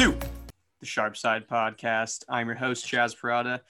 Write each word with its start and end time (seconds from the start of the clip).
welcome 0.00 0.18
to 0.18 0.28
the 0.80 0.86
Sharp 0.86 1.14
Side 1.14 1.46
Podcast. 1.46 2.24
I'm 2.26 2.46
your 2.46 2.56
host, 2.56 2.86
Chaz 2.86 3.14
Parada, 3.14 3.60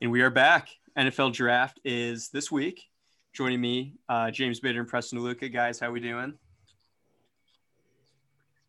and 0.00 0.12
we 0.12 0.22
are 0.22 0.30
back. 0.30 0.68
NFL 0.96 1.32
Draft 1.32 1.80
is 1.84 2.28
this 2.28 2.52
week. 2.52 2.84
Joining 3.32 3.60
me, 3.60 3.94
uh, 4.08 4.30
James 4.30 4.60
Bitter 4.60 4.78
and 4.78 4.88
Preston 4.88 5.18
Luca. 5.18 5.48
Guys, 5.48 5.80
how 5.80 5.90
we 5.90 5.98
doing? 5.98 6.34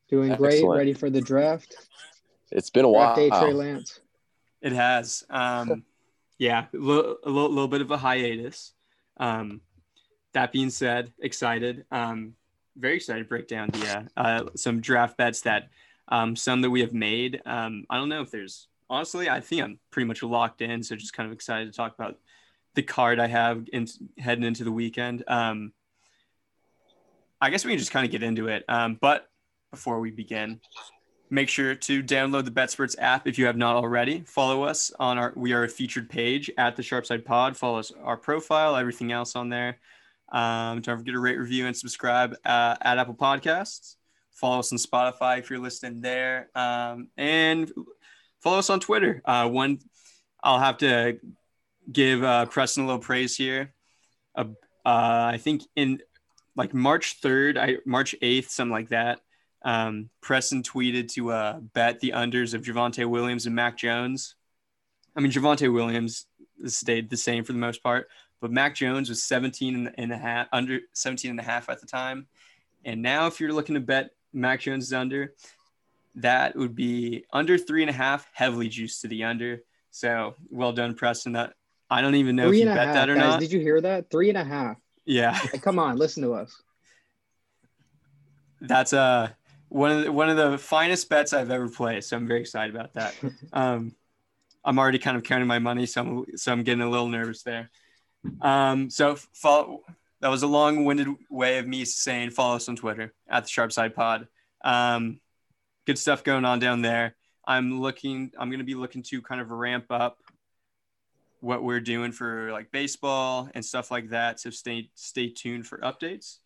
Doing 0.10 0.34
great. 0.36 0.56
Excellent. 0.56 0.80
Ready 0.80 0.94
for 0.94 1.12
the 1.12 1.22
draft. 1.22 1.76
It's 2.52 2.72
been 2.72 2.84
a 2.86 2.92
Draft 2.92 3.18
while. 3.20 3.30
day, 3.30 3.30
Trey 3.30 3.54
Lance. 3.54 4.00
It 4.64 4.72
has. 4.72 5.24
Um, 5.30 5.84
yeah, 6.40 6.66
a 6.74 6.78
little, 6.78 7.18
a 7.24 7.30
little, 7.30 7.50
little 7.50 7.68
bit 7.68 7.82
of 7.82 7.92
a 7.92 7.98
hiatus. 7.98 8.74
Um, 9.18 9.62
that 10.34 10.52
being 10.52 10.72
said, 10.72 11.14
excited. 11.20 11.86
Um, 11.92 12.34
very 12.76 12.96
excited 12.96 13.20
to 13.20 13.30
break 13.30 13.48
down 13.48 13.70
the 13.70 14.10
uh, 14.18 14.20
uh, 14.20 14.44
some 14.56 14.82
draft 14.82 15.16
bets 15.16 15.42
that 15.42 15.70
um, 16.08 16.36
some 16.36 16.62
that 16.62 16.70
we 16.70 16.82
have 16.82 16.94
made. 16.94 17.42
Um, 17.46 17.86
I 17.90 17.98
don't 17.98 18.10
know 18.10 18.22
if 18.22 18.32
there's 18.32 18.68
honestly, 18.90 19.30
I 19.30 19.40
think 19.40 19.64
I'm 19.64 19.80
pretty 19.92 20.08
much 20.08 20.24
locked 20.24 20.62
in. 20.62 20.84
So 20.84 20.96
just 20.96 21.14
kind 21.14 21.28
of 21.28 21.34
excited 21.34 21.72
to 21.72 21.76
talk 21.76 21.96
about 21.96 22.18
the 22.76 22.84
card 22.84 23.20
I 23.20 23.28
have 23.28 23.68
in, 23.72 23.88
heading 24.18 24.44
into 24.44 24.64
the 24.64 24.72
weekend. 24.72 25.24
Um, 25.28 25.74
I 27.42 27.50
guess 27.50 27.66
we 27.66 27.72
can 27.72 27.80
just 27.80 27.92
kind 27.92 28.06
of 28.06 28.12
get 28.12 28.24
into 28.24 28.48
it. 28.48 28.64
Um, 28.68 28.98
but 29.00 29.30
before 29.72 30.00
we 30.00 30.12
begin, 30.12 30.62
make 31.30 31.50
sure 31.50 31.76
to 31.76 32.04
download 32.04 32.46
the 32.46 32.52
BetSperts 32.52 32.96
app 33.00 33.28
if 33.28 33.38
you 33.38 33.48
have 33.48 33.58
not 33.58 33.76
already. 33.76 34.22
Follow 34.22 34.64
us 34.64 34.92
on 35.00 35.18
our 35.18 35.34
we 35.36 35.54
are 35.54 35.64
a 35.64 35.70
featured 35.70 36.10
page 36.10 36.52
at 36.58 36.76
the 36.76 36.84
Sharpside 36.84 37.26
Pod. 37.26 37.58
Follow 37.58 37.80
us 37.80 37.92
our 38.04 38.18
profile, 38.18 38.76
everything 38.76 39.12
else 39.12 39.36
on 39.36 39.50
there. 39.50 39.80
Um, 40.32 40.82
don't 40.82 40.98
forget 40.98 41.14
to 41.14 41.20
rate, 41.20 41.38
review, 41.38 41.68
and 41.68 41.76
subscribe 41.76 42.36
uh, 42.46 42.76
at 42.82 42.98
Apple 42.98 43.16
Podcasts. 43.16 43.96
Follow 44.34 44.60
us 44.60 44.72
on 44.72 44.78
Spotify 44.78 45.40
if 45.40 45.50
you're 45.50 45.60
listening 45.60 46.02
there, 46.02 46.50
um, 46.56 47.10
and 47.18 47.72
follow 48.42 48.60
us 48.60 48.70
on 48.70 48.80
Twitter. 48.80 49.22
Uh, 49.24 49.48
one, 49.48 49.80
I'll 50.42 50.60
have 50.60 50.78
to 50.80 51.20
give 51.92 52.24
uh, 52.24 52.46
Preston 52.48 52.84
a 52.84 52.88
little 52.88 53.02
praise 53.02 53.36
here. 53.36 53.74
Uh, 54.36 54.46
uh, 54.86 55.32
I 55.34 55.40
think 55.40 55.64
in 55.76 56.02
like 56.56 56.74
March 56.74 57.20
third, 57.22 57.58
I 57.58 57.78
March 57.86 58.16
eighth, 58.22 58.50
something 58.50 58.72
like 58.72 58.90
that. 58.90 59.20
Um, 59.64 60.10
Preston 60.22 60.62
tweeted 60.62 61.10
to 61.14 61.32
uh, 61.32 61.60
bet 61.60 62.00
the 62.00 62.12
unders 62.12 62.54
of 62.54 62.64
Javonte 62.64 63.06
Williams 63.06 63.46
and 63.46 63.56
Mac 63.56 63.78
Jones. 63.78 64.36
I 65.16 65.22
mean, 65.22 65.32
Javonte 65.32 65.72
Williams 65.72 66.26
stayed 66.66 67.10
the 67.10 67.18
same 67.18 67.44
for 67.44 67.54
the 67.54 67.60
most 67.60 67.82
part, 67.82 68.10
but 68.42 68.52
Mac 68.52 68.76
Jones 68.76 69.10
was 69.10 69.24
17 69.24 69.94
and 69.98 70.12
a 70.12 70.18
half, 70.18 70.48
under 70.52 70.80
17 70.94 71.32
and 71.32 71.40
a 71.40 71.44
half 71.44 71.70
at 71.70 71.80
the 71.80 71.88
time. 71.88 72.28
And 72.84 73.02
now, 73.02 73.28
if 73.28 73.40
you're 73.40 73.54
looking 73.54 73.76
to 73.76 73.82
bet 73.82 74.12
Mac 74.34 74.62
Jones 74.62 74.86
is 74.86 74.94
under, 74.94 75.34
that 76.16 76.56
would 76.56 76.76
be 76.76 77.26
under 77.32 77.58
three 77.58 77.82
and 77.84 77.90
a 77.90 77.94
half, 77.94 78.28
heavily 78.34 78.68
juiced 78.70 79.02
to 79.02 79.08
the 79.08 79.24
under. 79.24 79.62
So 79.92 80.36
well 80.50 80.74
done, 80.74 80.96
Preston. 80.96 81.34
That 81.34 81.54
I 81.90 82.02
don't 82.02 82.16
even 82.16 82.36
know 82.36 82.48
Three 82.50 82.62
if 82.62 82.68
you 82.70 82.74
bet 82.74 82.88
half, 82.88 82.96
that 82.96 83.10
or 83.10 83.16
guys. 83.16 83.24
not. 83.34 83.40
Did 83.40 83.52
you 83.52 83.60
hear 83.60 83.80
that? 83.82 84.10
Three 84.10 84.30
and 84.30 84.38
a 84.38 84.44
half. 84.44 84.78
yeah, 85.06 85.40
Like, 85.52 85.62
come 85.62 85.78
on, 85.80 85.98
listen 85.98 86.24
to 86.24 86.34
us. 86.34 86.56
that's 88.62 88.94
uh 88.94 89.30
one 89.70 89.92
of 89.92 90.04
the, 90.06 90.12
one 90.12 90.30
of 90.30 90.38
the 90.38 90.58
finest 90.58 91.10
bets 91.10 91.34
I've 91.34 91.50
ever 91.52 91.68
played. 91.68 92.04
So 92.04 92.16
I'm 92.16 92.28
very 92.28 92.42
excited 92.42 92.76
about 92.76 92.94
that. 92.94 93.16
Um, 93.54 93.96
I'm 94.66 94.80
already 94.80 95.00
kind 95.00 95.18
of 95.18 95.24
counting 95.24 95.48
my 95.48 95.60
money, 95.60 95.86
so 95.86 96.02
I'm 96.02 96.38
so 96.38 96.52
I'm 96.52 96.64
getting 96.64 96.82
a 96.82 96.90
little 96.90 97.10
nervous 97.10 97.44
there. 97.44 97.70
Um, 98.42 98.90
so 98.90 99.16
follow. 99.34 99.82
That 100.24 100.30
was 100.30 100.42
a 100.42 100.48
long-winded 100.48 101.10
way 101.30 101.58
of 101.58 101.68
me 101.68 101.84
saying 101.84 102.30
follow 102.30 102.56
us 102.56 102.70
on 102.70 102.78
Twitter 102.78 103.14
at 103.28 103.44
the 103.44 103.50
Sharp 103.50 103.74
Side 103.74 103.94
Pod. 103.94 104.30
Um, 104.64 105.20
good 105.86 106.00
stuff 106.00 106.24
going 106.24 106.46
on 106.46 106.60
down 106.60 106.82
there. 106.82 107.18
I'm 107.46 107.82
looking. 107.82 108.32
I'm 108.40 108.48
going 108.48 108.60
to 108.60 108.66
be 108.66 108.74
looking 108.74 109.04
to 109.04 109.22
kind 109.22 109.42
of 109.42 109.52
ramp 109.52 109.88
up 109.90 110.20
what 111.42 111.62
we're 111.62 111.82
doing 111.82 112.14
for 112.14 112.54
like 112.54 112.72
baseball 112.72 113.50
and 113.54 113.66
stuff 113.66 113.92
like 113.92 114.12
that. 114.12 114.40
So 114.40 114.50
stay 114.50 114.90
stay 114.96 115.28
tuned 115.28 115.68
for 115.68 115.80
updates. 115.80 116.38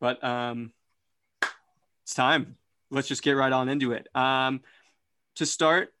But 0.00 0.24
um, 0.24 0.72
it's 2.04 2.14
time. 2.14 2.56
Let's 2.90 3.08
just 3.08 3.22
get 3.22 3.32
right 3.32 3.52
on 3.52 3.68
into 3.68 3.92
it. 3.92 4.08
Um, 4.14 4.62
to 5.34 5.44
start, 5.44 5.92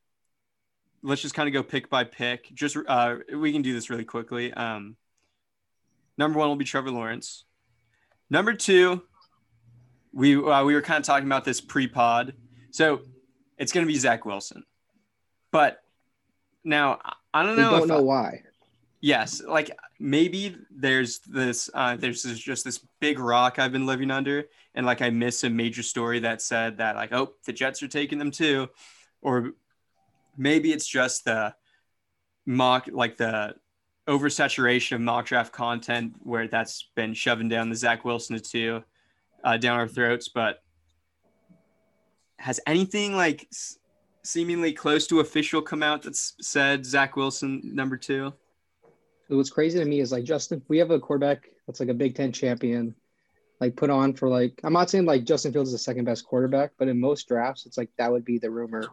let's 1.02 1.20
just 1.20 1.34
kind 1.34 1.46
of 1.46 1.52
go 1.52 1.62
pick 1.62 1.90
by 1.90 2.04
pick. 2.04 2.50
Just 2.54 2.78
uh, 2.86 3.16
we 3.36 3.52
can 3.52 3.60
do 3.60 3.74
this 3.74 3.90
really 3.90 4.06
quickly. 4.06 4.50
Um, 4.50 4.96
number 6.18 6.38
one 6.38 6.48
will 6.48 6.56
be 6.56 6.64
Trevor 6.64 6.90
Lawrence. 6.90 7.44
Number 8.28 8.52
two, 8.52 9.02
we 10.12 10.36
uh, 10.36 10.64
we 10.64 10.74
were 10.74 10.82
kind 10.82 10.98
of 11.00 11.06
talking 11.06 11.26
about 11.26 11.44
this 11.44 11.60
pre-pod, 11.60 12.34
so 12.70 13.00
it's 13.56 13.72
going 13.72 13.86
to 13.86 13.92
be 13.92 13.98
Zach 13.98 14.24
Wilson. 14.26 14.64
But 15.50 15.82
now 16.64 16.98
I 17.32 17.42
don't 17.44 17.56
We 17.56 17.62
know. 17.62 17.70
don't 17.70 17.82
if 17.82 17.88
know 17.88 18.02
why. 18.02 18.42
yes 19.00 19.40
like 19.46 19.70
maybe 20.00 20.56
there's 20.70 21.20
this 21.20 21.70
uh 21.72 21.96
there's 21.96 22.22
this, 22.24 22.38
just 22.38 22.64
this 22.64 22.80
big 23.00 23.18
rock 23.18 23.58
i've 23.58 23.70
been 23.72 23.86
living 23.86 24.10
under 24.10 24.44
and 24.74 24.84
like 24.84 25.00
i 25.00 25.08
missed 25.08 25.44
a 25.44 25.50
major 25.50 25.82
story 25.84 26.18
that 26.18 26.42
said 26.42 26.78
that 26.78 26.96
like 26.96 27.12
oh 27.12 27.32
the 27.46 27.52
jets 27.52 27.80
are 27.82 27.88
taking 27.88 28.18
them 28.18 28.30
too 28.32 28.68
or 29.22 29.52
maybe 30.36 30.72
it's 30.72 30.86
just 30.86 31.24
the 31.24 31.54
mock 32.44 32.88
like 32.92 33.16
the 33.16 33.54
oversaturation 34.08 34.92
of 34.96 35.00
mock 35.00 35.26
draft 35.26 35.52
content 35.52 36.14
where 36.22 36.48
that's 36.48 36.88
been 36.94 37.14
shoving 37.14 37.48
down 37.48 37.68
the 37.68 37.76
zach 37.76 38.04
wilson 38.04 38.36
to 38.36 38.42
two 38.42 38.82
uh, 39.44 39.56
down 39.56 39.78
our 39.78 39.88
throats 39.88 40.28
but 40.28 40.62
has 42.38 42.58
anything 42.66 43.14
like 43.14 43.46
s- 43.52 43.78
seemingly 44.22 44.72
close 44.72 45.06
to 45.06 45.20
official 45.20 45.60
come 45.60 45.82
out 45.82 46.02
that's 46.02 46.34
said 46.40 46.84
zach 46.86 47.16
wilson 47.16 47.60
number 47.64 47.96
two 47.96 48.32
What's 49.28 49.50
crazy 49.50 49.78
to 49.78 49.84
me 49.84 50.00
is 50.00 50.10
like 50.10 50.24
Justin. 50.24 50.62
We 50.68 50.78
have 50.78 50.90
a 50.90 50.98
quarterback 50.98 51.50
that's 51.66 51.80
like 51.80 51.90
a 51.90 51.94
Big 51.94 52.14
Ten 52.14 52.32
champion, 52.32 52.94
like 53.60 53.76
put 53.76 53.90
on 53.90 54.14
for 54.14 54.28
like. 54.28 54.58
I'm 54.64 54.72
not 54.72 54.88
saying 54.88 55.04
like 55.04 55.24
Justin 55.24 55.52
Fields 55.52 55.68
is 55.68 55.74
the 55.74 55.78
second 55.78 56.06
best 56.06 56.24
quarterback, 56.24 56.72
but 56.78 56.88
in 56.88 56.98
most 56.98 57.28
drafts, 57.28 57.66
it's 57.66 57.76
like 57.76 57.90
that 57.98 58.10
would 58.10 58.24
be 58.24 58.38
the 58.38 58.50
rumor. 58.50 58.88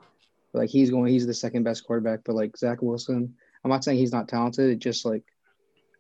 Like 0.53 0.69
he's 0.69 0.91
going, 0.91 1.11
he's 1.11 1.25
the 1.25 1.33
second 1.33 1.63
best 1.63 1.85
quarterback, 1.85 2.21
but 2.25 2.35
like 2.35 2.57
Zach 2.57 2.81
Wilson. 2.81 3.35
I'm 3.65 3.71
not 3.71 3.83
saying 3.83 3.97
he's 3.97 4.11
not 4.11 4.27
talented. 4.27 4.69
It's 4.69 4.83
just 4.83 5.05
like 5.05 5.23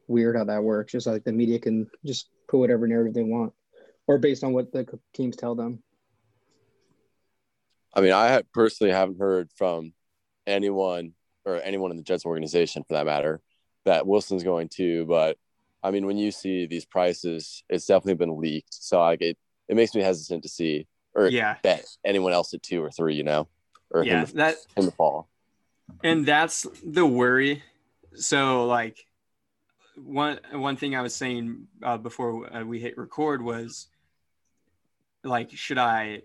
weird 0.07 0.37
how 0.37 0.43
that 0.43 0.63
works. 0.63 0.91
Just 0.91 1.07
like 1.07 1.23
the 1.23 1.31
media 1.31 1.57
can 1.57 1.89
just 2.05 2.29
put 2.47 2.59
whatever 2.59 2.87
narrative 2.87 3.15
they 3.15 3.23
want, 3.23 3.53
or 4.05 4.19
based 4.19 4.43
on 4.43 4.53
what 4.53 4.71
the 4.71 4.85
teams 5.15 5.35
tell 5.35 5.55
them. 5.55 5.81
I 7.91 8.01
mean, 8.01 8.11
I 8.13 8.43
personally 8.53 8.93
haven't 8.93 9.19
heard 9.19 9.49
from 9.55 9.93
anyone 10.45 11.13
or 11.43 11.55
anyone 11.55 11.89
in 11.89 11.97
the 11.97 12.03
Jets 12.03 12.25
organization, 12.25 12.83
for 12.87 12.93
that 12.93 13.07
matter, 13.07 13.41
that 13.85 14.05
Wilson's 14.05 14.43
going 14.43 14.69
to. 14.75 15.05
But 15.07 15.37
I 15.81 15.89
mean, 15.89 16.05
when 16.05 16.17
you 16.17 16.29
see 16.29 16.67
these 16.67 16.85
prices, 16.85 17.63
it's 17.67 17.87
definitely 17.87 18.13
been 18.13 18.39
leaked. 18.39 18.75
So 18.75 18.99
like 18.99 19.21
it, 19.21 19.39
it 19.67 19.75
makes 19.75 19.95
me 19.95 20.03
hesitant 20.03 20.43
to 20.43 20.49
see 20.49 20.85
or 21.15 21.29
yeah 21.29 21.55
bet 21.63 21.85
anyone 22.05 22.31
else 22.31 22.53
at 22.53 22.61
two 22.61 22.83
or 22.83 22.91
three. 22.91 23.15
You 23.15 23.23
know, 23.23 23.47
or 23.89 24.03
yeah 24.03 24.23
him, 24.23 24.35
that 24.35 24.57
him 24.75 24.85
to 24.85 24.91
fall. 24.91 25.29
And 26.03 26.25
that's 26.25 26.65
the 26.83 27.05
worry. 27.05 27.63
So 28.15 28.65
like 28.65 29.05
one 29.95 30.39
one 30.51 30.75
thing 30.75 30.95
i 30.95 31.01
was 31.01 31.15
saying 31.15 31.67
uh, 31.81 31.97
before 31.97 32.53
uh, 32.53 32.63
we 32.63 32.79
hit 32.79 32.97
record 32.97 33.41
was 33.41 33.87
like 35.23 35.49
should 35.51 35.77
i 35.77 36.21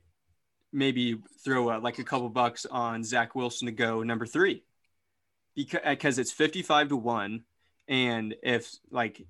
maybe 0.72 1.18
throw 1.44 1.76
a, 1.76 1.78
like 1.78 1.98
a 1.98 2.04
couple 2.04 2.28
bucks 2.28 2.66
on 2.66 3.02
zach 3.02 3.34
wilson 3.34 3.66
to 3.66 3.72
go 3.72 4.02
number 4.02 4.26
three? 4.26 4.62
Because 5.56 5.80
because 5.84 6.18
it's 6.18 6.32
55 6.32 6.90
to 6.90 6.96
1 6.96 7.44
and 7.88 8.34
if 8.42 8.70
like 8.90 9.26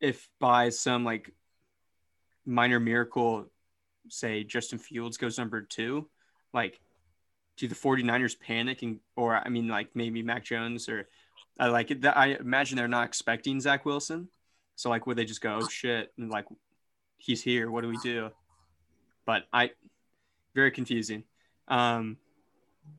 if 0.00 0.28
by 0.40 0.70
some 0.70 1.04
like 1.04 1.32
minor 2.44 2.80
miracle 2.80 3.46
say 4.08 4.44
justin 4.44 4.78
fields 4.78 5.16
goes 5.16 5.38
number 5.38 5.62
two 5.62 6.08
like 6.52 6.80
do 7.56 7.68
the 7.68 7.74
49ers 7.74 8.38
panic 8.38 8.82
and 8.82 9.00
or 9.16 9.36
I 9.36 9.48
mean 9.48 9.68
like 9.68 9.88
maybe 9.94 10.22
Mac 10.22 10.44
Jones 10.44 10.88
or 10.88 11.08
I 11.58 11.68
like 11.68 11.90
it 11.90 12.02
that 12.02 12.16
I 12.16 12.34
imagine 12.34 12.76
they're 12.76 12.88
not 12.88 13.06
expecting 13.06 13.60
Zach 13.60 13.84
Wilson. 13.84 14.28
So 14.74 14.90
like 14.90 15.06
would 15.06 15.16
they 15.16 15.24
just 15.24 15.40
go, 15.40 15.60
oh 15.62 15.68
shit, 15.68 16.12
and 16.18 16.30
like 16.30 16.44
he's 17.18 17.42
here, 17.42 17.70
what 17.70 17.80
do 17.80 17.88
we 17.88 17.96
do? 17.96 18.30
But 19.24 19.44
I 19.52 19.70
very 20.54 20.70
confusing. 20.70 21.24
Um 21.68 22.18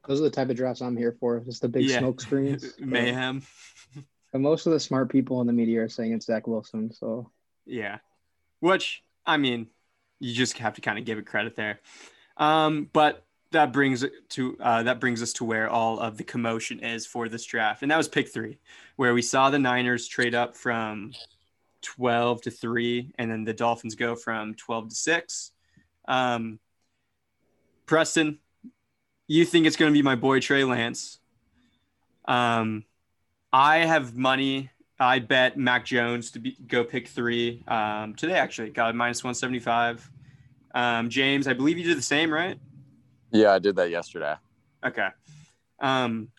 Those 0.08 0.20
are 0.22 0.24
the 0.24 0.30
type 0.32 0.50
of 0.50 0.56
drafts 0.58 0.82
I'm 0.82 0.98
here 0.98 1.16
for. 1.20 1.40
Just 1.42 1.62
the 1.62 1.70
big 1.70 1.84
Yeah. 1.86 2.00
smoke 2.00 2.20
screens. 2.22 2.74
mayhem. 2.80 3.42
But 4.34 4.42
most 4.42 4.66
of 4.66 4.74
the 4.74 4.80
smart 4.80 5.10
people 5.10 5.40
in 5.40 5.48
the 5.48 5.54
media 5.54 5.84
are 5.84 5.90
saying 5.90 6.12
it's 6.12 6.26
Zach 6.26 6.48
Wilson. 6.48 6.92
So 6.92 7.32
Yeah. 7.66 8.00
Which 8.60 9.04
I 9.26 9.38
mean, 9.38 9.68
you 10.20 10.34
just 10.34 10.58
have 10.58 10.74
to 10.76 10.82
kind 10.82 10.98
of 10.98 11.06
give 11.06 11.18
it 11.18 11.26
credit 11.28 11.56
there. 11.56 11.80
Um, 12.38 12.90
but 12.92 13.26
that 13.58 13.74
brings 13.74 14.06
to 14.30 14.56
uh, 14.60 14.84
that 14.84 15.00
brings 15.00 15.24
us 15.24 15.34
to 15.34 15.44
where 15.44 15.68
all 15.68 16.00
of 16.00 16.16
the 16.18 16.24
commotion 16.24 16.80
is 16.80 17.08
for 17.08 17.28
this 17.28 17.44
draft, 17.44 17.82
and 17.82 17.90
that 17.90 17.98
was 17.98 18.08
pick 18.08 18.30
three, 18.30 18.60
where 18.98 19.16
we 19.16 19.24
saw 19.24 19.50
the 19.50 19.58
Niners 19.58 20.08
trade 20.08 20.36
up 20.36 20.56
from 20.56 21.14
twelve 21.82 22.44
to 22.44 22.52
three, 22.52 23.12
and 23.18 23.32
then 23.32 23.46
the 23.46 23.54
Dolphins 23.54 23.96
go 23.96 24.16
from 24.16 24.54
twelve 24.54 24.90
to 24.90 24.96
six. 24.96 25.52
Um, 26.08 26.60
Preston, 27.88 28.38
you 29.28 29.44
think 29.44 29.66
it's 29.66 29.76
going 29.76 29.92
to 29.92 29.98
be 29.98 30.04
my 30.04 30.16
boy 30.16 30.40
Trey 30.40 30.64
Lance. 30.64 31.18
Um, 32.26 32.86
I 33.52 33.78
have 33.78 34.16
money. 34.16 34.70
I 35.00 35.18
bet 35.18 35.58
Mac 35.58 35.86
Jones 35.86 36.32
to 36.32 36.40
be, 36.40 36.58
go 36.68 36.84
pick 36.84 37.08
three 37.08 37.64
um, 37.68 38.14
today. 38.14 38.34
Actually, 38.34 38.70
got 38.70 38.94
minus 38.94 39.24
one 39.24 39.34
seventy 39.34 39.60
five. 39.60 40.08
Um, 40.76 41.10
James, 41.10 41.48
I 41.48 41.54
believe 41.54 41.80
you 41.80 41.86
did 41.86 41.98
the 41.98 42.04
same, 42.04 42.32
right? 42.32 42.60
Yeah, 43.32 43.52
I 43.54 43.60
did 43.60 43.76
that 43.76 43.90
yesterday. 43.90 44.36
Okay. 44.86 45.08
Um, 45.80 46.30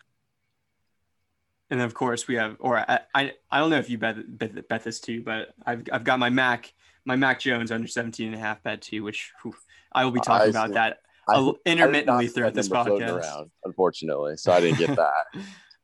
and 1.69 1.81
of 1.81 1.93
course 1.93 2.27
we 2.27 2.35
have, 2.35 2.57
or 2.59 2.77
I, 2.79 2.99
I, 3.13 3.33
I 3.51 3.59
don't 3.59 3.69
know 3.69 3.77
if 3.77 3.89
you 3.89 3.97
bet, 3.97 4.15
bet, 4.37 4.67
bet 4.67 4.83
this 4.83 4.99
too, 4.99 5.21
but 5.21 5.53
I've, 5.65 5.83
I've 5.91 6.03
got 6.03 6.19
my 6.19 6.29
Mac, 6.29 6.73
my 7.05 7.15
Mac 7.15 7.39
Jones 7.39 7.71
under 7.71 7.87
17 7.87 8.27
and 8.27 8.35
a 8.35 8.39
half 8.39 8.63
bet 8.63 8.81
too, 8.81 9.03
which 9.03 9.31
whew, 9.43 9.55
I 9.91 10.03
will 10.03 10.11
be 10.11 10.19
talking 10.19 10.47
I 10.47 10.49
about 10.49 10.73
that 10.73 10.97
I- 11.27 11.51
intermittently 11.65 11.95
I 11.95 11.99
did 11.99 12.05
not 12.07 12.21
see 12.21 12.27
throughout 12.29 12.53
this 12.53 12.69
podcast. 12.69 13.21
around, 13.21 13.51
unfortunately, 13.63 14.35
so 14.37 14.51
I 14.51 14.61
didn't 14.61 14.79
get 14.79 14.95
that. 14.95 15.41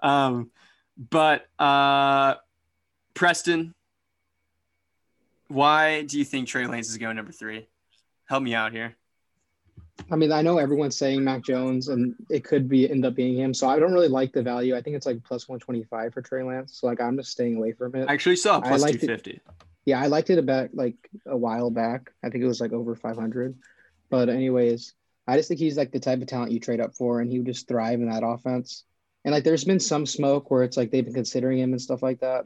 um, 0.08 0.50
but 0.98 1.46
uh, 1.60 2.36
Preston, 3.14 3.76
why 5.48 6.02
do 6.04 6.18
you 6.18 6.26
think 6.26 6.48
Trey 6.48 6.66
Lance 6.66 6.90
is 6.90 6.98
going 6.98 7.16
number 7.16 7.32
three? 7.32 7.68
Help 8.28 8.42
me 8.42 8.56
out 8.56 8.72
here. 8.72 8.96
I 10.12 10.16
mean, 10.16 10.32
I 10.32 10.42
know 10.42 10.58
everyone's 10.58 10.98
saying 10.98 11.24
Mac 11.24 11.44
Jones, 11.44 11.88
and 11.88 12.16
it 12.30 12.44
could 12.44 12.68
be 12.70 12.90
end 12.90 13.06
up 13.06 13.16
being 13.16 13.36
him. 13.36 13.54
So 13.54 13.68
I 13.68 13.80
don't 13.80 13.94
really 13.94 14.08
like 14.08 14.34
the 14.34 14.44
value. 14.44 14.76
I 14.76 14.82
think 14.82 14.96
it's 14.96 15.06
like 15.06 15.24
plus 15.24 15.48
one 15.48 15.60
twenty 15.60 15.84
five 15.84 16.14
for 16.14 16.22
Trey 16.22 16.44
Lance. 16.44 16.80
So 16.80 16.88
like 16.88 17.02
I'm 17.02 17.18
just 17.18 17.32
staying 17.32 17.56
away 17.56 17.72
from 17.72 17.96
it. 17.96 18.10
I 18.10 18.14
actually 18.14 18.36
saw 18.36 18.60
plus 18.60 18.82
liked 18.82 19.00
250. 19.00 19.42
Yeah, 19.86 20.02
I 20.02 20.08
liked 20.08 20.30
it 20.30 20.40
about 20.40 20.74
like 20.74 20.96
a 21.26 21.38
while 21.38 21.70
back. 21.70 22.12
I 22.24 22.30
think 22.30 22.44
it 22.44 22.48
was 22.48 22.62
like 22.62 22.74
over 22.74 22.96
500. 22.96 23.56
But 24.10 24.30
anyways, 24.30 24.94
I 25.28 25.38
just 25.38 25.48
think 25.48 25.60
he's 25.60 25.78
like 25.78 25.92
the 25.92 26.00
type 26.00 26.22
of 26.22 26.28
talent 26.28 26.52
you 26.52 26.60
trade 26.60 26.82
up 26.82 26.96
for, 26.96 27.22
and 27.22 27.32
he 27.32 27.40
would 27.40 27.48
just 27.48 27.68
thrive 27.68 28.00
in 28.00 28.10
that 28.10 28.26
offense. 28.26 28.84
And 29.24 29.34
like, 29.34 29.44
there's 29.44 29.64
been 29.64 29.80
some 29.80 30.06
smoke 30.06 30.52
where 30.52 30.64
it's 30.64 30.78
like 30.78 30.92
they've 30.92 31.06
been 31.06 31.14
considering 31.14 31.58
him 31.58 31.72
and 31.72 31.82
stuff 31.82 32.04
like 32.04 32.20
that. 32.20 32.46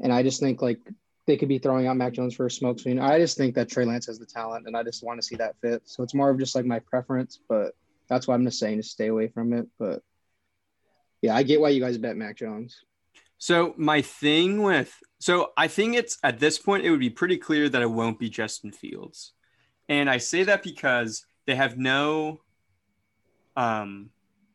And 0.00 0.12
I 0.12 0.22
just 0.22 0.40
think 0.40 0.62
like 0.62 0.80
they 1.26 1.36
could 1.36 1.48
be 1.48 1.58
throwing 1.58 1.86
out 1.86 1.96
Mac 1.96 2.12
Jones 2.12 2.34
for 2.34 2.46
a 2.46 2.50
smoke 2.50 2.80
screen. 2.80 2.98
I 2.98 3.18
just 3.18 3.36
think 3.36 3.54
that 3.54 3.70
Trey 3.70 3.84
Lance 3.84 4.06
has 4.06 4.18
the 4.18 4.26
talent, 4.26 4.66
and 4.66 4.76
I 4.76 4.82
just 4.82 5.04
want 5.04 5.20
to 5.20 5.26
see 5.26 5.36
that 5.36 5.54
fit. 5.60 5.82
So 5.84 6.02
it's 6.02 6.14
more 6.14 6.30
of 6.30 6.38
just 6.38 6.54
like 6.54 6.64
my 6.64 6.80
preference, 6.80 7.38
but 7.48 7.74
that's 8.08 8.26
why 8.26 8.34
I'm 8.34 8.44
just 8.44 8.58
saying 8.58 8.78
to 8.78 8.82
stay 8.82 9.06
away 9.06 9.28
from 9.28 9.52
it. 9.52 9.68
But 9.78 10.02
yeah, 11.20 11.36
I 11.36 11.44
get 11.44 11.60
why 11.60 11.68
you 11.68 11.80
guys 11.80 11.96
bet 11.96 12.16
Mac 12.16 12.36
Jones. 12.36 12.84
So 13.38 13.74
my 13.76 14.02
thing 14.02 14.62
with 14.62 14.96
so 15.18 15.52
I 15.56 15.68
think 15.68 15.96
it's 15.96 16.18
at 16.22 16.38
this 16.38 16.58
point 16.58 16.84
it 16.84 16.90
would 16.90 17.00
be 17.00 17.10
pretty 17.10 17.36
clear 17.36 17.68
that 17.68 17.82
it 17.82 17.90
won't 17.90 18.18
be 18.18 18.28
Justin 18.28 18.72
Fields. 18.72 19.32
And 19.88 20.10
I 20.10 20.18
say 20.18 20.42
that 20.44 20.62
because 20.62 21.24
they 21.46 21.54
have 21.54 21.78
no 21.78 22.40
um 23.56 24.10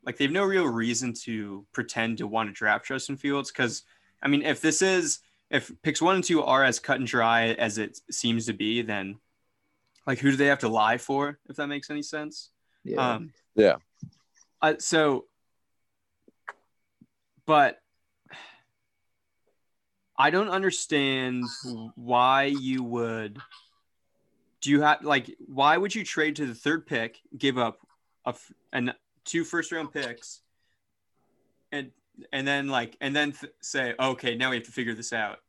like 0.06 0.18
they 0.18 0.26
have 0.26 0.32
no 0.32 0.46
real 0.46 0.66
reason 0.66 1.14
to 1.24 1.66
pretend 1.74 2.20
to 2.20 2.28
want 2.28 2.50
to 2.50 2.54
draft 2.54 2.88
Justin 2.88 3.18
Fields 3.18 3.52
cuz 3.52 3.84
I 4.22 4.28
mean 4.28 4.42
if 4.42 4.62
this 4.62 4.82
is 4.82 5.20
if 5.50 5.72
picks 5.82 6.02
1 6.02 6.16
and 6.16 6.24
2 6.24 6.44
are 6.44 6.64
as 6.64 6.80
cut 6.80 7.00
and 7.00 7.08
dry 7.08 7.48
as 7.50 7.78
it 7.78 8.00
seems 8.12 8.46
to 8.48 8.54
be 8.54 8.82
then 8.82 9.18
like 10.06 10.20
who 10.20 10.32
do 10.32 10.38
they 10.38 10.48
have 10.48 10.60
to 10.60 10.70
lie 10.70 10.98
for 10.98 11.40
if 11.50 11.56
that 11.58 11.68
makes 11.68 11.90
any 11.90 12.02
sense? 12.02 12.50
Yeah. 12.84 13.16
Um, 13.16 13.34
Yeah. 13.56 13.76
Uh, 14.62 14.76
so, 14.80 15.26
but 17.46 17.80
I 20.18 20.32
don't 20.32 20.50
understand 20.50 21.46
why 21.96 22.46
you 22.46 22.84
would. 22.84 23.40
Do 24.62 24.72
you 24.72 24.82
have 24.82 25.04
like 25.04 25.30
why 25.46 25.78
would 25.78 25.94
you 25.94 26.04
trade 26.04 26.38
to 26.38 26.48
the 26.48 26.56
third 26.56 26.88
pick, 26.88 27.20
give 27.38 27.58
up 27.58 27.80
a 28.26 28.30
f- 28.30 28.52
and 28.74 28.96
two 29.26 29.44
first 29.44 29.72
round 29.72 29.94
picks, 29.94 30.42
and 31.72 31.92
and 32.32 32.48
then 32.48 32.68
like 32.68 32.98
and 33.02 33.16
then 33.16 33.32
th- 33.34 33.52
say 33.62 33.94
okay 34.00 34.36
now 34.36 34.50
we 34.50 34.58
have 34.58 34.66
to 34.66 34.72
figure 34.72 34.94
this 34.94 35.14
out, 35.14 35.40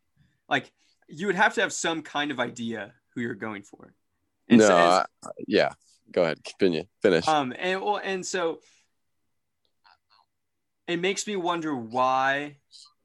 like 0.49 0.71
you 1.09 1.27
would 1.27 1.37
have 1.37 1.55
to 1.55 1.61
have 1.61 1.73
some 1.73 2.03
kind 2.03 2.31
of 2.31 2.39
idea 2.41 2.93
who 3.15 3.21
you're 3.23 3.35
going 3.35 3.63
for. 3.63 3.95
And 4.49 4.59
no, 4.61 4.67
so- 4.67 4.75
I- 4.77 5.05
yeah. 5.47 5.71
Go 6.11 6.23
ahead, 6.23 6.43
continue, 6.43 6.85
finish. 7.03 7.29
um, 7.29 7.53
and 7.59 7.83
well, 7.83 8.01
and 8.03 8.25
so 8.25 8.61
it 10.87 10.97
makes 10.99 11.27
me 11.27 11.37
wonder 11.37 11.75
why 11.75 12.57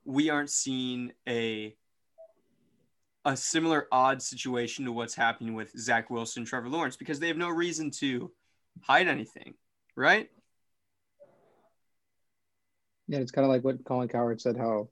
we 0.05 0.29
aren't 0.29 0.49
seeing 0.49 1.11
a 1.27 1.75
a 3.25 3.35
similar 3.37 3.87
odd 3.91 4.21
situation 4.21 4.85
to 4.85 4.91
what's 4.91 5.15
happening 5.15 5.53
with 5.53 5.77
Zach 5.77 6.09
Wilson, 6.09 6.43
Trevor 6.45 6.69
Lawrence, 6.69 6.95
because 6.97 7.19
they 7.19 7.27
have 7.27 7.37
no 7.37 7.49
reason 7.49 7.89
to 7.91 8.31
hide 8.81 9.07
anything, 9.07 9.53
right? 9.95 10.29
Yeah, 13.07 13.19
it's 13.19 13.31
kind 13.31 13.45
of 13.45 13.51
like 13.51 13.63
what 13.63 13.83
Colin 13.83 14.07
Cowherd 14.07 14.41
said 14.41 14.57
how 14.57 14.89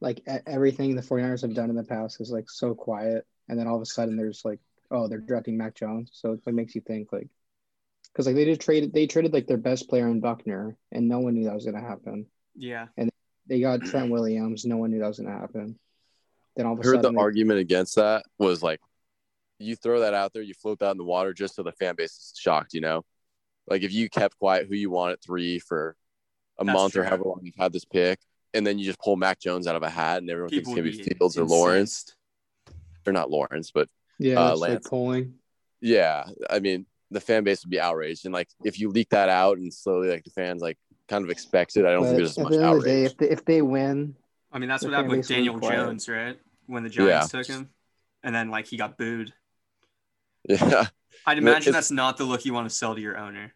like 0.00 0.22
everything 0.46 0.94
the 0.94 1.02
49ers 1.02 1.42
have 1.42 1.54
done 1.54 1.70
in 1.70 1.76
the 1.76 1.82
past 1.84 2.20
is 2.20 2.30
like 2.30 2.50
so 2.50 2.74
quiet 2.74 3.26
and 3.48 3.58
then 3.58 3.66
all 3.66 3.76
of 3.76 3.82
a 3.82 3.86
sudden 3.86 4.16
there's 4.16 4.44
like 4.44 4.58
oh 4.90 5.08
they're 5.08 5.18
drafting 5.18 5.56
Mac 5.56 5.74
Jones 5.74 6.10
so 6.12 6.32
it 6.32 6.40
like 6.46 6.54
makes 6.54 6.74
you 6.74 6.82
think 6.82 7.12
like 7.12 7.28
because 8.12 8.26
like 8.26 8.36
they 8.36 8.44
did 8.44 8.60
trade 8.60 8.92
they 8.92 9.06
traded 9.06 9.32
like 9.32 9.46
their 9.46 9.56
best 9.56 9.88
player 9.88 10.08
in 10.08 10.20
Buckner 10.20 10.76
and 10.92 11.08
no 11.08 11.20
one 11.20 11.34
knew 11.34 11.44
that 11.44 11.54
was 11.54 11.64
going 11.64 11.76
to 11.76 11.88
happen 11.88 12.26
Yeah. 12.54 12.88
And 12.96 13.10
they 13.46 13.60
got 13.60 13.80
Trent 13.82 14.10
Williams 14.10 14.64
no 14.64 14.76
one 14.76 14.90
knew 14.90 14.98
that 15.00 15.08
was 15.08 15.18
going 15.18 15.32
to 15.32 15.38
happen 15.38 15.78
then 16.56 16.66
all 16.66 16.72
of 16.74 16.78
a 16.78 16.82
I 16.82 16.86
heard 16.86 17.02
the 17.02 17.10
they- 17.10 17.16
argument 17.16 17.60
against 17.60 17.96
that 17.96 18.24
was 18.38 18.62
like, 18.62 18.80
you 19.58 19.76
throw 19.76 20.00
that 20.00 20.14
out 20.14 20.32
there, 20.32 20.42
you 20.42 20.54
float 20.54 20.80
that 20.80 20.90
in 20.90 20.98
the 20.98 21.04
water 21.04 21.32
just 21.32 21.54
so 21.54 21.62
the 21.62 21.72
fan 21.72 21.94
base 21.96 22.12
is 22.12 22.34
shocked, 22.38 22.74
you 22.74 22.80
know? 22.80 23.04
Like 23.66 23.82
if 23.82 23.92
you 23.92 24.08
kept 24.08 24.38
quiet 24.38 24.66
who 24.68 24.74
you 24.74 24.90
want 24.90 25.12
at 25.12 25.22
three 25.22 25.58
for 25.58 25.96
a 26.58 26.64
That's 26.64 26.74
month 26.76 26.96
or 26.96 27.04
however 27.04 27.24
long 27.24 27.40
you've 27.42 27.54
had 27.56 27.72
this 27.72 27.84
pick, 27.84 28.18
and 28.54 28.66
then 28.66 28.78
you 28.78 28.84
just 28.84 28.98
pull 29.00 29.16
Mac 29.16 29.38
Jones 29.40 29.66
out 29.66 29.76
of 29.76 29.82
a 29.82 29.90
hat 29.90 30.18
and 30.18 30.30
everyone 30.30 30.50
People 30.50 30.74
thinks 30.74 30.84
would 30.84 30.86
it's 30.88 30.96
gonna 30.98 31.04
be 31.04 31.10
be 31.14 31.18
Fields 31.18 31.38
or 31.38 31.44
Lawrence. 31.44 31.80
incensed. 32.02 32.16
Or 33.06 33.12
not 33.12 33.30
Lawrence, 33.30 33.70
but 33.72 33.88
yeah 34.18 34.40
uh, 34.40 34.52
it's 34.52 34.60
like 34.60 34.70
Lance. 34.70 34.88
polling 34.88 35.34
yeah, 35.80 36.24
I 36.50 36.58
mean 36.58 36.86
the 37.10 37.20
fan 37.20 37.44
base 37.44 37.62
would 37.64 37.70
be 37.70 37.78
outraged. 37.80 38.24
And 38.24 38.34
like 38.34 38.48
if 38.64 38.80
you 38.80 38.88
leak 38.88 39.10
that 39.10 39.28
out 39.28 39.58
and 39.58 39.72
slowly 39.72 40.08
like 40.08 40.24
the 40.24 40.30
fans 40.30 40.60
like 40.62 40.76
kind 41.08 41.22
of 41.22 41.30
expect 41.30 41.76
it, 41.76 41.84
I 41.86 41.92
don't 41.92 42.00
but 42.02 42.06
think 42.06 42.16
there's 42.16 42.30
as 42.30 42.38
much 42.38 42.52
the 42.52 42.56
end 42.64 42.64
of 42.78 42.84
day 42.84 42.90
outrage. 43.04 43.10
if 43.12 43.16
they, 43.18 43.30
if 43.30 43.44
they 43.44 43.62
win 43.62 44.16
I 44.50 44.58
mean, 44.58 44.68
that's 44.68 44.82
what 44.82 44.92
happened 44.92 45.10
fan 45.12 45.18
with 45.18 45.28
base 45.28 45.36
will 45.36 45.42
be 45.42 45.46
Daniel 45.46 45.58
quiet. 45.60 45.76
Jones, 45.84 46.08
right? 46.08 46.38
When 46.66 46.82
the 46.82 46.88
Giants 46.88 47.28
took 47.28 47.46
him, 47.46 47.68
and 48.24 48.34
then 48.34 48.50
like 48.50 48.66
he 48.66 48.76
got 48.76 48.96
booed. 48.98 49.32
Yeah. 50.48 50.86
I'd 51.26 51.38
imagine 51.38 51.70
it's- 51.70 51.74
that's 51.74 51.90
not 51.90 52.16
the 52.16 52.24
look 52.24 52.44
you 52.44 52.54
want 52.54 52.68
to 52.68 52.74
sell 52.74 52.94
to 52.94 53.00
your 53.00 53.18
owner. 53.18 53.52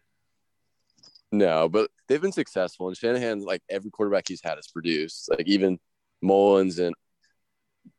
No, 1.31 1.69
but 1.69 1.89
they've 2.07 2.21
been 2.21 2.31
successful. 2.31 2.87
And 2.87 2.97
Shanahan, 2.97 3.39
like 3.43 3.61
every 3.69 3.89
quarterback 3.89 4.27
he's 4.27 4.41
had, 4.43 4.55
has 4.55 4.67
produced. 4.67 5.29
Like 5.29 5.47
even 5.47 5.79
Mullens 6.21 6.79
and 6.79 6.93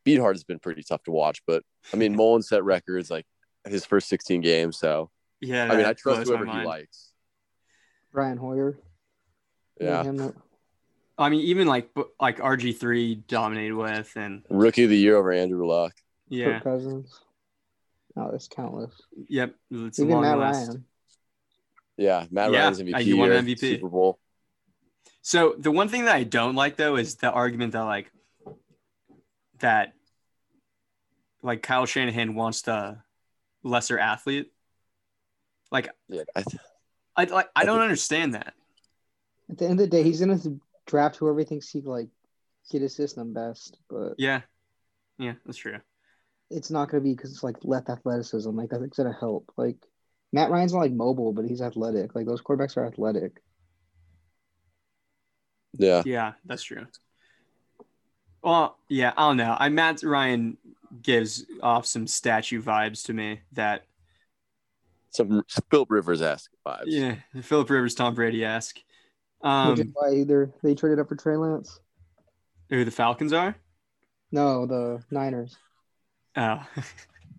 Beathard 0.04 0.34
has 0.34 0.44
been 0.44 0.58
pretty 0.58 0.82
tough 0.82 1.02
to 1.04 1.10
watch. 1.10 1.42
But 1.46 1.62
I 1.92 1.96
mean, 1.96 2.14
Mullens 2.16 2.48
set 2.48 2.62
records 2.64 3.10
like 3.10 3.26
his 3.66 3.84
first 3.84 4.08
16 4.08 4.40
games. 4.42 4.78
So 4.78 5.10
Yeah, 5.40 5.64
I 5.64 5.76
mean, 5.76 5.86
I 5.86 5.94
trust 5.94 6.28
whoever 6.28 6.46
he 6.46 6.64
likes. 6.64 7.10
Brian 8.12 8.36
Hoyer 8.36 8.78
Yeah. 9.80 10.04
I 11.18 11.28
mean, 11.28 11.40
even 11.40 11.66
like 11.66 11.90
like 12.20 12.38
RG 12.38 12.76
three 12.78 13.14
dominated 13.14 13.74
with, 13.74 14.12
and 14.16 14.42
Rookie 14.50 14.84
of 14.84 14.90
the 14.90 14.96
year 14.96 15.16
over 15.16 15.30
Andrew 15.30 15.66
Luck. 15.66 15.94
yeah, 16.28 16.54
Kirk 16.54 16.64
Cousins 16.64 17.20
oh 18.16 18.30
it's 18.34 18.48
countless 18.48 18.92
yep, 19.28 19.54
it's 19.70 19.98
a 19.98 20.02
even 20.02 20.14
long 20.14 20.22
Matt 20.22 20.38
list. 20.38 20.68
Ryan 20.68 20.84
Yeah. 22.02 22.26
Matt 22.30 22.52
Yeah, 22.52 22.60
Ryan's 22.62 22.80
uh, 22.80 22.84
MVP. 22.84 23.00
he 23.02 23.14
won 23.14 23.30
MVP. 23.30 23.58
Super 23.58 23.88
Bowl. 23.88 24.18
So 25.22 25.54
the 25.58 25.70
one 25.70 25.88
thing 25.88 26.06
that 26.06 26.16
I 26.16 26.24
don't 26.24 26.54
like 26.56 26.76
though 26.76 26.96
is 26.96 27.14
the 27.16 27.30
argument 27.30 27.72
that 27.72 27.82
like 27.82 28.10
that 29.60 29.92
like 31.42 31.62
Kyle 31.62 31.86
Shanahan 31.86 32.34
wants 32.34 32.62
the 32.62 32.98
lesser 33.62 33.98
athlete. 33.98 34.52
Like 35.70 35.88
Yeah. 36.08 36.22
I, 36.36 36.44
I 37.16 37.24
like 37.24 37.48
I 37.54 37.64
don't 37.64 37.80
understand 37.80 38.34
that. 38.34 38.54
At 39.50 39.58
the 39.58 39.64
end 39.64 39.80
of 39.80 39.90
the 39.90 39.96
day, 39.96 40.02
he's 40.02 40.20
gonna 40.20 40.38
draft 40.86 41.16
whoever 41.16 41.38
he 41.38 41.44
thinks 41.44 41.68
he 41.70 41.80
like 41.82 42.08
get 42.70 42.82
his 42.82 42.94
system 42.96 43.32
best, 43.32 43.78
but 43.88 44.14
Yeah, 44.18 44.42
yeah, 45.18 45.34
that's 45.44 45.58
true. 45.58 45.78
it's 46.50 46.70
not 46.70 46.90
gonna 46.90 47.02
be 47.02 47.14
because 47.14 47.32
it's 47.32 47.42
like 47.44 47.56
left 47.62 47.90
athleticism. 47.90 48.50
Like 48.50 48.70
that's 48.70 48.96
gonna 48.96 49.16
help. 49.18 49.52
Like 49.56 49.76
Matt 50.32 50.50
Ryan's 50.50 50.72
not 50.72 50.80
like 50.80 50.92
mobile, 50.92 51.32
but 51.32 51.44
he's 51.44 51.60
athletic. 51.62 52.14
Like 52.14 52.26
those 52.26 52.42
quarterbacks 52.42 52.76
are 52.76 52.86
athletic. 52.86 53.42
yeah. 55.78 56.02
Yeah, 56.04 56.32
that's 56.44 56.62
true. 56.62 56.86
Well, 58.42 58.76
yeah, 58.88 59.12
I 59.16 59.28
don't 59.28 59.36
know. 59.36 59.56
I 59.58 59.68
Matt 59.68 60.02
Ryan 60.02 60.56
gives 61.02 61.44
off 61.62 61.86
some 61.86 62.06
statue 62.06 62.60
vibes 62.62 63.04
to 63.06 63.12
me 63.14 63.40
that 63.52 63.84
Some 65.10 65.42
Philip 65.70 65.90
Rivers 65.90 66.22
esque 66.22 66.50
vibes. 66.66 66.84
yeah, 66.86 67.16
Philip 67.42 67.70
Rivers, 67.70 67.94
Tom 67.94 68.14
Brady 68.14 68.44
esque. 68.44 68.76
which 68.76 69.48
Um, 69.48 69.76
why 69.94 70.14
either 70.14 70.52
they 70.62 70.74
traded 70.74 70.98
up 70.98 71.08
for 71.08 71.16
Trey 71.16 71.36
Lance. 71.36 71.78
who 72.68 72.84
the 72.84 72.90
Falcons 72.90 73.32
are? 73.32 73.54
No, 74.32 74.66
the 74.66 75.02
Niners. 75.10 75.56
Oh. 76.36 76.66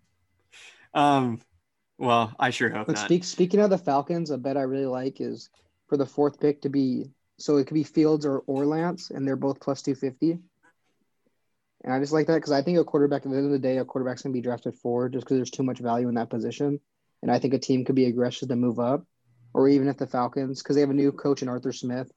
um, 0.94 1.40
well, 1.98 2.34
I 2.40 2.50
sure 2.50 2.70
hope 2.70 2.88
But 2.88 2.96
not. 2.96 3.06
speak, 3.06 3.24
speaking 3.24 3.60
of 3.60 3.70
the 3.70 3.78
Falcons, 3.78 4.32
a 4.32 4.38
bet 4.38 4.58
I 4.58 4.62
really 4.62 4.86
like 4.86 5.22
is 5.22 5.50
for 5.88 5.98
the 5.98 6.06
fourth 6.06 6.40
pick 6.40 6.62
to 6.62 6.70
be 6.70 7.12
so 7.38 7.58
it 7.58 7.68
could 7.68 7.74
be 7.74 7.84
Fields 7.84 8.26
or, 8.26 8.40
or 8.40 8.66
Lance, 8.66 9.10
and 9.10 9.28
they're 9.28 9.36
both 9.36 9.60
plus 9.60 9.82
250. 9.82 10.40
And 11.84 11.94
I 11.94 12.00
just 12.00 12.14
like 12.14 12.28
that 12.28 12.36
because 12.36 12.52
I 12.52 12.62
think 12.62 12.78
a 12.78 12.84
quarterback 12.84 13.26
at 13.26 13.32
the 13.32 13.38
end 13.38 13.46
of 13.46 13.52
the 13.52 13.60
day, 13.60 13.78
a 13.78 13.86
quarterback's 13.86 14.22
gonna 14.22 14.34
be 14.34 14.42
drafted 14.42 14.76
four 14.76 15.10
just 15.10 15.26
because 15.26 15.38
there's 15.38 15.52
too 15.52 15.64
much 15.64 15.80
value 15.80 16.08
in 16.08 16.16
that 16.16 16.30
position. 16.30 16.80
And 17.22 17.32
I 17.32 17.40
think 17.40 17.54
a 17.54 17.60
team 17.60 17.86
could 17.86 17.96
be 17.96 18.06
aggressive 18.06 18.50
to 18.50 18.56
move 18.56 18.80
up, 18.80 19.06
or 19.54 19.68
even 19.68 19.88
if 19.88 19.98
the 19.98 20.08
Falcons, 20.08 20.62
because 20.62 20.76
they 20.76 20.82
have 20.82 20.90
a 20.90 20.94
new 20.94 21.12
coach 21.12 21.42
in 21.42 21.50
Arthur 21.50 21.74
Smith. 21.74 22.12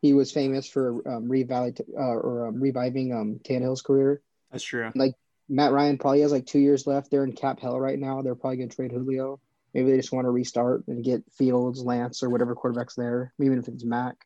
He 0.00 0.12
was 0.12 0.30
famous 0.30 0.68
for 0.68 1.02
um, 1.08 1.30
uh, 1.30 1.98
or 1.98 2.48
um, 2.48 2.60
reviving 2.60 3.12
um, 3.12 3.40
Tannehill's 3.42 3.82
career. 3.82 4.22
That's 4.52 4.62
true. 4.62 4.92
Like 4.94 5.14
Matt 5.48 5.72
Ryan 5.72 5.98
probably 5.98 6.20
has 6.20 6.32
like 6.32 6.46
two 6.46 6.58
years 6.58 6.86
left. 6.86 7.10
They're 7.10 7.24
in 7.24 7.32
cap 7.32 7.60
hell 7.60 7.78
right 7.80 7.98
now. 7.98 8.22
They're 8.22 8.34
probably 8.34 8.58
gonna 8.58 8.68
trade 8.68 8.92
Julio. 8.92 9.40
Maybe 9.74 9.90
they 9.90 9.96
just 9.98 10.12
want 10.12 10.24
to 10.24 10.30
restart 10.30 10.84
and 10.88 11.04
get 11.04 11.22
Fields, 11.32 11.82
Lance, 11.82 12.22
or 12.22 12.30
whatever 12.30 12.54
quarterback's 12.54 12.94
there, 12.94 13.34
even 13.40 13.58
if 13.58 13.68
it's 13.68 13.84
Mac. 13.84 14.16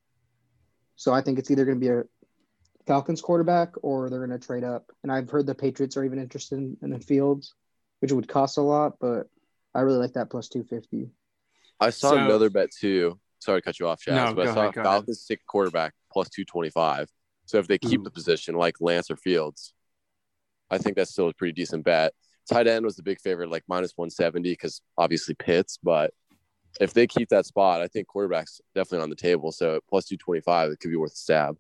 So 0.95 1.13
I 1.13 1.21
think 1.21 1.39
it's 1.41 1.51
either 1.51 1.65
going 1.65 1.81
to 1.81 1.81
be 1.81 1.89
a 1.89 2.05
Falcons 2.87 3.21
quarterback 3.21 3.71
or 3.83 4.09
they're 4.09 4.25
going 4.25 4.39
to 4.39 4.45
trade 4.47 4.63
up. 4.63 4.93
And 5.03 5.11
I've 5.11 5.29
heard 5.29 5.47
the 5.47 5.55
Patriots 5.55 5.97
are 5.97 6.05
even 6.05 6.21
interested 6.21 6.59
in, 6.59 6.77
in 6.81 6.91
the 6.91 7.01
Fields, 7.01 7.55
which 7.99 8.13
would 8.13 8.29
cost 8.29 8.57
a 8.57 8.63
lot, 8.63 8.95
but 9.01 9.27
I 9.75 9.81
really 9.81 9.99
like 9.99 10.13
that 10.13 10.31
plus 10.31 10.49
250. 10.49 11.11
I 11.81 11.91
saw 11.91 12.11
So- 12.11 12.19
another 12.19 12.49
bet 12.49 12.71
too. 12.71 13.19
Sorry 13.41 13.61
to 13.61 13.65
cut 13.65 13.81
you 13.81 13.89
off, 13.89 14.01
Chaz, 14.01 14.15
No, 14.15 14.35
but 14.35 14.45
go 14.45 14.51
I 14.51 14.55
saw 14.55 14.61
ahead, 14.61 14.75
go 14.75 14.81
ahead. 14.83 14.93
Falcons 14.93 15.27
take 15.27 15.45
quarterback 15.47 15.93
plus 16.13 16.29
225. 16.29 17.09
So 17.47 17.59
if 17.59 17.67
they 17.67 17.79
keep 17.79 18.01
Ooh. 18.01 18.05
the 18.05 18.11
position 18.13 18.55
like 18.55 18.77
Lance 18.81 19.11
or 19.11 19.17
Fields, 19.17 19.75
I 20.73 20.79
think 20.79 20.97
that's 20.97 21.11
still 21.11 21.29
a 21.29 21.35
pretty 21.35 21.53
decent 21.53 21.85
bet. 21.85 22.15
Tight 22.51 22.67
end 22.67 22.85
was 22.85 22.97
the 22.97 23.03
big 23.03 23.21
favorite, 23.21 23.51
like 23.51 23.63
minus 23.69 23.93
170, 23.95 24.51
because 24.51 24.81
obviously 24.97 25.35
Pitts. 25.35 25.79
But 25.83 26.13
if 26.81 26.95
they 26.95 27.07
keep 27.07 27.29
that 27.29 27.47
spot, 27.47 27.83
I 27.83 27.89
think 27.89 28.09
quarterback's 28.09 28.61
definitely 28.75 29.05
on 29.05 29.11
the 29.11 29.17
table. 29.17 29.53
So 29.53 29.81
plus 29.89 30.07
225, 30.07 30.73
it 30.73 30.81
could 30.81 30.91
be 30.91 30.97
worth 30.97 31.13
a 31.13 31.17
stab. 31.17 31.57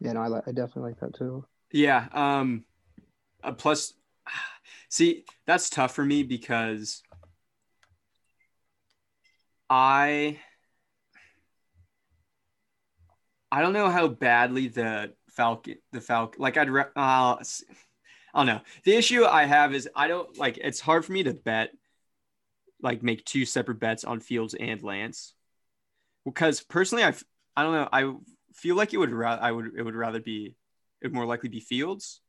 Yeah, 0.00 0.12
no, 0.12 0.20
I, 0.20 0.28
li- 0.28 0.40
I 0.46 0.52
definitely 0.52 0.90
like 0.90 1.00
that 1.00 1.14
too. 1.14 1.44
Yeah. 1.70 2.08
Um. 2.12 2.64
Uh, 3.42 3.52
plus, 3.52 3.92
see, 4.88 5.24
that's 5.46 5.70
tough 5.70 5.94
for 5.94 6.04
me 6.04 6.22
because 6.22 7.02
I 9.68 10.38
I 13.50 13.62
don't 13.62 13.72
know 13.72 13.88
how 13.88 14.08
badly 14.08 14.68
the 14.68 15.12
Falcon 15.36 15.76
the 15.92 16.00
Falcon 16.00 16.40
like 16.40 16.56
I'd 16.56 16.70
re- 16.70 16.84
uh, 16.96 17.36
I 17.36 17.44
don't 18.34 18.46
know. 18.46 18.60
The 18.84 18.94
issue 18.94 19.24
I 19.24 19.44
have 19.44 19.74
is 19.74 19.88
I 19.94 20.08
don't 20.08 20.36
like 20.38 20.58
it's 20.58 20.80
hard 20.80 21.04
for 21.04 21.12
me 21.12 21.22
to 21.24 21.34
bet 21.34 21.70
like 22.82 23.02
make 23.02 23.24
two 23.24 23.44
separate 23.44 23.80
bets 23.80 24.04
on 24.04 24.20
Fields 24.20 24.54
and 24.54 24.82
Lance 24.82 25.34
because 26.24 26.62
personally 26.62 27.04
I 27.04 27.14
I 27.56 27.62
don't 27.62 27.72
know 27.72 27.88
I 27.92 28.14
feel 28.54 28.76
like 28.76 28.92
it 28.94 28.98
would 28.98 29.12
ra- 29.12 29.38
I 29.40 29.52
would 29.52 29.72
it 29.76 29.82
would 29.82 29.94
rather 29.94 30.20
be 30.20 30.56
it 31.00 31.12
more 31.12 31.26
likely 31.26 31.48
be 31.48 31.60
Fields. 31.60 32.20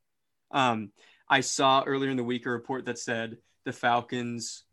Um, 0.51 0.91
I 1.29 1.41
saw 1.41 1.83
earlier 1.85 2.09
in 2.09 2.17
the 2.17 2.23
week 2.23 2.45
a 2.45 2.49
report 2.49 2.85
that 2.85 2.99
said 2.99 3.37
the 3.65 3.73
Falcons 3.73 4.63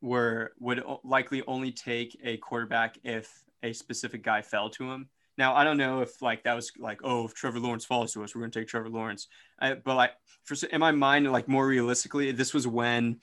were 0.00 0.52
would 0.58 0.82
likely 1.04 1.42
only 1.46 1.72
take 1.72 2.18
a 2.22 2.36
quarterback 2.38 2.98
if 3.04 3.30
a 3.62 3.72
specific 3.72 4.22
guy 4.22 4.42
fell 4.42 4.70
to 4.70 4.90
him. 4.90 5.08
Now 5.38 5.54
I 5.54 5.62
don't 5.62 5.76
know 5.76 6.02
if 6.02 6.20
like 6.20 6.42
that 6.42 6.54
was 6.54 6.72
like 6.78 7.00
oh 7.04 7.24
if 7.24 7.32
Trevor 7.32 7.60
Lawrence 7.60 7.84
falls 7.84 8.12
to 8.12 8.24
us 8.24 8.34
we're 8.34 8.40
gonna 8.40 8.50
take 8.50 8.66
Trevor 8.66 8.90
Lawrence. 8.90 9.28
I, 9.58 9.74
but 9.74 9.94
like 9.94 10.10
for 10.44 10.56
in 10.66 10.80
my 10.80 10.90
mind 10.90 11.30
like 11.30 11.48
more 11.48 11.66
realistically 11.66 12.32
this 12.32 12.52
was 12.52 12.66
when 12.66 13.20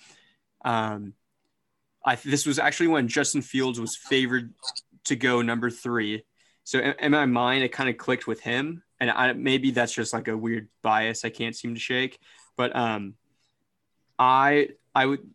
um 0.63 1.13
I 2.03 2.15
this 2.15 2.45
was 2.45 2.57
actually 2.57 2.87
when 2.87 3.09
Justin 3.09 3.41
Fields 3.41 3.81
was 3.81 3.97
favored 3.97 4.53
to 5.05 5.17
go 5.17 5.41
number 5.41 5.69
three. 5.69 6.23
So 6.63 6.79
in, 6.79 6.95
in 6.99 7.11
my 7.11 7.25
mind 7.25 7.65
it 7.65 7.73
kind 7.73 7.89
of 7.89 7.97
clicked 7.97 8.27
with 8.27 8.39
him 8.39 8.81
and 9.01 9.11
I 9.11 9.33
maybe 9.33 9.71
that's 9.71 9.93
just 9.93 10.13
like 10.13 10.29
a 10.29 10.37
weird 10.37 10.69
bias 10.81 11.25
I 11.25 11.29
can't 11.29 11.55
seem 11.55 11.73
to 11.73 11.81
shake. 11.81 12.17
But 12.55 12.73
um 12.73 13.15
I 14.17 14.69
I 14.95 15.05
would 15.05 15.29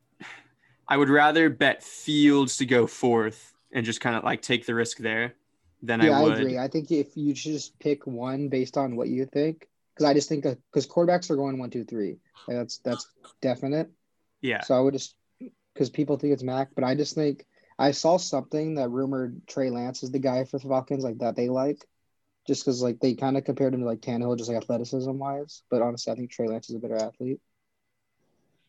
I 0.89 0.97
would 0.97 1.11
rather 1.11 1.51
bet 1.51 1.83
Fields 1.83 2.57
to 2.57 2.67
go 2.67 2.87
fourth 2.87 3.53
and 3.71 3.85
just 3.85 4.01
kind 4.01 4.17
of 4.17 4.25
like 4.25 4.41
take 4.41 4.65
the 4.65 4.75
risk 4.75 4.97
there 4.97 5.35
than 5.83 6.01
yeah, 6.01 6.19
I 6.19 6.25
I, 6.25 6.35
agree. 6.35 6.59
I 6.59 6.69
think 6.69 6.91
if 6.91 7.17
you 7.17 7.33
just 7.33 7.79
pick 7.79 8.07
one 8.07 8.49
based 8.49 8.77
on 8.77 8.97
what 8.97 9.09
you 9.09 9.27
think, 9.27 9.69
because 9.95 10.09
I 10.09 10.15
just 10.15 10.29
think 10.29 10.45
because 10.45 10.87
quarterbacks 10.87 11.31
are 11.31 11.37
going 11.37 11.59
one, 11.59 11.71
two, 11.71 11.85
three. 11.85 12.19
Like 12.47 12.57
that's 12.59 12.79
that's 12.79 13.07
definite. 13.41 13.91
Yeah. 14.41 14.63
So 14.63 14.75
I 14.75 14.81
would 14.81 14.95
just 14.95 15.15
because 15.75 15.91
people 15.91 16.17
think 16.17 16.33
it's 16.33 16.43
Mac, 16.43 16.69
but 16.75 16.85
I 16.85 16.95
just 16.95 17.15
think 17.15 17.47
I 17.79 17.93
saw 17.93 18.17
something 18.19 18.75
that 18.75 18.91
rumored 18.91 19.47
Trey 19.47 19.71
Lance 19.71 20.03
is 20.03 20.11
the 20.11 20.19
guy 20.19 20.45
for 20.45 20.59
the 20.59 20.69
Falcons, 20.69 21.05
like 21.05 21.19
that 21.19 21.37
they 21.37 21.49
like, 21.49 21.85
just 22.47 22.65
because 22.65 22.83
like 22.83 23.01
they 23.01 23.15
kind 23.15 23.37
of 23.37 23.45
compared 23.45 23.75
him 23.75 23.81
to 23.81 23.87
like 23.87 24.01
Tannehill, 24.01 24.37
just 24.37 24.51
like 24.51 24.63
athleticism 24.63 25.13
wise. 25.13 25.63
But 25.71 25.83
honestly, 25.83 26.13
I 26.13 26.17
think 26.17 26.31
Trey 26.31 26.49
Lance 26.49 26.69
is 26.69 26.77
a 26.77 26.79
better 26.79 26.97
athlete, 26.97 27.41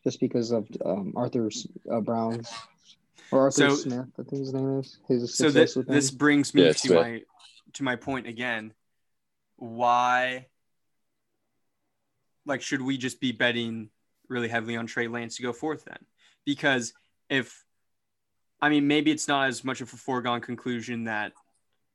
just 0.04 0.20
because 0.20 0.50
of 0.50 0.66
um, 0.84 1.12
Arthur 1.16 1.50
uh, 1.90 2.00
Brown 2.00 2.42
or 3.32 3.42
Arthur 3.42 3.70
So- 3.70 3.74
Smith. 3.76 4.06
I 4.18 4.22
think 4.22 4.40
his 4.40 4.52
name 4.52 4.78
is. 4.78 4.98
His 5.08 5.34
so 5.34 5.46
success 5.50 5.74
this 5.74 5.86
this 5.86 6.10
brings 6.10 6.54
me 6.54 6.64
Yeah, 6.66 6.72
to 6.72 6.78
Smith. 6.78 7.00
my 7.00 7.22
to 7.74 7.82
my 7.82 7.96
point 7.96 8.26
again. 8.26 8.72
Why 9.56 10.46
like 12.44 12.62
should 12.62 12.82
we 12.82 12.98
just 12.98 13.20
be 13.20 13.32
betting 13.32 13.88
really 14.28 14.48
heavily 14.48 14.76
on 14.76 14.86
Trey 14.86 15.08
Lance 15.08 15.36
to 15.36 15.42
go 15.42 15.52
fourth 15.52 15.84
then? 15.84 15.98
Because 16.44 16.92
if 17.28 17.64
I 18.60 18.68
mean 18.68 18.86
maybe 18.86 19.10
it's 19.10 19.28
not 19.28 19.48
as 19.48 19.64
much 19.64 19.80
of 19.80 19.92
a 19.92 19.96
foregone 19.96 20.40
conclusion 20.40 21.04
that 21.04 21.32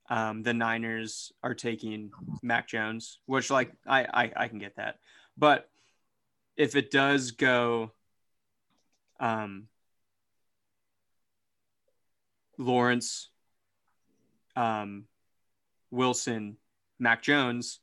um, 0.10 0.42
the 0.42 0.54
Niners 0.54 1.34
are 1.44 1.54
taking 1.54 2.12
Mac 2.42 2.68
Jones, 2.70 3.20
which 3.26 3.50
like 3.52 3.74
I, 3.86 4.04
I 4.06 4.32
I 4.36 4.48
can 4.48 4.58
get 4.60 4.78
that. 4.78 5.00
But 5.38 5.70
if 6.56 6.76
it 6.76 6.90
does 6.92 7.32
go 7.32 7.92
um 9.20 9.68
Lawrence, 12.58 13.30
um, 14.56 15.06
Wilson, 15.92 16.58
Mac 17.00 17.22
Jones. 17.22 17.80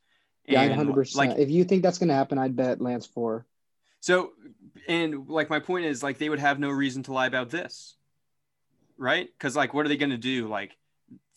Yeah, 0.46 0.68
hundred 0.74 0.94
percent. 0.94 1.30
Like 1.30 1.38
If 1.38 1.50
you 1.50 1.64
think 1.64 1.82
that's 1.82 1.98
gonna 1.98 2.14
happen, 2.14 2.38
I'd 2.38 2.56
bet 2.56 2.80
Lance 2.80 3.06
four. 3.06 3.46
so, 4.00 4.32
and 4.86 5.28
like 5.28 5.48
my 5.48 5.60
point 5.60 5.86
is, 5.86 6.02
like 6.02 6.18
they 6.18 6.28
would 6.28 6.40
have 6.40 6.58
no 6.58 6.70
reason 6.70 7.02
to 7.04 7.12
lie 7.12 7.26
about 7.26 7.50
this, 7.50 7.96
right? 8.98 9.28
Because 9.38 9.56
like, 9.56 9.72
what 9.72 9.86
are 9.86 9.88
they 9.88 9.96
going 9.96 10.10
to 10.10 10.18
do? 10.18 10.48
Like, 10.48 10.76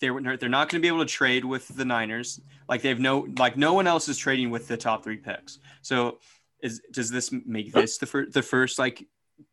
they're 0.02 0.20
they're 0.38 0.50
not 0.50 0.70
going 0.70 0.82
to 0.82 0.86
be 0.86 0.90
able 0.90 1.06
to 1.06 1.12
trade 1.12 1.46
with 1.46 1.68
the 1.70 1.86
Niners. 1.86 2.42
Like 2.68 2.82
they 2.82 2.90
have 2.90 3.00
no 3.00 3.28
like 3.38 3.56
no 3.56 3.74
one 3.74 3.88
else 3.88 4.10
is 4.10 4.18
trading 4.18 4.50
with 4.50 4.68
the 4.68 4.78
top 4.78 5.04
three 5.04 5.18
picks. 5.18 5.60
So, 5.82 6.20
is 6.62 6.82
does 6.92 7.10
this 7.10 7.32
make 7.32 7.72
this 7.72 7.98
the 8.00 8.06
first 8.06 8.34
the 8.34 8.42
first 8.42 8.78
like 8.78 9.08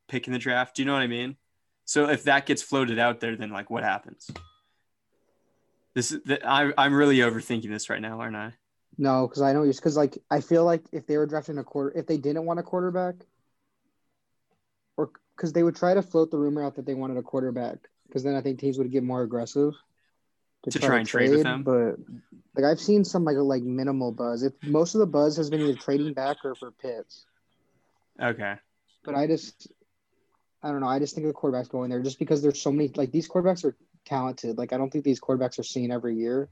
pick 0.08 0.26
in 0.26 0.32
the 0.32 0.38
draft? 0.38 0.74
Do 0.74 0.82
you 0.82 0.86
know 0.86 0.94
what 0.94 1.02
I 1.02 1.06
mean? 1.06 1.36
So 1.84 2.08
if 2.08 2.24
that 2.24 2.46
gets 2.46 2.62
floated 2.62 2.98
out 2.98 3.20
there, 3.20 3.36
then 3.36 3.50
like 3.50 3.70
what 3.70 3.82
happens? 3.84 4.30
This 5.94 6.12
is 6.12 6.22
the, 6.24 6.44
I 6.46 6.72
I'm 6.76 6.94
really 6.94 7.18
overthinking 7.18 7.68
this 7.68 7.88
right 7.90 8.00
now, 8.00 8.20
aren't 8.20 8.36
I? 8.36 8.52
No, 8.96 9.26
because 9.26 9.42
I 9.42 9.52
know 9.52 9.66
just 9.66 9.80
because 9.80 9.96
like 9.96 10.18
I 10.30 10.40
feel 10.40 10.64
like 10.64 10.82
if 10.92 11.06
they 11.06 11.16
were 11.16 11.26
drafting 11.26 11.58
a 11.58 11.64
quarter, 11.64 11.96
if 11.98 12.06
they 12.06 12.16
didn't 12.16 12.46
want 12.46 12.60
a 12.60 12.62
quarterback, 12.62 13.16
or 14.96 15.10
because 15.36 15.52
they 15.52 15.62
would 15.62 15.76
try 15.76 15.94
to 15.94 16.02
float 16.02 16.30
the 16.30 16.38
rumor 16.38 16.64
out 16.64 16.76
that 16.76 16.86
they 16.86 16.94
wanted 16.94 17.16
a 17.16 17.22
quarterback, 17.22 17.78
because 18.06 18.22
then 18.22 18.34
I 18.34 18.40
think 18.40 18.58
teams 18.58 18.78
would 18.78 18.90
get 18.90 19.02
more 19.02 19.22
aggressive 19.22 19.74
To 20.70 20.78
try 20.78 20.98
and 20.98 21.06
trade 21.08 21.30
with 21.30 21.42
them? 21.42 21.62
But 21.64 21.96
like 22.56 22.64
I've 22.64 22.80
seen 22.80 23.04
some 23.04 23.24
like 23.24 23.36
like 23.36 23.62
minimal 23.62 24.10
buzz. 24.12 24.42
If 24.42 24.52
most 24.62 24.94
of 24.94 25.00
the 25.00 25.06
buzz 25.06 25.36
has 25.36 25.50
been 25.50 25.60
either 25.60 25.76
trading 25.76 26.14
back 26.14 26.38
or 26.44 26.54
for 26.54 26.70
Pitts, 26.70 27.26
Okay. 28.20 28.54
but 29.04 29.14
I 29.14 29.26
just 29.26 29.68
I 30.64 30.70
don't 30.70 30.80
know. 30.80 30.88
I 30.88 30.98
just 30.98 31.14
think 31.14 31.26
the 31.26 31.34
quarterbacks 31.34 31.68
going 31.68 31.90
there 31.90 32.00
just 32.00 32.18
because 32.18 32.40
there's 32.40 32.60
so 32.60 32.72
many 32.72 32.90
like 32.96 33.12
these 33.12 33.28
quarterbacks 33.28 33.64
are 33.66 33.76
talented. 34.06 34.56
Like 34.56 34.72
I 34.72 34.78
don't 34.78 34.90
think 34.90 35.04
these 35.04 35.20
quarterbacks 35.20 35.58
are 35.58 35.64
seen 35.64 35.92
every 35.92 36.16
year. 36.16 36.48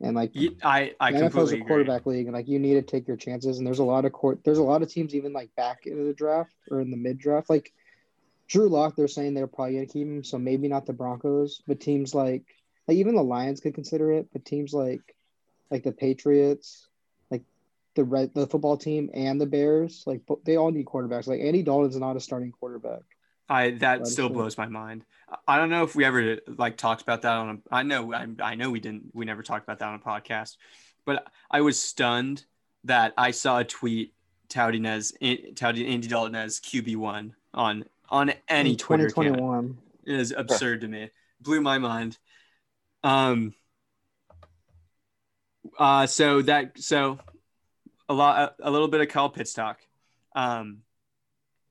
And 0.00 0.16
like 0.16 0.32
I 0.64 0.94
I 0.98 1.12
NFL's 1.12 1.52
a 1.52 1.54
agree. 1.54 1.64
quarterback 1.64 2.04
league, 2.04 2.26
and 2.26 2.34
like 2.34 2.48
you 2.48 2.58
need 2.58 2.74
to 2.74 2.82
take 2.82 3.06
your 3.06 3.16
chances. 3.16 3.58
And 3.58 3.66
there's 3.66 3.78
a 3.78 3.84
lot 3.84 4.04
of 4.04 4.12
court. 4.12 4.40
There's 4.44 4.58
a 4.58 4.64
lot 4.64 4.82
of 4.82 4.90
teams 4.90 5.14
even 5.14 5.32
like 5.32 5.54
back 5.54 5.86
into 5.86 6.02
the 6.02 6.12
draft 6.12 6.52
or 6.72 6.80
in 6.80 6.90
the 6.90 6.96
mid 6.96 7.18
draft. 7.18 7.48
Like 7.48 7.72
Drew 8.48 8.68
Lock, 8.68 8.96
they're 8.96 9.06
saying 9.06 9.34
they're 9.34 9.46
probably 9.46 9.74
gonna 9.74 9.86
keep 9.86 10.08
him. 10.08 10.24
So 10.24 10.38
maybe 10.38 10.66
not 10.66 10.86
the 10.86 10.92
Broncos, 10.92 11.62
but 11.68 11.78
teams 11.78 12.16
like 12.16 12.42
like 12.88 12.96
even 12.96 13.14
the 13.14 13.22
Lions 13.22 13.60
could 13.60 13.74
consider 13.74 14.10
it. 14.10 14.26
But 14.32 14.44
teams 14.44 14.72
like 14.72 15.14
like 15.70 15.84
the 15.84 15.92
Patriots, 15.92 16.88
the 17.94 18.04
red 18.04 18.32
the 18.34 18.46
football 18.46 18.76
team 18.76 19.10
and 19.12 19.40
the 19.40 19.46
Bears, 19.46 20.02
like 20.06 20.22
they 20.44 20.56
all 20.56 20.70
need 20.70 20.86
quarterbacks. 20.86 21.26
Like 21.26 21.40
Andy 21.40 21.62
Dalton's 21.62 21.96
not 21.96 22.16
a 22.16 22.20
starting 22.20 22.52
quarterback. 22.52 23.02
I 23.48 23.70
that 23.80 24.06
still 24.06 24.28
blows 24.28 24.56
my 24.56 24.66
mind. 24.66 25.04
I 25.46 25.58
don't 25.58 25.70
know 25.70 25.84
if 25.84 25.94
we 25.94 26.04
ever 26.04 26.38
like 26.46 26.76
talked 26.76 27.02
about 27.02 27.22
that 27.22 27.32
on 27.32 27.50
a 27.50 27.74
I 27.74 27.82
know 27.82 28.12
I, 28.12 28.26
I 28.40 28.54
know 28.54 28.70
we 28.70 28.80
didn't 28.80 29.10
we 29.12 29.24
never 29.24 29.42
talked 29.42 29.64
about 29.64 29.78
that 29.80 29.88
on 29.88 29.94
a 29.94 29.98
podcast. 29.98 30.56
But 31.04 31.26
I 31.50 31.60
was 31.60 31.78
stunned 31.78 32.44
that 32.84 33.12
I 33.16 33.32
saw 33.32 33.58
a 33.58 33.64
tweet 33.64 34.14
touting 34.48 34.86
as 34.86 35.12
touting 35.56 35.86
Andy 35.86 36.08
Dalton 36.08 36.34
as 36.34 36.60
QB1 36.60 37.32
on 37.54 37.84
on 38.08 38.32
any 38.48 38.76
Twitter 38.76 39.06
account. 39.06 39.36
2021. 39.36 39.78
It 40.04 40.20
is 40.20 40.34
absurd 40.36 40.82
to 40.82 40.88
me. 40.88 41.10
Blew 41.40 41.60
my 41.60 41.78
mind. 41.78 42.18
Um. 43.02 43.54
Uh. 45.78 46.06
So 46.06 46.42
that 46.42 46.80
so 46.80 47.18
a 48.08 48.14
lot 48.14 48.56
a 48.60 48.70
little 48.70 48.88
bit 48.88 49.00
of 49.00 49.32
Pitts 49.34 49.54
talk. 49.54 49.80
Um. 50.34 50.78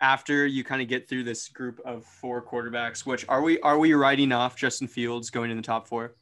After 0.04 0.48
you 0.48 0.64
kind 0.64 0.82
of 0.82 0.88
get 0.88 1.08
through 1.08 1.26
this 1.26 1.48
group 1.48 1.80
of 1.86 2.04
four 2.04 2.44
quarterbacks, 2.44 3.06
which 3.06 3.24
are 3.30 3.44
we 3.44 3.60
are 3.60 3.78
we 3.78 3.94
writing 3.94 4.32
off 4.32 4.56
Justin 4.56 4.88
Fields 4.88 5.30
going 5.30 5.52
in 5.52 5.58
the 5.58 5.62
top 5.62 5.88
four? 5.88 6.16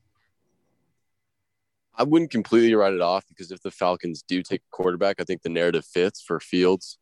I 1.95 2.03
wouldn't 2.03 2.31
completely 2.31 2.73
write 2.75 2.93
it 2.93 2.99
off 2.99 3.25
because 3.29 3.51
if 3.51 3.61
the 3.61 3.71
Falcons 3.71 4.21
do 4.21 4.43
take 4.43 4.59
a 4.59 4.75
quarterback, 4.75 5.21
I 5.21 5.23
think 5.23 5.41
the 5.41 5.49
narrative 5.49 5.85
fits 5.85 6.21
for 6.21 6.41
Fields. 6.41 6.97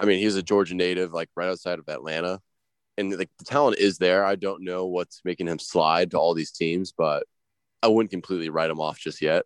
I 0.00 0.04
mean, 0.04 0.18
he's 0.18 0.34
a 0.34 0.42
Georgia 0.42 0.74
native, 0.74 1.12
like 1.12 1.28
right 1.36 1.48
outside 1.48 1.78
of 1.78 1.88
Atlanta, 1.88 2.40
and 2.98 3.16
like 3.16 3.30
the 3.38 3.44
talent 3.44 3.78
is 3.78 3.98
there. 3.98 4.24
I 4.24 4.34
don't 4.34 4.64
know 4.64 4.86
what's 4.86 5.20
making 5.24 5.46
him 5.46 5.60
slide 5.60 6.10
to 6.10 6.18
all 6.18 6.34
these 6.34 6.50
teams, 6.50 6.90
but 6.90 7.24
I 7.84 7.88
wouldn't 7.88 8.10
completely 8.10 8.50
write 8.50 8.70
him 8.70 8.80
off 8.80 8.98
just 8.98 9.22
yet. 9.22 9.44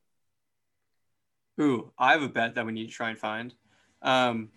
Ooh, 1.60 1.90
I 1.98 2.12
have 2.12 2.22
a 2.22 2.28
bet 2.28 2.54
that 2.54 2.64
we 2.66 2.72
need 2.72 2.86
to 2.86 2.92
try 2.92 3.10
and 3.10 3.18
find. 3.18 3.54
Um, 4.02 4.50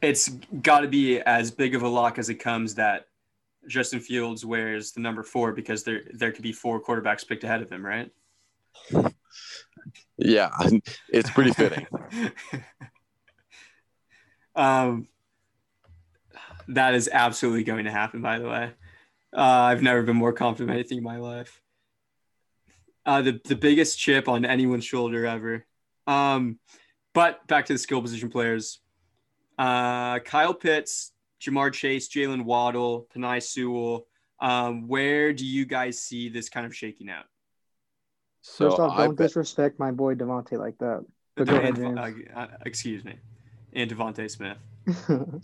it's 0.00 0.28
got 0.62 0.80
to 0.80 0.88
be 0.88 1.20
as 1.20 1.50
big 1.50 1.74
of 1.74 1.82
a 1.82 1.88
lock 1.88 2.18
as 2.18 2.28
it 2.28 2.36
comes 2.36 2.74
that 2.74 3.06
Justin 3.68 4.00
Fields 4.00 4.44
wears 4.44 4.92
the 4.92 5.00
number 5.00 5.22
four 5.22 5.52
because 5.52 5.84
there 5.84 6.02
there 6.12 6.32
could 6.32 6.42
be 6.42 6.52
four 6.52 6.82
quarterbacks 6.82 7.26
picked 7.26 7.44
ahead 7.44 7.62
of 7.62 7.70
him, 7.70 7.84
right? 7.84 8.10
Yeah, 10.16 10.50
it's 11.08 11.30
pretty 11.30 11.52
fitting. 11.52 11.86
um, 14.56 15.08
that 16.68 16.94
is 16.94 17.08
absolutely 17.12 17.64
going 17.64 17.84
to 17.84 17.90
happen. 17.90 18.20
By 18.22 18.38
the 18.38 18.48
way, 18.48 18.72
uh, 19.36 19.40
I've 19.40 19.82
never 19.82 20.02
been 20.02 20.16
more 20.16 20.32
confident 20.32 20.70
of 20.70 20.74
anything 20.74 20.98
in 20.98 21.04
my 21.04 21.18
life. 21.18 21.60
Uh, 23.06 23.22
the 23.22 23.40
the 23.44 23.56
biggest 23.56 23.98
chip 23.98 24.28
on 24.28 24.44
anyone's 24.44 24.84
shoulder 24.84 25.26
ever. 25.26 25.64
Um, 26.06 26.58
but 27.14 27.46
back 27.46 27.66
to 27.66 27.72
the 27.74 27.78
skill 27.78 28.00
position 28.02 28.28
players. 28.30 28.80
Uh, 29.58 30.18
Kyle 30.20 30.54
Pitts, 30.54 31.12
Ja'Marr 31.40 31.72
Chase, 31.72 32.08
Jaylen 32.08 32.44
Waddle, 32.44 33.06
Penei 33.14 33.42
Sewell. 33.42 34.06
Um, 34.40 34.88
where 34.88 35.32
do 35.32 35.46
you 35.46 35.64
guys 35.66 36.00
see 36.02 36.28
this 36.28 36.48
kind 36.48 36.66
of 36.66 36.74
shaking 36.74 37.08
out? 37.10 37.24
So 38.40 38.70
First 38.70 38.80
off, 38.80 38.98
I 38.98 39.04
don't 39.06 39.14
bet, 39.14 39.28
disrespect 39.28 39.78
my 39.78 39.92
boy 39.92 40.14
DeVonta 40.16 40.58
like 40.58 40.76
that. 40.78 41.04
But 41.36 41.46
go 41.46 41.56
ahead, 41.56 41.78
And- 41.78 41.96
James. 41.98 42.28
uh, 42.34 42.38
uh, 42.40 42.46
excuse 42.66 43.04
me, 43.04 43.14
and 43.72 43.88
DeVonta 43.90 44.28
Smith. 44.30 44.58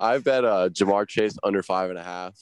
I 0.00 0.18
bet 0.18 0.44
uh, 0.44 0.68
Ja'Marr 0.70 1.08
Chase 1.08 1.36
under 1.42 1.62
five 1.62 1.90
and 1.90 1.98
a 1.98 2.02
half. 2.04 2.36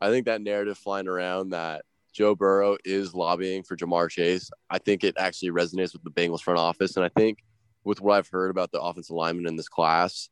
I 0.00 0.08
think 0.10 0.26
that 0.26 0.40
narrative 0.40 0.78
flying 0.78 1.08
around 1.08 1.50
that 1.50 1.84
Joe 2.12 2.34
Burrow 2.34 2.76
is 2.84 3.14
lobbying 3.14 3.62
for 3.62 3.76
Ja'Marr 3.76 4.10
Chase. 4.10 4.50
I 4.68 4.78
think 4.78 5.04
it 5.04 5.14
actually 5.18 5.50
resonates 5.50 5.92
with 5.92 6.02
the 6.02 6.10
Bengals 6.10 6.42
front 6.42 6.58
office, 6.58 6.96
and 6.96 7.04
I 7.04 7.10
think 7.16 7.38
with 7.84 8.00
what 8.00 8.18
I've 8.18 8.28
heard 8.28 8.50
about 8.50 8.72
the 8.72 8.80
offensive 8.80 9.14
linemen 9.14 9.46
in 9.46 9.56
this 9.56 9.68
class, 9.68 10.28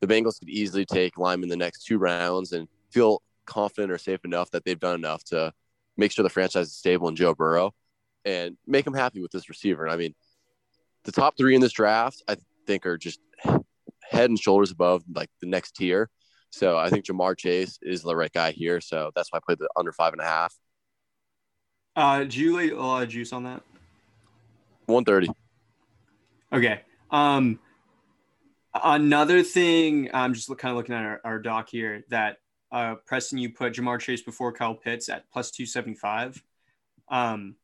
the 0.00 0.06
Bengals 0.06 0.38
could 0.38 0.48
easily 0.48 0.84
take 0.84 1.18
linemen 1.18 1.48
the 1.48 1.56
next 1.56 1.84
two 1.84 1.98
rounds 1.98 2.52
and 2.52 2.68
feel 2.90 3.22
confident 3.46 3.92
or 3.92 3.98
safe 3.98 4.24
enough 4.24 4.50
that 4.52 4.64
they've 4.64 4.78
done 4.78 4.94
enough 4.94 5.24
to 5.24 5.52
make 5.96 6.12
sure 6.12 6.22
the 6.22 6.30
franchise 6.30 6.68
is 6.68 6.76
stable 6.76 7.08
in 7.08 7.16
Joe 7.16 7.34
Burrow 7.34 7.74
and 8.24 8.56
make 8.66 8.84
them 8.84 8.94
happy 8.94 9.20
with 9.20 9.32
this 9.32 9.48
receiver. 9.48 9.84
And 9.84 9.92
I 9.92 9.96
mean, 9.96 10.14
the 11.04 11.12
top 11.12 11.36
three 11.36 11.54
in 11.54 11.60
this 11.60 11.72
draft, 11.72 12.22
I 12.28 12.36
think, 12.66 12.86
are 12.86 12.98
just 12.98 13.20
head 14.02 14.30
and 14.30 14.38
shoulders 14.38 14.70
above 14.70 15.02
like 15.14 15.30
the 15.40 15.46
next 15.46 15.72
tier. 15.72 16.08
So 16.50 16.78
I 16.78 16.88
think 16.88 17.04
Ja'Marr 17.04 17.36
Chase 17.36 17.78
is 17.82 18.02
the 18.02 18.16
right 18.16 18.32
guy 18.32 18.52
here. 18.52 18.80
So 18.80 19.10
that's 19.14 19.32
why 19.32 19.38
I 19.38 19.42
played 19.44 19.58
the 19.58 19.68
under 19.76 19.92
five 19.92 20.12
and 20.12 20.22
a 20.22 20.24
half. 20.24 20.54
Uh, 21.98 22.22
do 22.22 22.38
you 22.38 22.56
lay 22.56 22.70
a 22.70 22.76
lot 22.76 23.02
of 23.02 23.08
juice 23.08 23.32
on 23.32 23.42
that? 23.42 23.60
130. 24.86 25.28
Okay. 26.52 26.82
Um, 27.10 27.58
another 28.72 29.42
thing, 29.42 30.08
I'm 30.14 30.32
just 30.32 30.46
kind 30.58 30.70
of 30.70 30.76
looking 30.76 30.94
at 30.94 31.02
our, 31.04 31.20
our 31.24 31.38
doc 31.40 31.68
here 31.70 32.04
that 32.10 32.36
uh, 32.70 32.94
Preston, 33.04 33.38
you 33.38 33.50
put 33.50 33.72
Ja'Marr 33.72 33.98
Chase 33.98 34.22
before 34.22 34.52
Kyle 34.52 34.76
Pitts 34.76 35.08
at 35.08 35.28
plus 35.32 35.50
275. 35.50 36.40
Um, 37.08 37.56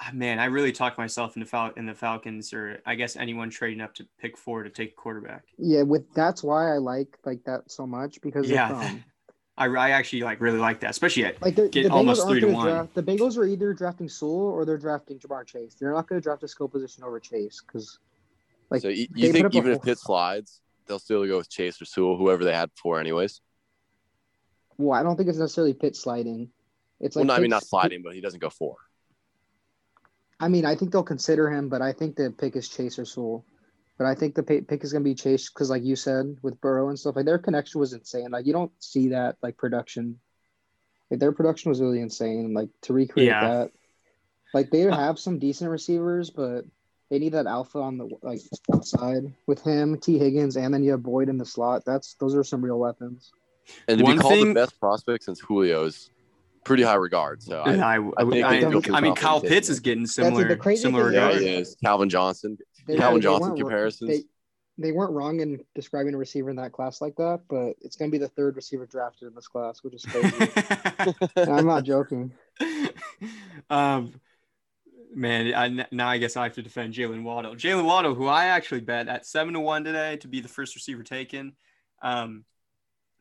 ah, 0.00 0.10
man, 0.14 0.38
I 0.38 0.46
really 0.46 0.72
talked 0.72 0.96
myself 0.96 1.36
into 1.36 1.46
Fal- 1.46 1.74
in 1.76 1.84
the 1.84 1.94
Falcons, 1.94 2.54
or 2.54 2.80
I 2.86 2.94
guess 2.94 3.16
anyone 3.16 3.50
trading 3.50 3.82
up 3.82 3.94
to 3.96 4.06
pick 4.18 4.38
four 4.38 4.62
to 4.62 4.70
take 4.70 4.92
a 4.92 4.94
quarterback. 4.94 5.42
yeah, 5.58 5.82
with 5.82 6.10
that's 6.14 6.42
why 6.42 6.72
I 6.74 6.78
like 6.78 7.18
like 7.26 7.44
that 7.44 7.70
so 7.70 7.86
much 7.86 8.22
because 8.22 8.48
Yeah. 8.48 8.70
if, 8.70 8.90
um, 8.92 9.04
I, 9.56 9.66
I 9.68 9.90
actually 9.90 10.22
like 10.22 10.40
really 10.40 10.58
like 10.58 10.80
that, 10.80 10.90
especially 10.90 11.26
at 11.26 11.40
like 11.40 11.54
the, 11.54 11.68
Get 11.68 11.84
the 11.84 11.90
almost 11.90 12.26
three 12.26 12.40
to 12.40 12.48
one. 12.48 12.66
draft. 12.66 12.94
The 12.94 13.02
Bengals 13.02 13.38
are 13.38 13.44
either 13.44 13.72
drafting 13.72 14.08
Sewell 14.08 14.48
or 14.48 14.64
they're 14.64 14.78
drafting 14.78 15.18
Ja'Marr 15.18 15.46
Chase. 15.46 15.74
They're 15.74 15.92
not 15.92 16.08
going 16.08 16.20
to 16.20 16.22
draft 16.22 16.42
a 16.42 16.48
skill 16.48 16.68
position 16.68 17.04
over 17.04 17.20
Chase 17.20 17.62
because, 17.64 17.98
like, 18.70 18.82
so 18.82 18.88
you, 18.88 19.06
you 19.14 19.32
think 19.32 19.54
even 19.54 19.70
if 19.70 19.76
whole- 19.76 19.84
Pitt 19.84 19.98
slides, 19.98 20.60
they'll 20.86 20.98
still 20.98 21.24
go 21.26 21.36
with 21.36 21.48
Chase 21.48 21.80
or 21.80 21.84
Sewell, 21.84 22.16
whoever 22.16 22.42
they 22.42 22.52
had 22.52 22.70
before, 22.74 22.98
anyways. 22.98 23.40
well, 24.76 24.98
I 24.98 25.04
don't 25.04 25.16
think 25.16 25.28
it's 25.28 25.38
necessarily 25.38 25.72
pit 25.72 25.94
sliding. 25.94 26.50
It's 27.00 27.14
well, 27.14 27.24
like 27.24 27.28
no, 27.28 27.34
I 27.34 27.38
mean 27.40 27.50
not 27.50 27.64
sliding, 27.64 28.02
but 28.02 28.14
he 28.14 28.20
doesn't 28.20 28.40
go 28.40 28.50
four. 28.50 28.76
I 30.40 30.48
mean, 30.48 30.64
I 30.66 30.74
think 30.74 30.90
they'll 30.90 31.04
consider 31.04 31.48
him, 31.48 31.68
but 31.68 31.80
I 31.80 31.92
think 31.92 32.16
the 32.16 32.30
pick 32.36 32.56
is 32.56 32.68
Chase 32.68 32.98
or 32.98 33.04
Sewell. 33.04 33.44
But 33.96 34.06
I 34.08 34.14
think 34.14 34.34
the 34.34 34.42
pick 34.42 34.82
is 34.82 34.92
going 34.92 35.04
to 35.04 35.08
be 35.08 35.14
Chase 35.14 35.48
because, 35.48 35.70
like 35.70 35.84
you 35.84 35.94
said, 35.94 36.36
with 36.42 36.60
Burrow 36.60 36.88
and 36.88 36.98
stuff, 36.98 37.14
like 37.14 37.26
their 37.26 37.38
connection 37.38 37.78
was 37.80 37.92
insane. 37.92 38.30
Like 38.30 38.44
you 38.44 38.52
don't 38.52 38.72
see 38.80 39.08
that 39.08 39.36
like 39.42 39.56
production. 39.56 40.18
Like 41.10 41.20
their 41.20 41.32
production 41.32 41.68
was 41.68 41.80
really 41.80 42.00
insane. 42.00 42.54
Like 42.54 42.70
to 42.82 42.92
recreate 42.92 43.28
Yeah. 43.28 43.48
that, 43.48 43.70
like 44.52 44.70
they 44.70 44.80
have 44.80 45.18
some 45.18 45.38
decent 45.38 45.70
receivers, 45.70 46.30
but 46.30 46.64
they 47.10 47.20
need 47.20 47.34
that 47.34 47.46
alpha 47.46 47.78
on 47.78 47.98
the 47.98 48.08
like 48.22 48.40
outside 48.72 49.32
with 49.46 49.62
him, 49.62 49.98
T 50.00 50.18
Higgins, 50.18 50.56
and 50.56 50.74
then 50.74 50.82
you 50.82 50.90
have 50.90 51.02
Boyd 51.02 51.28
in 51.28 51.38
the 51.38 51.44
slot. 51.46 51.84
That's 51.84 52.14
those 52.14 52.34
are 52.34 52.42
some 52.42 52.64
real 52.64 52.78
weapons. 52.80 53.30
And 53.86 53.98
to 53.98 54.04
One 54.04 54.16
be 54.16 54.20
called 54.22 54.34
thing- 54.34 54.48
the 54.48 54.54
best 54.54 54.80
prospect 54.80 55.22
since 55.24 55.38
Julio 55.38 55.84
is 55.84 56.10
pretty 56.64 56.82
high 56.82 56.94
regard. 56.94 57.42
So 57.42 57.60
I, 57.60 57.74
I, 57.74 57.96
I, 57.96 57.98
I 57.98 58.22
I, 58.22 58.96
I, 58.96 59.00
mean, 59.00 59.14
Kyle 59.14 59.40
Pitts 59.40 59.68
is 59.68 59.80
getting 59.80 60.06
similar, 60.06 60.48
the 60.48 60.56
crazy 60.56 60.82
similar 60.82 61.10
thing 61.10 61.14
yeah, 61.14 61.26
regard. 61.26 61.42
he 61.42 61.48
is. 61.54 61.76
Calvin 61.84 62.08
Johnson. 62.08 62.58
They, 62.86 62.96
Calvin 62.96 63.20
they 63.20 63.22
Johnson 63.22 63.48
weren't- 63.50 63.60
comparisons. 63.60 64.10
They, 64.10 64.24
they 64.76 64.90
weren't 64.90 65.12
wrong 65.12 65.38
in 65.38 65.60
describing 65.76 66.14
a 66.14 66.18
receiver 66.18 66.50
in 66.50 66.56
that 66.56 66.72
class 66.72 67.00
like 67.00 67.14
that, 67.16 67.42
but 67.48 67.74
it's 67.80 67.94
going 67.94 68.10
to 68.10 68.12
be 68.12 68.18
the 68.18 68.28
third 68.28 68.56
receiver 68.56 68.86
drafted 68.86 69.28
in 69.28 69.34
this 69.34 69.46
class, 69.46 69.84
which 69.84 69.94
is 69.94 70.04
crazy. 70.04 70.50
I'm 71.36 71.66
not 71.66 71.84
joking. 71.84 72.32
um, 73.70 74.20
man, 75.14 75.54
I, 75.54 75.86
now 75.92 76.08
I 76.08 76.18
guess 76.18 76.36
I 76.36 76.42
have 76.42 76.54
to 76.54 76.62
defend 76.62 76.92
Jaylen 76.92 77.22
Waddle. 77.22 77.54
Jaylen 77.54 77.84
Waddle, 77.84 78.14
who 78.14 78.26
I 78.26 78.46
actually 78.46 78.80
bet 78.80 79.06
at 79.06 79.26
seven 79.26 79.54
to 79.54 79.60
one 79.60 79.84
today 79.84 80.16
to 80.18 80.28
be 80.28 80.40
the 80.40 80.48
first 80.48 80.74
receiver 80.74 81.04
taken. 81.04 81.52
Um, 82.02 82.44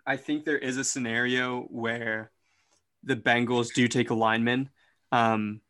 I 0.08 0.18
think 0.18 0.46
there 0.46 0.58
is 0.58 0.78
a 0.78 0.84
scenario 0.84 1.62
where 1.70 2.32
the 3.04 3.16
Bengals 3.16 3.74
do 3.74 3.88
take 3.88 4.10
a 4.10 4.16
lineman, 4.16 4.70
um, 5.12 5.62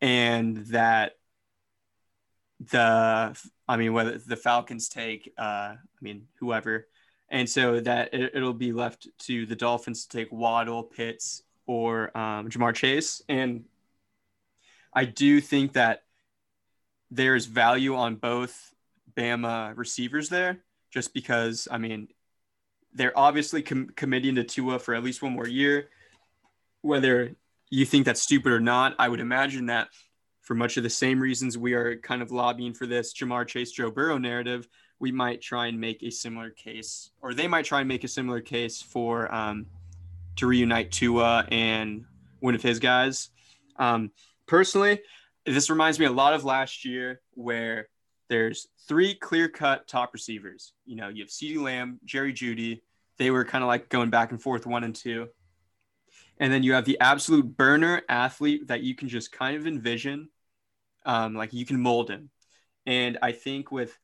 and 0.00 0.58
that 0.68 1.14
the 2.60 3.36
I 3.68 3.76
mean 3.76 3.92
whether 3.92 4.18
the 4.18 4.36
Falcons 4.36 4.88
take 4.88 5.32
uh, 5.38 5.74
I 5.76 6.00
mean 6.00 6.26
whoever, 6.38 6.86
and 7.28 7.48
so 7.48 7.80
that 7.80 8.14
it, 8.14 8.32
it'll 8.34 8.52
be 8.52 8.72
left 8.72 9.08
to 9.20 9.46
the 9.46 9.56
Dolphins 9.56 10.06
to 10.06 10.16
take 10.16 10.32
Waddle, 10.32 10.82
Pitts, 10.82 11.42
or 11.66 12.16
um, 12.16 12.48
Ja'Marr 12.48 12.74
Chase, 12.74 13.22
and 13.28 13.64
I 14.92 15.04
do 15.04 15.40
think 15.40 15.72
that 15.72 16.04
there's 17.10 17.46
value 17.46 17.96
on 17.96 18.16
both 18.16 18.72
Bama 19.16 19.76
receivers 19.76 20.28
there, 20.28 20.60
just 20.90 21.12
because 21.14 21.68
I 21.70 21.78
mean 21.78 22.08
they're 22.94 23.16
obviously 23.18 23.62
com- 23.62 23.90
committing 23.96 24.36
to 24.36 24.44
Tua 24.44 24.78
for 24.78 24.94
at 24.94 25.02
least 25.02 25.22
one 25.22 25.32
more 25.32 25.48
year. 25.48 25.88
Whether 26.82 27.34
you 27.70 27.84
think 27.84 28.06
that's 28.06 28.22
stupid 28.22 28.52
or 28.52 28.60
not, 28.60 28.94
I 28.98 29.08
would 29.08 29.20
imagine 29.20 29.66
that 29.66 29.88
for 30.44 30.54
much 30.54 30.76
of 30.76 30.82
the 30.82 30.90
same 30.90 31.18
reasons 31.18 31.58
we 31.58 31.72
are 31.72 31.96
kind 31.96 32.22
of 32.22 32.30
lobbying 32.30 32.74
for 32.74 32.86
this 32.86 33.12
Ja'Marr 33.14 33.46
Chase 33.46 33.72
Joe 33.72 33.90
Burrow 33.90 34.18
narrative, 34.18 34.68
we 35.00 35.10
might 35.10 35.40
try 35.40 35.66
and 35.66 35.80
make 35.80 36.02
a 36.02 36.10
similar 36.10 36.50
case, 36.50 37.10
or 37.20 37.34
they 37.34 37.48
might 37.48 37.64
try 37.64 37.80
and 37.80 37.88
make 37.88 38.04
a 38.04 38.08
similar 38.08 38.40
case 38.40 38.80
for 38.80 39.34
um, 39.34 39.66
to 40.36 40.46
reunite 40.46 40.92
Tua 40.92 41.46
and 41.50 42.04
one 42.40 42.54
of 42.54 42.62
his 42.62 42.78
guys. 42.78 43.30
Um, 43.76 44.10
personally, 44.46 45.00
this 45.46 45.70
reminds 45.70 45.98
me 45.98 46.06
a 46.06 46.12
lot 46.12 46.34
of 46.34 46.44
last 46.44 46.84
year 46.84 47.20
where 47.32 47.88
there's 48.28 48.68
three 48.86 49.14
clear 49.14 49.48
cut 49.48 49.88
top 49.88 50.12
receivers. 50.12 50.74
You 50.84 50.96
know, 50.96 51.08
you 51.08 51.22
have 51.22 51.30
CeeDee 51.30 51.60
Lamb, 51.60 52.00
Jerry 52.04 52.32
Jeudy. 52.32 52.82
They 53.18 53.30
were 53.30 53.44
kind 53.44 53.64
of 53.64 53.68
like 53.68 53.88
going 53.88 54.10
back 54.10 54.30
and 54.30 54.40
forth 54.40 54.66
one 54.66 54.84
and 54.84 54.94
two. 54.94 55.28
And 56.38 56.52
then 56.52 56.62
you 56.62 56.72
have 56.72 56.84
the 56.84 56.98
absolute 57.00 57.56
burner 57.56 58.02
athlete 58.08 58.68
that 58.68 58.82
you 58.82 58.94
can 58.94 59.08
just 59.08 59.32
kind 59.32 59.56
of 59.56 59.66
envision. 59.66 60.28
Um, 61.04 61.34
like 61.34 61.52
you 61.52 61.66
can 61.66 61.80
mold 61.80 62.10
him. 62.10 62.30
And 62.86 63.18
I 63.22 63.32
think 63.32 63.70
with 63.70 63.98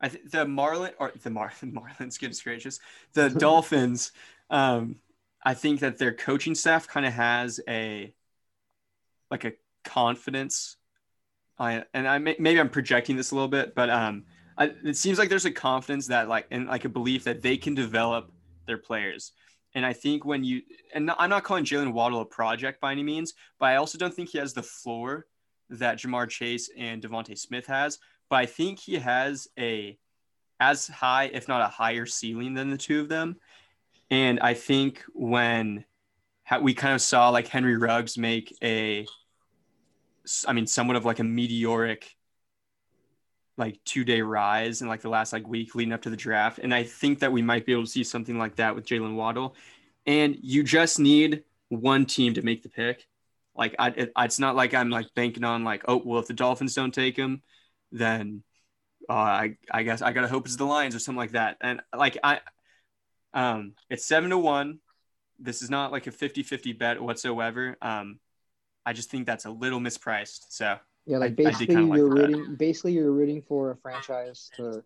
I 0.00 0.08
think 0.08 0.30
the 0.30 0.46
Marlin 0.46 0.92
or 0.98 1.12
the 1.22 1.30
Mar- 1.30 1.52
Marlins, 1.62 2.18
goodness 2.18 2.42
gracious, 2.42 2.80
the 3.12 3.30
Dolphins, 3.38 4.12
um, 4.50 4.96
I 5.42 5.54
think 5.54 5.80
that 5.80 5.98
their 5.98 6.12
coaching 6.12 6.54
staff 6.54 6.88
kind 6.88 7.06
of 7.06 7.12
has 7.12 7.60
a 7.68 8.14
like 9.30 9.44
a 9.44 9.52
confidence. 9.84 10.76
I 11.58 11.84
and 11.92 12.08
I 12.08 12.18
may, 12.18 12.36
maybe 12.38 12.60
I'm 12.60 12.70
projecting 12.70 13.16
this 13.16 13.30
a 13.30 13.34
little 13.34 13.48
bit, 13.48 13.74
but 13.74 13.90
um, 13.90 14.24
I, 14.56 14.72
it 14.84 14.96
seems 14.96 15.18
like 15.18 15.28
there's 15.28 15.44
a 15.44 15.50
confidence 15.50 16.08
that 16.08 16.28
like 16.28 16.46
and 16.50 16.66
like 16.66 16.84
a 16.84 16.88
belief 16.88 17.24
that 17.24 17.42
they 17.42 17.56
can 17.56 17.74
develop 17.74 18.32
their 18.66 18.78
players. 18.78 19.32
And 19.74 19.84
I 19.84 19.92
think 19.92 20.24
when 20.24 20.44
you 20.44 20.62
and 20.94 21.10
I'm 21.18 21.30
not 21.30 21.44
calling 21.44 21.64
Jaylen 21.64 21.92
Waddle 21.92 22.20
a 22.20 22.24
project 22.24 22.80
by 22.80 22.92
any 22.92 23.02
means, 23.02 23.34
but 23.58 23.66
I 23.66 23.76
also 23.76 23.98
don't 23.98 24.14
think 24.14 24.30
he 24.30 24.38
has 24.38 24.54
the 24.54 24.62
floor 24.62 25.26
that 25.78 25.98
Ja'Marr 25.98 26.28
Chase 26.28 26.70
and 26.76 27.02
DeVonta 27.02 27.38
Smith 27.38 27.66
has. 27.66 27.98
But 28.28 28.36
I 28.36 28.46
think 28.46 28.78
he 28.78 28.96
has 28.96 29.48
a 29.58 29.98
as 30.60 30.86
high, 30.86 31.24
if 31.32 31.48
not 31.48 31.60
a 31.60 31.68
higher 31.68 32.06
ceiling 32.06 32.54
than 32.54 32.70
the 32.70 32.76
two 32.76 33.00
of 33.00 33.08
them. 33.08 33.36
And 34.10 34.40
I 34.40 34.54
think 34.54 35.02
when 35.12 35.84
we 36.62 36.74
kind 36.74 36.94
of 36.94 37.00
saw 37.00 37.30
like 37.30 37.48
Henry 37.48 37.76
Ruggs 37.76 38.16
make 38.16 38.56
a, 38.62 39.06
I 40.46 40.52
mean, 40.52 40.66
somewhat 40.66 40.96
of 40.96 41.04
like 41.04 41.18
a 41.18 41.24
meteoric, 41.24 42.16
like 43.56 43.82
two 43.84 44.04
day 44.04 44.20
rise 44.20 44.82
in 44.82 44.88
like 44.88 45.00
the 45.00 45.08
last 45.08 45.32
like 45.32 45.46
week 45.48 45.74
leading 45.74 45.92
up 45.92 46.02
to 46.02 46.10
the 46.10 46.16
draft. 46.16 46.58
And 46.58 46.74
I 46.74 46.82
think 46.84 47.20
that 47.20 47.32
we 47.32 47.42
might 47.42 47.66
be 47.66 47.72
able 47.72 47.84
to 47.84 47.90
see 47.90 48.04
something 48.04 48.38
like 48.38 48.56
that 48.56 48.74
with 48.74 48.86
Jaylen 48.86 49.14
Waddle. 49.14 49.54
And 50.06 50.36
you 50.40 50.62
just 50.62 50.98
need 50.98 51.44
one 51.68 52.04
team 52.06 52.34
to 52.34 52.42
make 52.42 52.62
the 52.62 52.68
pick. 52.68 53.06
Like 53.56 53.74
I, 53.78 53.88
it, 53.90 54.12
it's 54.18 54.38
not 54.38 54.56
like 54.56 54.74
I'm 54.74 54.90
like 54.90 55.06
banking 55.14 55.44
on 55.44 55.64
like, 55.64 55.84
oh, 55.86 56.02
well, 56.04 56.20
if 56.20 56.26
the 56.26 56.34
Dolphins 56.34 56.74
don't 56.74 56.92
take 56.92 57.16
him, 57.16 57.42
then 57.92 58.42
uh, 59.08 59.12
I, 59.12 59.56
I 59.70 59.82
guess 59.82 60.02
I 60.02 60.12
gotta 60.12 60.28
hope 60.28 60.46
it's 60.46 60.56
the 60.56 60.64
Lions 60.64 60.94
or 60.94 60.98
something 60.98 61.18
like 61.18 61.32
that. 61.32 61.58
And 61.60 61.80
like 61.96 62.18
I, 62.22 62.40
um, 63.32 63.74
it's 63.90 64.06
seven 64.06 64.30
to 64.30 64.38
one. 64.38 64.78
This 65.38 65.62
is 65.62 65.70
not 65.70 65.92
like 65.92 66.06
a 66.06 66.12
50-50 66.12 66.78
bet 66.78 67.02
whatsoever. 67.02 67.76
Um, 67.82 68.18
I 68.86 68.92
just 68.92 69.10
think 69.10 69.26
that's 69.26 69.44
a 69.44 69.50
little 69.50 69.80
mispriced. 69.80 70.46
So 70.50 70.78
yeah, 71.06 71.18
like 71.18 71.36
basically 71.36 71.74
you're 71.74 72.08
rooting. 72.08 72.56
Basically, 72.56 72.92
you're 72.92 73.12
rooting 73.12 73.42
for 73.42 73.72
a 73.72 73.76
franchise 73.76 74.50
to 74.56 74.82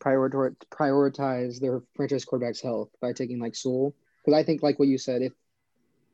prioritize 0.00 0.56
prioritize 0.70 1.60
their 1.60 1.82
franchise 1.94 2.24
quarterback's 2.24 2.60
health 2.60 2.90
by 3.00 3.12
taking 3.12 3.38
like 3.38 3.54
Sewell. 3.54 3.94
Because 4.24 4.38
I 4.38 4.42
think, 4.42 4.62
like 4.62 4.78
what 4.78 4.88
you 4.88 4.98
said, 4.98 5.22
if 5.22 5.32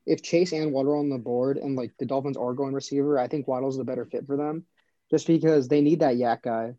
if 0.07 0.23
Chase 0.23 0.53
and 0.53 0.73
Waddle 0.73 0.99
on 0.99 1.09
the 1.09 1.19
board 1.19 1.57
and 1.57 1.77
like 1.77 1.93
the 1.99 2.07
Dolphins 2.07 2.37
are 2.37 2.55
going 2.55 2.75
receiver, 2.75 3.19
I 3.19 3.29
think 3.29 3.47
Waddle's 3.47 3.77
the 3.77 3.85
better 3.85 4.05
fit 4.05 4.27
for 4.27 4.37
them, 4.37 4.65
just 5.11 5.27
because 5.27 5.69
they 5.69 5.81
need 5.81 6.01
that 6.01 6.17
YAC 6.17 6.43
guy. 6.43 6.75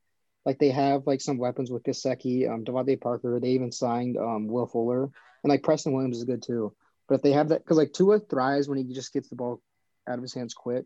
Like 0.46 0.58
they 0.58 0.70
have 0.70 1.06
like 1.06 1.22
some 1.22 1.38
weapons 1.38 1.70
with 1.70 1.84
Gesicki, 1.84 2.50
um, 2.52 2.66
DeVante 2.66 3.00
Parker. 3.00 3.40
They 3.40 3.52
even 3.52 3.72
signed 3.72 4.18
um, 4.18 4.48
Will 4.48 4.66
Fuller, 4.66 5.04
and 5.44 5.50
like 5.50 5.64
Preston 5.64 5.94
Williams 5.94 6.18
is 6.18 6.24
good 6.24 6.42
too. 6.42 6.74
But 7.08 7.16
if 7.16 7.22
they 7.22 7.32
have 7.34 7.50
that, 7.50 7.64
because 7.64 7.78
like 7.78 7.94
Tua 7.94 8.20
thrives 8.20 8.68
when 8.68 8.78
he 8.78 8.94
just 8.94 9.14
gets 9.14 9.30
the 9.30 9.36
ball 9.36 9.62
out 10.08 10.18
of 10.18 10.24
his 10.24 10.34
hands 10.34 10.54
quick, 10.56 10.86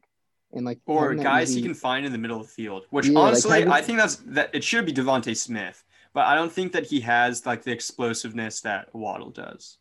and 0.52 0.66
like 0.66 0.80
or 0.86 1.16
guys 1.16 1.52
easy... 1.52 1.62
he 1.62 1.66
can 1.68 1.74
find 1.74 2.06
in 2.06 2.12
the 2.12 2.18
middle 2.18 2.42
of 2.42 2.48
the 2.48 2.52
field. 2.52 2.86
Which 2.90 3.08
yeah, 3.08 3.20
honestly, 3.20 3.64
like, 3.64 3.68
I 3.68 3.82
think 3.82 4.00
that's 4.00 4.18
that 4.18 4.50
it 4.54 4.64
should 4.64 4.86
be 4.86 4.94
DeVonta 4.94 5.38
Smith, 5.38 5.84
but 6.14 6.26
I 6.26 6.36
don't 6.36 6.52
think 6.52 6.74
that 6.74 6.88
he 6.88 7.00
has 7.02 7.46
like 7.46 7.64
the 7.64 7.72
explosiveness 7.72 8.62
that 8.62 8.94
Waddle 8.94 9.30
does. 9.30 9.78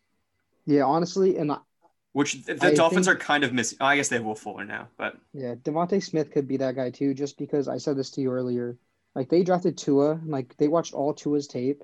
Yeah, 0.66 0.84
honestly, 0.84 1.36
and 1.36 1.50
which 2.14 2.42
the 2.44 2.56
I 2.62 2.74
Dolphins 2.74 3.06
think, 3.06 3.18
are 3.18 3.20
kind 3.20 3.44
of 3.44 3.52
missing. 3.52 3.76
Oh, 3.80 3.86
I 3.86 3.96
guess 3.96 4.08
they 4.08 4.16
have 4.16 4.24
Will 4.24 4.34
Fuller 4.34 4.64
now, 4.64 4.88
but 4.96 5.16
yeah, 5.32 5.54
DeVonta 5.56 6.02
Smith 6.02 6.30
could 6.30 6.48
be 6.48 6.56
that 6.56 6.76
guy 6.76 6.90
too. 6.90 7.12
Just 7.12 7.36
because 7.36 7.68
I 7.68 7.76
said 7.76 7.98
this 7.98 8.10
to 8.12 8.20
you 8.20 8.30
earlier, 8.30 8.78
like 9.14 9.28
they 9.28 9.42
drafted 9.42 9.76
Tua, 9.76 10.20
like 10.24 10.56
they 10.56 10.68
watched 10.68 10.94
all 10.94 11.12
Tua's 11.12 11.46
tape, 11.46 11.82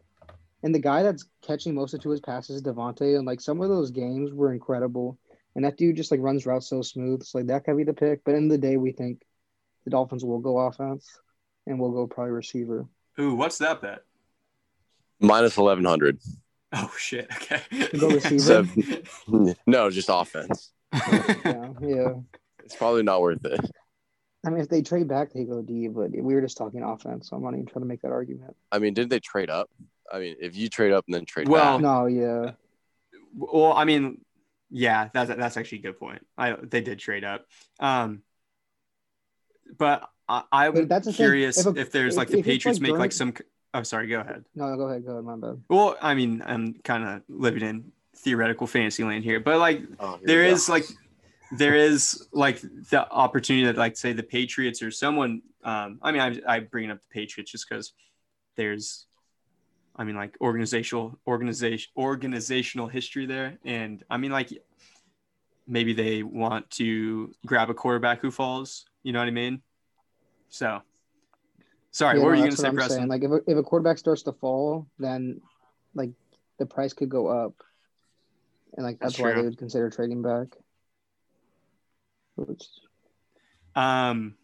and 0.63 0.75
the 0.75 0.79
guy 0.79 1.03
that's 1.03 1.27
catching 1.43 1.75
most 1.75 1.95
of 1.95 2.01
Tua's 2.01 2.21
passes 2.21 2.57
is 2.57 2.63
DeVonta, 2.63 3.17
and 3.17 3.27
like 3.27 3.41
some 3.41 3.61
of 3.61 3.69
those 3.69 3.91
games 3.91 4.33
were 4.33 4.53
incredible. 4.53 5.19
And 5.57 5.65
that 5.65 5.77
dude 5.77 5.97
just 5.97 6.13
like 6.13 6.21
runs 6.21 6.47
routes 6.47 6.69
so 6.69 6.81
smooth. 6.81 7.25
So 7.25 7.39
like 7.39 7.49
that 7.49 7.65
could 7.65 7.77
be 7.77 7.83
the 7.83 7.93
pick. 7.93 8.23
But 8.25 8.37
in 8.37 8.47
the 8.47 8.57
day, 8.57 8.77
we 8.77 8.93
think 8.93 9.23
the 9.85 9.91
Dolphins 9.91 10.25
will 10.25 10.39
go 10.39 10.59
offense, 10.59 11.09
and 11.67 11.81
we'll 11.81 11.91
go 11.91 12.07
probably 12.07 12.31
receiver. 12.31 12.87
Ooh, 13.19 13.35
what's 13.35 13.59
that 13.59 13.83
bet? 13.83 14.05
Minus 15.19 15.57
eleven 15.57 15.85
hundred. 15.85 16.21
Oh 16.73 16.93
shit! 16.99 17.29
Okay. 17.33 17.61
Go 17.99 18.09
receiver. 18.11 18.65
So, 18.65 19.55
no, 19.67 19.91
just 19.91 20.09
offense. 20.11 20.73
yeah, 20.93 21.69
yeah. 21.81 22.13
It's 22.65 22.77
probably 22.77 23.03
not 23.03 23.21
worth 23.21 23.45
it. 23.45 23.61
I 24.47 24.51
mean, 24.51 24.61
if 24.61 24.69
they 24.69 24.81
trade 24.83 25.09
back, 25.09 25.33
they 25.33 25.45
go 25.45 25.63
D. 25.63 25.89
But 25.89 26.13
we 26.13 26.35
were 26.35 26.41
just 26.41 26.57
talking 26.57 26.83
offense, 26.83 27.29
so 27.29 27.37
I'm 27.37 27.43
not 27.43 27.55
even 27.55 27.67
trying 27.67 27.83
to 27.83 27.89
make 27.89 28.03
that 28.03 28.13
argument. 28.13 28.57
I 28.71 28.79
mean, 28.79 28.95
did 28.95 29.11
they 29.11 29.21
trade 29.21 29.51
up? 29.51 29.69
I 30.13 30.19
mean, 30.19 30.37
if 30.41 30.57
you 30.57 30.69
trade 30.69 30.93
up 30.93 31.05
and 31.07 31.15
then 31.15 31.25
trade 31.25 31.49
well, 31.49 31.79
back. 31.79 31.83
no, 31.83 32.07
yeah. 32.07 32.53
Well, 33.37 33.73
I 33.73 33.85
mean, 33.85 34.21
yeah, 34.71 35.09
that's 35.13 35.29
that's 35.29 35.57
actually 35.57 35.79
a 35.79 35.83
good 35.83 35.99
point. 35.99 36.25
I 36.39 36.53
they 36.53 36.81
did 36.81 36.99
trade 36.99 37.25
up, 37.25 37.47
um, 37.81 38.23
but 39.77 40.09
I, 40.29 40.45
I'm 40.53 40.87
but 40.87 41.03
curious 41.15 41.59
if, 41.59 41.67
a, 41.67 41.81
if, 41.81 41.93
there's 41.93 42.17
like 42.17 42.29
the 42.29 42.43
Patriots 42.43 42.81
like 42.81 42.91
make 42.91 42.99
like 42.99 43.13
some. 43.13 43.35
Oh, 43.73 43.83
sorry. 43.83 44.09
Go 44.09 44.21
ahead. 44.21 44.45
No, 44.55 44.77
go 44.77 44.85
ahead. 44.85 45.05
Go 45.05 45.13
ahead. 45.13 45.25
My 45.25 45.37
bad. 45.37 45.63
Well, 45.69 45.97
I 46.01 46.15
mean, 46.15 46.43
I'm 46.45 46.75
kind 46.85 47.05
of 47.05 47.23
living 47.29 47.63
in 47.63 47.93
theoretical 48.17 48.67
fantasy 48.67 49.05
land 49.05 49.25
here, 49.25 49.41
but 49.41 49.59
like 49.59 49.83
oh, 49.99 50.19
there 50.23 50.45
is 50.45 50.69
like 50.69 50.85
there 51.53 51.75
is 51.75 52.27
like 52.33 52.61
the 52.61 53.09
opportunity 53.11 53.67
that 53.67 53.77
like 53.77 53.97
say 53.97 54.13
the 54.13 54.23
Patriots 54.23 54.83
or 54.83 54.91
someone. 54.91 55.43
Um, 55.65 55.99
I 56.03 56.13
mean, 56.13 56.21
I, 56.21 56.57
I 56.57 56.61
bring 56.61 56.91
up 56.91 57.01
the 57.01 57.09
Patriots 57.13 57.51
just 57.51 57.69
because 57.69 57.93
there's, 58.57 59.07
I 59.97 60.05
mean, 60.05 60.17
like 60.17 60.37
organizational 60.41 61.19
organization 61.27 61.91
organizational 61.97 62.89
history 62.89 63.27
there, 63.27 63.59
and 63.65 64.03
I 64.11 64.17
mean, 64.17 64.33
like 64.33 64.51
maybe 65.67 65.93
they 65.93 66.23
want 66.23 66.71
to 66.71 67.33
grab 67.47 67.71
a 67.71 67.75
quarterback 67.75 68.21
who 68.21 68.31
falls. 68.31 68.85
You 69.03 69.13
know 69.13 69.19
what 69.21 69.29
I 69.29 69.33
mean? 69.33 69.63
So, 70.49 70.83
sorry, 71.91 72.19
yeah, 72.19 72.25
what 72.25 72.29
no, 72.29 72.31
were 72.31 72.35
you 72.37 72.43
going 72.43 72.51
to 72.51 72.57
say, 72.57 72.71
Preston? 72.71 73.09
Like 73.09 73.25
if 73.25 73.31
a, 73.31 73.41
if 73.47 73.57
a 73.57 73.63
quarterback 73.63 73.99
starts 73.99 74.23
to 74.25 74.33
fall, 74.33 74.87
then 74.99 75.41
like 75.95 76.11
the 76.59 76.67
price 76.67 76.93
could 76.93 77.09
go 77.09 77.27
up, 77.27 77.55
and 78.77 78.85
like 78.85 78.99
that's, 78.99 79.15
that's 79.15 79.23
why 79.23 79.33
true. 79.33 79.43
they 79.43 79.49
would 79.49 79.59
consider 79.59 79.91
trading 79.91 80.23
back. 80.23 80.57
Um, 83.75 84.35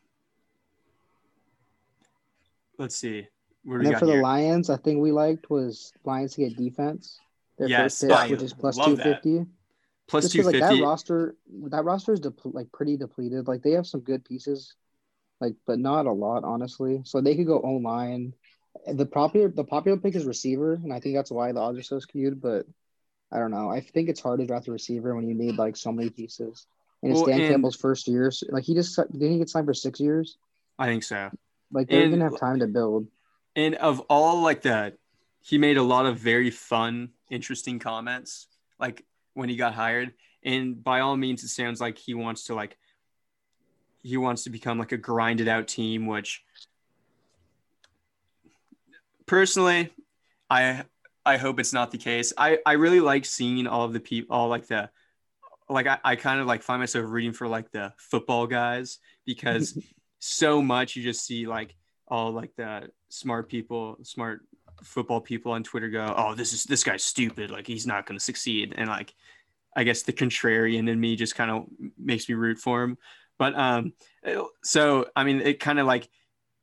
let's 2.79 2.97
see. 2.97 3.27
And 3.65 3.85
then 3.85 3.99
for 3.99 4.07
here? 4.07 4.17
the 4.17 4.23
Lions, 4.23 4.71
I 4.71 4.77
think 4.77 5.01
we 5.01 5.11
liked 5.11 5.51
was 5.51 5.93
Lions 6.05 6.35
to 6.35 6.43
get 6.43 6.57
defense. 6.57 7.19
Their 7.59 7.69
yes, 7.69 8.01
first 8.01 8.13
pick, 8.13 8.31
which 8.31 8.43
is 8.43 8.53
plus 8.53 8.77
two 8.77 8.97
fifty. 8.97 9.47
Plus 10.07 10.31
two 10.31 10.45
fifty. 10.45 10.61
Like 10.61 10.71
that 10.71 10.83
roster, 10.83 11.35
that 11.71 11.85
roster 11.85 12.13
is 12.13 12.21
de- 12.21 12.33
like 12.45 12.71
pretty 12.71 12.97
depleted. 12.97 13.49
Like 13.49 13.63
they 13.63 13.73
have 13.73 13.87
some 13.87 14.01
good 14.01 14.25
pieces, 14.25 14.75
like 15.41 15.55
but 15.67 15.79
not 15.79 16.07
a 16.07 16.13
lot, 16.13 16.45
honestly. 16.45 17.03
So 17.05 17.21
they 17.21 17.37
could 17.37 17.47
go 17.47 17.59
online. 17.59 18.35
The 18.87 19.07
popular 19.07 19.49
the 19.49 19.65
popular 19.65 19.99
pick 19.99 20.15
is 20.15 20.25
receiver, 20.25 20.75
and 20.75 20.93
I 20.93 21.01
think 21.01 21.17
that's 21.17 21.31
why 21.31 21.53
the 21.53 21.61
odds 21.61 21.79
are 21.79 21.83
so 21.83 21.99
skewed. 21.99 22.41
But 22.41 22.67
I 23.33 23.39
don't 23.39 23.51
know. 23.51 23.71
I 23.71 23.81
think 23.81 24.09
it's 24.09 24.21
hard 24.21 24.41
to 24.41 24.47
draft 24.47 24.69
a 24.69 24.73
receiver 24.73 25.15
when 25.15 25.29
you 25.29 25.35
need 25.35 25.57
like 25.57 25.77
so 25.77 25.93
many 25.93 26.11
pieces. 26.11 26.67
And 27.03 27.13
it's 27.13 27.21
well, 27.21 27.29
Dan 27.29 27.41
and, 27.41 27.51
Campbell's 27.51 27.77
first 27.77 28.09
year. 28.09 28.31
So, 28.31 28.47
like 28.51 28.65
he 28.65 28.75
just 28.75 28.97
didn't 28.97 29.33
he 29.33 29.39
get 29.39 29.49
signed 29.49 29.67
for 29.67 29.75
six 29.75 30.01
years? 30.01 30.39
I 30.79 30.87
think 30.87 31.03
so. 31.03 31.31
Like 31.73 31.89
they're 31.89 32.09
gonna 32.09 32.25
have 32.25 32.39
time 32.39 32.61
to 32.61 32.67
build. 32.67 33.09
And 33.55 33.75
of 33.77 34.01
all 34.09 34.43
like 34.43 34.63
that, 34.63 34.95
he 35.43 35.59
made 35.59 35.77
a 35.77 35.83
lot 35.83 36.07
of 36.07 36.19
very 36.19 36.51
fun, 36.51 37.11
interesting 37.31 37.79
comments. 37.79 38.47
Like 38.79 39.05
when 39.35 39.49
he 39.49 39.57
got 39.57 39.75
hired, 39.75 40.13
and 40.43 40.83
by 40.83 41.01
all 41.01 41.17
means, 41.17 41.43
it 41.43 41.49
sounds 41.49 41.81
like 41.81 41.99
he 41.99 42.15
wants 42.15 42.45
to 42.45 42.55
like. 42.55 42.79
He 44.07 44.17
wants 44.17 44.45
to 44.45 44.51
become 44.51 44.79
like 44.79 44.93
a 44.93 44.97
grinded 44.97 45.49
out 45.49 45.67
team, 45.67 46.07
which 46.07 46.45
personally, 49.27 49.91
I 50.49 50.85
I 51.25 51.37
hope 51.39 51.59
it's 51.59 51.73
not 51.73 51.91
the 51.91 51.99
case. 51.99 52.33
I 52.39 52.59
I 52.65 52.73
really 52.73 53.01
like 53.01 53.25
seeing 53.25 53.67
all 53.67 53.85
of 53.85 53.93
the 53.93 54.01
people, 54.01 54.35
all 54.35 54.49
like 54.49 54.67
the 54.69 54.91
like 55.69 55.87
I, 55.87 55.99
I 56.05 56.17
kind 56.17 56.41
of 56.41 56.47
like 56.47 56.63
find 56.63 56.81
myself 56.81 57.07
rooting 57.09 57.33
for 57.33 57.49
like 57.49 57.71
the 57.73 57.93
football 57.97 58.47
guys 58.47 58.99
because 59.25 59.77
so 60.21 60.63
much 60.63 60.97
you 60.97 61.03
just 61.03 61.27
see 61.27 61.47
like 61.47 61.75
all 62.09 62.31
like 62.31 62.55
the 62.57 62.91
smart 63.09 63.49
people, 63.49 63.97
smart 64.03 64.43
football 64.83 65.21
people 65.21 65.53
on 65.53 65.63
Twitter 65.63 65.89
go, 65.89 66.15
"Oh, 66.17 66.35
this 66.35 66.53
is 66.53 66.65
this 66.65 66.85
guy's 66.85 67.03
stupid. 67.03 67.51
Like 67.51 67.67
he's 67.67 67.87
not 67.87 68.07
going 68.07 68.19
to 68.19 68.25
succeed." 68.25 68.75
And 68.77 68.89
like, 68.89 69.15
I 69.75 69.85
guess 69.85 70.03
the 70.03 70.13
contrarian 70.13 70.89
in 70.89 71.01
me 71.01 71.17
just 71.17 71.35
kind 71.35 71.51
of 71.51 71.67
makes 71.99 72.29
me 72.29 72.35
root 72.35 72.59
for 72.59 72.83
him. 72.83 72.99
But 73.39 73.59
um, 73.59 73.93
so 74.63 75.07
I 75.15 75.25
mean, 75.25 75.41
it 75.41 75.61
kind 75.61 75.79
of 75.79 75.87
like 75.87 76.09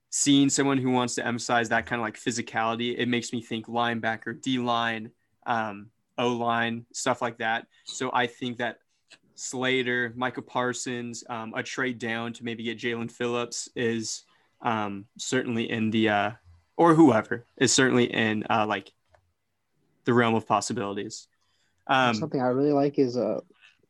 seeing 0.10 0.50
someone 0.50 0.78
who 0.78 0.92
wants 0.92 1.16
to 1.16 1.26
emphasize 1.26 1.70
that 1.70 1.86
kind 1.86 2.00
of 2.00 2.04
like 2.04 2.18
physicality. 2.18 2.96
It 2.98 3.08
makes 3.08 3.34
me 3.34 3.42
think 3.42 3.68
linebacker, 3.68 4.40
D 4.42 4.60
line, 4.60 5.12
um, 5.46 5.90
O 6.18 6.30
line, 6.30 6.86
stuff 6.94 7.22
like 7.22 7.40
that. 7.40 7.68
So 7.86 8.12
I 8.14 8.28
think 8.28 8.58
that 8.58 8.78
Slater, 9.36 10.14
Micah 10.16 10.42
Parsons, 10.42 11.24
um, 11.30 11.54
a 11.56 11.64
trade 11.64 12.00
down 12.00 12.34
to 12.34 12.44
maybe 12.44 12.64
get 12.64 12.78
Jaelan 12.78 13.12
Phillips 13.12 13.70
is 13.76 14.24
um, 14.62 15.06
certainly 15.18 15.70
in 15.70 15.90
the 15.90 16.10
uh, 16.10 16.32
or 16.78 16.96
whoever 16.96 17.46
is 17.58 17.74
certainly 17.74 18.06
in 18.06 18.46
uh, 18.50 18.66
like 18.68 18.92
the 20.06 20.14
realm 20.14 20.36
of 20.36 20.48
possibilities. 20.48 21.28
Um, 21.88 22.14
Something 22.16 22.42
I 22.42 22.48
really 22.48 22.72
like 22.72 22.98
is 22.98 23.18
uh 23.18 23.42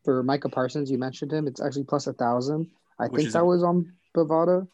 for 0.03 0.23
Micah 0.23 0.49
Parsons. 0.49 0.91
You 0.91 0.97
mentioned 0.97 1.31
him. 1.31 1.47
It's 1.47 1.61
actually 1.61 1.83
plus 1.85 2.07
a 2.07 2.13
thousand. 2.13 2.71
I 2.99 3.07
Which 3.07 3.21
think 3.21 3.33
that 3.33 3.41
a- 3.41 3.45
was 3.45 3.63
on 3.63 3.93
Bovada. 4.15 4.67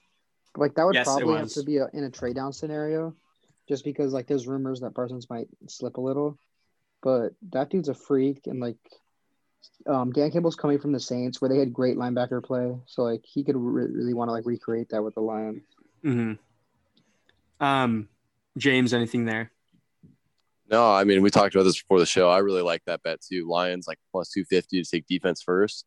Like 0.58 0.76
that 0.76 0.86
would 0.86 0.96
Yes, 0.96 1.06
probably 1.06 1.36
have 1.38 1.50
to 1.54 1.64
be 1.64 1.78
a, 1.78 1.88
in 1.94 2.04
a 2.04 2.10
trade 2.10 2.36
down 2.36 2.52
scenario, 2.54 3.16
just 3.68 3.84
because 3.84 4.14
like 4.14 4.28
there's 4.28 4.48
rumors 4.48 4.80
that 4.82 4.96
Parsons 4.96 5.30
might 5.30 5.48
slip 5.68 5.98
a 5.98 6.02
little. 6.02 6.38
But 7.02 7.34
that 7.52 7.70
dude's 7.70 7.88
a 7.88 7.94
freak, 7.94 8.48
and 8.48 8.60
like 8.60 8.78
um, 9.86 10.12
Dan 10.12 10.32
Campbell's 10.32 10.56
coming 10.56 10.80
from 10.80 10.92
the 10.92 11.00
Saints, 11.00 11.40
where 11.40 11.50
they 11.50 11.60
had 11.60 11.72
great 11.72 11.98
linebacker 11.98 12.44
play, 12.44 12.76
so 12.88 13.04
like 13.04 13.24
he 13.24 13.44
could 13.44 13.56
re- 13.56 13.86
really 13.92 14.14
want 14.14 14.28
to 14.30 14.34
like 14.34 14.46
recreate 14.46 14.90
that 14.90 15.04
with 15.04 15.14
the 15.14 15.22
Lions. 15.22 15.62
mhm. 16.04 16.38
Um, 17.60 18.08
James, 18.58 18.94
anything 18.94 19.26
there? 19.26 19.52
No, 20.70 20.92
I 20.92 21.04
mean 21.04 21.22
we 21.22 21.30
talked 21.30 21.56
about 21.56 21.64
this 21.64 21.82
before 21.82 22.00
the 22.00 22.06
show. 22.06 22.30
I 22.30 22.40
really 22.40 22.62
like 22.62 22.84
that 22.86 23.04
bet 23.04 23.22
too. 23.22 23.48
Lions 23.50 23.88
like 23.88 23.98
plus 24.12 24.30
two 24.30 24.46
fifty 24.46 24.82
to 24.82 24.90
take 24.90 25.08
defense 25.08 25.42
first. 25.42 25.86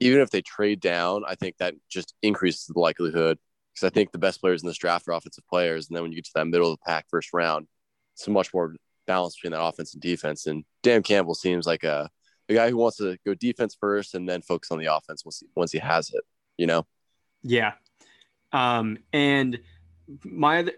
Even 0.00 0.20
if 0.20 0.30
they 0.30 0.42
trade 0.42 0.80
down, 0.80 1.22
I 1.26 1.34
think 1.34 1.56
that 1.58 1.74
just 1.88 2.14
increases 2.22 2.66
the 2.66 2.78
likelihood 2.78 3.38
because 3.74 3.86
I 3.86 3.90
think 3.90 4.12
the 4.12 4.18
best 4.18 4.40
players 4.40 4.62
in 4.62 4.66
this 4.66 4.78
draft 4.78 5.06
are 5.08 5.12
offensive 5.12 5.44
players, 5.48 5.88
and 5.88 5.96
then 5.96 6.02
when 6.02 6.12
you 6.12 6.16
get 6.16 6.24
to 6.26 6.30
that 6.36 6.46
middle 6.46 6.72
of 6.72 6.78
the 6.78 6.84
pack 6.86 7.06
first 7.10 7.30
round, 7.32 7.66
it's 8.14 8.26
much 8.28 8.52
more 8.54 8.74
balance 9.06 9.36
between 9.36 9.52
that 9.52 9.62
offense 9.62 9.94
and 9.94 10.02
defense. 10.02 10.46
And 10.46 10.64
Dan 10.82 11.02
Campbell 11.02 11.34
seems 11.34 11.66
like 11.66 11.84
a 11.84 12.10
a 12.48 12.54
guy 12.54 12.70
who 12.70 12.76
wants 12.76 12.98
to 12.98 13.18
go 13.26 13.34
defense 13.34 13.76
first 13.78 14.14
and 14.14 14.28
then 14.28 14.40
focus 14.40 14.70
on 14.70 14.78
the 14.78 14.86
offense 14.86 15.24
once 15.24 15.40
he, 15.40 15.46
once 15.56 15.72
he 15.72 15.78
has 15.78 16.10
it. 16.10 16.22
You 16.56 16.66
know, 16.66 16.86
Yeah. 17.42 17.72
Um, 18.52 18.98
and 19.12 19.60
my 20.24 20.70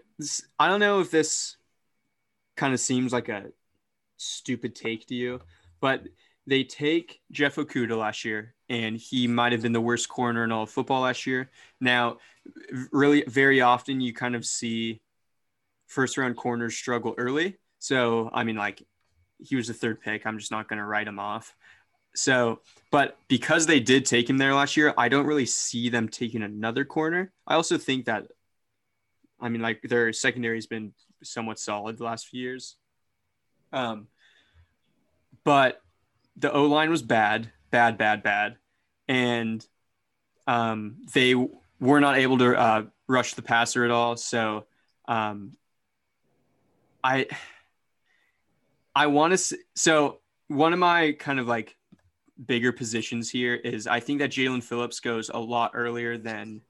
I 0.57 0.67
don't 0.67 0.79
know 0.79 0.99
if 0.99 1.11
this 1.11 1.55
kind 2.59 2.73
of 2.73 2.79
seems 2.81 3.13
like 3.13 3.29
a 3.29 3.45
stupid 4.17 4.75
take 4.75 5.07
to 5.07 5.15
you, 5.15 5.39
but 5.79 6.03
they 6.45 6.65
take 6.65 7.21
Jeff 7.31 7.55
Okudah 7.55 7.97
last 7.97 8.25
year, 8.25 8.53
and 8.67 8.97
he 8.97 9.27
might 9.27 9.53
have 9.53 9.61
been 9.61 9.71
the 9.71 9.79
worst 9.79 10.09
corner 10.09 10.43
in 10.43 10.51
all 10.51 10.63
of 10.63 10.69
football 10.69 11.01
last 11.01 11.25
year. 11.25 11.49
Now, 11.79 12.17
really, 12.91 13.23
very 13.27 13.61
often 13.61 14.01
you 14.01 14.13
kind 14.13 14.35
of 14.35 14.45
see 14.45 14.99
first 15.87 16.17
round 16.17 16.35
corners 16.35 16.75
struggle 16.75 17.15
early. 17.17 17.55
So, 17.79 18.29
I 18.33 18.43
mean, 18.43 18.57
like 18.57 18.83
he 19.39 19.55
was 19.55 19.67
the 19.67 19.73
third 19.73 20.01
pick. 20.01 20.25
I'm 20.25 20.37
just 20.37 20.51
not 20.51 20.67
going 20.67 20.79
to 20.79 20.85
write 20.85 21.07
him 21.07 21.17
off. 21.17 21.55
So, 22.13 22.59
but 22.91 23.17
because 23.29 23.67
they 23.67 23.79
did 23.79 24.05
take 24.05 24.29
him 24.29 24.37
there 24.37 24.53
last 24.53 24.75
year, 24.75 24.93
I 24.97 25.07
don't 25.07 25.27
really 25.27 25.45
see 25.45 25.87
them 25.87 26.09
taking 26.09 26.41
another 26.41 26.83
corner. 26.83 27.31
I 27.47 27.55
also 27.55 27.77
think 27.77 28.05
that, 28.05 28.25
I 29.39 29.47
mean, 29.47 29.61
like 29.61 29.81
their 29.83 30.11
secondary 30.11 30.57
has 30.57 30.67
been 30.67 30.93
somewhat 31.23 31.59
solid 31.59 31.97
the 31.97 32.03
last 32.03 32.27
few 32.27 32.41
years. 32.41 32.75
Um, 33.71 34.07
but 35.43 35.81
the 36.35 36.51
O 36.51 36.65
line 36.65 36.89
was 36.89 37.01
bad, 37.01 37.51
bad, 37.71 37.97
bad, 37.97 38.23
bad, 38.23 38.57
and 39.07 39.65
um, 40.47 40.97
they 41.13 41.35
were 41.79 41.99
not 41.99 42.17
able 42.17 42.37
to 42.39 42.57
uh, 42.57 42.83
rush 43.07 43.33
the 43.33 43.41
passer 43.41 43.85
at 43.85 43.91
all. 43.91 44.17
So, 44.17 44.65
um, 45.07 45.53
I, 47.03 47.27
I 48.95 49.07
want 49.07 49.37
to. 49.37 49.57
So 49.75 50.19
one 50.47 50.73
of 50.73 50.79
my 50.79 51.13
kind 51.13 51.39
of 51.39 51.47
like 51.47 51.77
bigger 52.45 52.71
positions 52.71 53.29
here 53.29 53.55
is 53.55 53.87
I 53.87 53.99
think 53.99 54.19
that 54.19 54.31
Jaelan 54.31 54.63
Phillips 54.63 54.99
goes 54.99 55.29
a 55.29 55.39
lot 55.39 55.71
earlier 55.73 56.17
than 56.17 56.61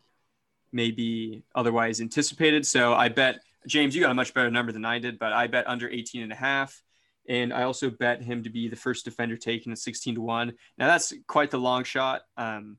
maybe 0.72 1.44
otherwise 1.56 2.02
anticipated. 2.02 2.66
So 2.66 2.94
I 2.94 3.10
bet 3.10 3.40
James, 3.68 3.96
you 3.96 4.02
got 4.02 4.12
a 4.12 4.16
much 4.16 4.34
better 4.34 4.50
number 4.52 4.72
than 4.72 4.86
I 4.86 5.00
did, 5.00 5.20
but 5.20 5.34
I 5.34 5.48
bet 5.48 5.68
under 5.68 5.90
18 5.90 6.24
and 6.24 6.32
a 6.32 6.36
half. 6.36 6.82
And 7.28 7.54
I 7.54 7.64
also 7.64 7.90
bet 7.90 8.24
him 8.24 8.44
to 8.44 8.50
be 8.50 8.68
the 8.68 8.76
first 8.76 9.06
defender 9.06 9.38
taken 9.38 9.72
at 9.72 9.78
16 9.78 10.16
to 10.16 10.22
1. 10.22 10.54
Now 10.78 10.88
that's 10.88 11.14
quite 11.28 11.52
the 11.52 11.60
long 11.60 11.84
shot. 11.84 12.22
Um, 12.38 12.78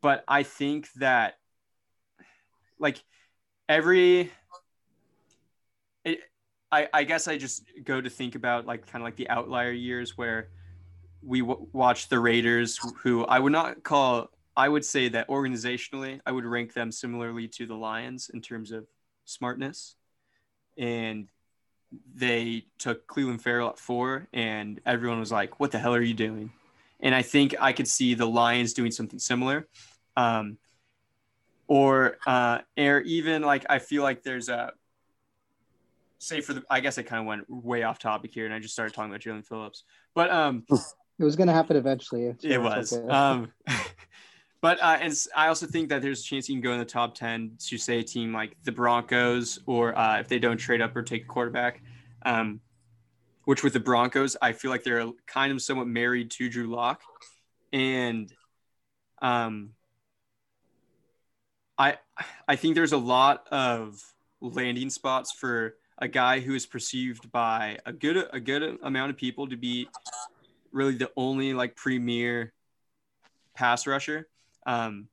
but 0.00 0.22
I 0.28 0.42
think 0.44 0.88
that 0.96 1.34
like 2.78 3.02
every 3.68 4.30
it, 6.04 6.20
I, 6.70 6.88
I 6.92 7.04
guess 7.04 7.26
I 7.26 7.36
just 7.38 7.64
go 7.84 8.00
to 8.00 8.10
think 8.10 8.34
about 8.34 8.66
like 8.66 8.86
kind 8.86 9.02
of 9.02 9.04
like 9.04 9.16
the 9.16 9.28
outlier 9.28 9.72
years 9.72 10.16
where 10.16 10.50
we 11.22 11.40
w- 11.40 11.66
watch 11.72 12.08
the 12.08 12.20
Raiders, 12.20 12.78
who 13.02 13.24
I 13.24 13.38
would 13.38 13.52
not 13.52 13.82
call, 13.82 14.28
I 14.56 14.68
would 14.68 14.84
say 14.84 15.08
that 15.08 15.28
organizationally, 15.28 16.20
I 16.24 16.32
would 16.32 16.44
rank 16.44 16.72
them 16.72 16.92
similarly 16.92 17.48
to 17.48 17.66
the 17.66 17.74
Lions 17.74 18.30
in 18.32 18.40
terms 18.40 18.70
of 18.70 18.86
smartness. 19.26 19.94
And 20.78 21.28
they 22.14 22.64
took 22.78 23.06
Clelin 23.06 23.40
Ferrell 23.40 23.68
at 23.68 23.78
four, 23.78 24.26
and 24.32 24.80
everyone 24.84 25.20
was 25.20 25.30
like, 25.30 25.60
What 25.60 25.70
the 25.70 25.78
hell 25.78 25.94
are 25.94 26.02
you 26.02 26.14
doing? 26.14 26.50
And 27.00 27.14
I 27.14 27.22
think 27.22 27.54
I 27.60 27.72
could 27.72 27.86
see 27.88 28.14
the 28.14 28.26
Lions 28.26 28.72
doing 28.72 28.90
something 28.90 29.18
similar. 29.18 29.68
Um, 30.16 30.56
or, 31.68 32.16
uh, 32.26 32.60
or 32.78 33.00
even 33.00 33.42
like, 33.42 33.66
I 33.68 33.78
feel 33.80 34.02
like 34.02 34.22
there's 34.22 34.48
a, 34.48 34.72
say 36.18 36.40
for 36.40 36.54
the, 36.54 36.62
I 36.70 36.80
guess 36.80 36.96
I 36.96 37.02
kind 37.02 37.20
of 37.20 37.26
went 37.26 37.50
way 37.50 37.82
off 37.82 37.98
topic 37.98 38.32
here 38.32 38.46
and 38.46 38.54
I 38.54 38.60
just 38.60 38.72
started 38.72 38.94
talking 38.94 39.10
about 39.10 39.20
Jaelan 39.20 39.44
Phillips, 39.46 39.84
but, 40.14 40.30
um, 40.30 40.64
It 41.18 41.24
was 41.24 41.36
going 41.36 41.48
to 41.48 41.52
happen 41.52 41.76
eventually. 41.76 42.34
it 42.42 42.62
was. 42.62 42.92
okay. 42.92 43.08
Um, 43.08 43.52
but 44.66 44.82
uh, 44.82 44.98
and 45.00 45.14
I 45.36 45.46
also 45.46 45.64
think 45.64 45.90
that 45.90 46.02
there's 46.02 46.22
a 46.22 46.24
chance 46.24 46.48
you 46.48 46.56
can 46.56 46.60
go 46.60 46.72
in 46.72 46.80
the 46.80 46.84
top 46.84 47.14
ten 47.14 47.52
to 47.68 47.78
say 47.78 48.00
a 48.00 48.02
team 48.02 48.32
like 48.32 48.56
the 48.64 48.72
Broncos, 48.72 49.60
or 49.64 49.96
uh, 49.96 50.18
if 50.18 50.26
they 50.26 50.40
don't 50.40 50.56
trade 50.56 50.80
up 50.80 50.96
or 50.96 51.04
take 51.04 51.22
a 51.22 51.26
quarterback. 51.26 51.82
Um, 52.24 52.60
which 53.44 53.62
with 53.62 53.74
the 53.74 53.78
Broncos, 53.78 54.36
I 54.42 54.50
feel 54.50 54.72
like 54.72 54.82
they're 54.82 55.08
kind 55.28 55.52
of 55.52 55.62
somewhat 55.62 55.86
married 55.86 56.32
to 56.32 56.48
Drew 56.48 56.66
Lock, 56.66 57.00
and 57.72 58.34
um, 59.22 59.70
I 61.78 61.98
I 62.48 62.56
think 62.56 62.74
there's 62.74 62.92
a 62.92 62.98
lot 62.98 63.46
of 63.52 64.02
landing 64.40 64.90
spots 64.90 65.30
for 65.30 65.76
a 65.98 66.08
guy 66.08 66.40
who 66.40 66.56
is 66.56 66.66
perceived 66.66 67.30
by 67.30 67.78
a 67.86 67.92
good 67.92 68.16
a 68.32 68.40
good 68.40 68.78
amount 68.82 69.10
of 69.10 69.16
people 69.16 69.46
to 69.46 69.56
be 69.56 69.86
really 70.72 70.96
the 70.96 71.12
only 71.16 71.54
like 71.54 71.76
premier 71.76 72.52
pass 73.54 73.86
rusher. 73.86 74.26
Um, 74.66 75.08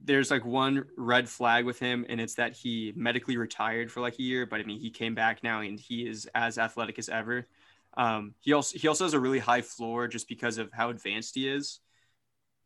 there's 0.00 0.30
like 0.30 0.44
one 0.44 0.86
red 0.96 1.28
flag 1.28 1.64
with 1.66 1.78
him, 1.80 2.06
and 2.08 2.20
it's 2.20 2.34
that 2.36 2.54
he 2.56 2.92
medically 2.96 3.36
retired 3.38 3.90
for 3.92 4.00
like 4.00 4.18
a 4.18 4.22
year. 4.22 4.46
But 4.46 4.60
I 4.60 4.64
mean, 4.64 4.80
he 4.80 4.90
came 4.90 5.14
back 5.14 5.42
now, 5.42 5.60
and 5.62 5.80
he 5.80 6.06
is 6.08 6.28
as 6.34 6.58
athletic 6.58 6.98
as 6.98 7.08
ever. 7.08 7.48
Um, 7.96 8.34
he 8.40 8.52
also 8.52 8.78
he 8.78 8.88
also 8.88 9.04
has 9.04 9.14
a 9.14 9.20
really 9.20 9.40
high 9.40 9.62
floor 9.62 10.08
just 10.08 10.28
because 10.28 10.58
of 10.58 10.70
how 10.72 10.90
advanced 10.90 11.34
he 11.36 11.48
is. 11.48 11.80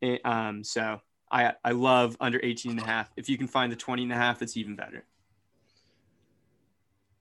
And, 0.01 0.19
um, 0.25 0.63
so 0.63 1.01
I 1.31 1.53
I 1.63 1.71
love 1.71 2.17
under 2.19 2.39
18 2.43 2.71
and 2.73 2.81
a 2.81 2.83
half. 2.83 3.11
If 3.17 3.29
you 3.29 3.37
can 3.37 3.47
find 3.47 3.71
the 3.71 3.75
20 3.77 4.03
and 4.03 4.11
a 4.13 4.15
half, 4.15 4.41
it's 4.41 4.57
even 4.57 4.75
better. 4.75 5.05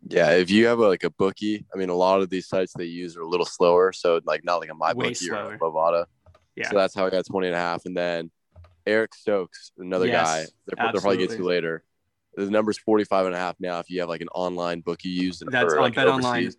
yeah. 0.09 0.31
If 0.33 0.51
you 0.51 0.67
have 0.67 0.79
a, 0.81 0.89
like 0.89 1.05
a 1.05 1.11
bookie, 1.11 1.65
I 1.75 1.79
mean, 1.79 1.89
a 1.89 1.95
lot 1.95 2.21
of 2.23 2.31
these 2.31 2.49
sites 2.49 2.75
they 2.77 2.85
use 2.87 3.17
are 3.17 3.23
a 3.23 3.29
little 3.29 3.47
slower, 3.47 3.93
so 3.93 4.21
like 4.25 4.45
not 4.45 4.57
like 4.61 4.71
a 4.71 4.75
my 4.75 4.93
Way 4.93 5.15
bookie 5.15 5.31
or 5.31 5.37
slower. 5.37 5.55
a 5.55 5.59
Bovada. 5.59 6.07
Yeah. 6.57 6.71
So 6.71 6.77
that's 6.77 6.95
how 6.95 7.07
I 7.07 7.11
got 7.11 7.27
20 7.27 7.49
and 7.49 7.57
a 7.57 7.59
half. 7.59 7.87
And 7.87 7.97
then 7.97 8.31
Eric 8.87 9.15
Stokes, 9.15 9.73
another 9.79 10.07
Yes, 10.07 10.27
guy, 10.27 10.47
they'll, 10.67 10.93
they'll 10.93 11.01
probably 11.01 11.19
get 11.19 11.31
to 11.31 11.43
later. 11.43 11.85
The 12.35 12.51
number's 12.51 12.79
45 12.79 13.27
and 13.27 13.35
a 13.35 13.39
half 13.39 13.57
now 13.61 13.79
if 13.79 13.91
you 13.91 14.01
have 14.01 14.09
like 14.09 14.23
an 14.23 14.29
online 14.29 14.81
bookie 14.81 15.11
used 15.11 15.45
That's 15.51 15.75
on 15.75 15.81
like, 15.81 15.95
Bet 15.95 16.09
Online. 16.09 16.51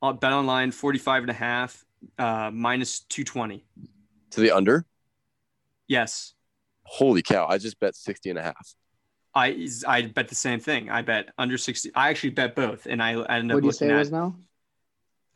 On 0.00 0.16
Bet 0.16 0.32
Online, 0.32 0.70
45 0.70 1.24
and 1.24 1.30
a 1.30 1.34
half, 1.34 1.84
uh, 2.18 2.50
minus 2.52 3.00
220. 3.00 3.64
to 4.30 4.40
the 4.40 4.52
under. 4.52 4.86
Yes. 5.86 6.34
Holy 6.84 7.22
cow. 7.22 7.46
I 7.46 7.58
just 7.58 7.78
bet 7.80 7.94
60 7.94 8.30
and 8.30 8.38
a 8.38 8.42
half. 8.42 8.74
I 9.34 9.68
I 9.86 10.02
bet 10.02 10.28
the 10.28 10.34
same 10.34 10.58
thing. 10.58 10.90
I 10.90 11.02
bet 11.02 11.28
under 11.36 11.58
60. 11.58 11.90
I 11.94 12.10
actually 12.10 12.30
bet 12.30 12.54
both, 12.54 12.86
and 12.86 13.02
I, 13.02 13.12
I 13.12 13.36
ended 13.36 13.52
up 13.52 13.54
what 13.56 13.60
do 13.60 13.66
you 13.66 13.72
say 13.72 13.86
looking 13.86 13.96
it 13.96 13.98
was 13.98 14.10
now? 14.10 14.36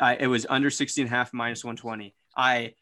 I, 0.00 0.16
it 0.16 0.26
was 0.26 0.46
under 0.48 0.70
60 0.70 1.02
and 1.02 1.10
a 1.10 1.14
half 1.14 1.32
minus 1.32 1.64
120. 1.64 2.14
I 2.36 2.74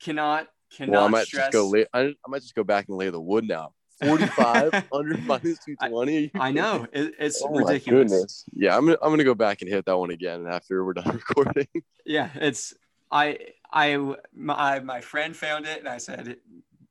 cannot 0.00 0.46
cannot 0.70 0.94
Well, 0.94 1.04
I 1.04 1.08
might 1.08 1.26
stress. 1.26 1.46
just 1.46 1.52
go 1.52 1.68
lay, 1.68 1.86
I, 1.92 2.00
I 2.00 2.28
might 2.28 2.42
just 2.42 2.54
go 2.54 2.64
back 2.64 2.86
and 2.88 2.96
lay 2.96 3.10
the 3.10 3.20
wood 3.20 3.46
now. 3.46 3.72
45 4.00 4.74
under 4.92 5.16
minus 5.24 5.58
220. 5.64 6.30
I 6.38 6.50
know 6.52 6.86
it, 6.92 7.14
it's 7.18 7.42
Oh 7.42 7.56
ridiculous. 7.56 8.44
Yeah, 8.52 8.76
I'm 8.76 8.84
gonna, 8.84 8.98
I'm 9.02 9.10
gonna 9.10 9.24
go 9.24 9.34
back 9.34 9.62
and 9.62 9.70
hit 9.70 9.86
that 9.86 9.96
one 9.96 10.10
again 10.10 10.46
after 10.46 10.84
we're 10.84 10.92
done 10.92 11.08
recording. 11.28 11.66
Yeah, 12.04 12.30
it's 12.34 12.74
I 13.10 13.38
I 13.72 14.14
my 14.34 14.80
my 14.80 15.00
friend 15.00 15.34
found 15.34 15.66
it, 15.66 15.78
and 15.78 15.88
I 15.88 15.98
said, 15.98 16.36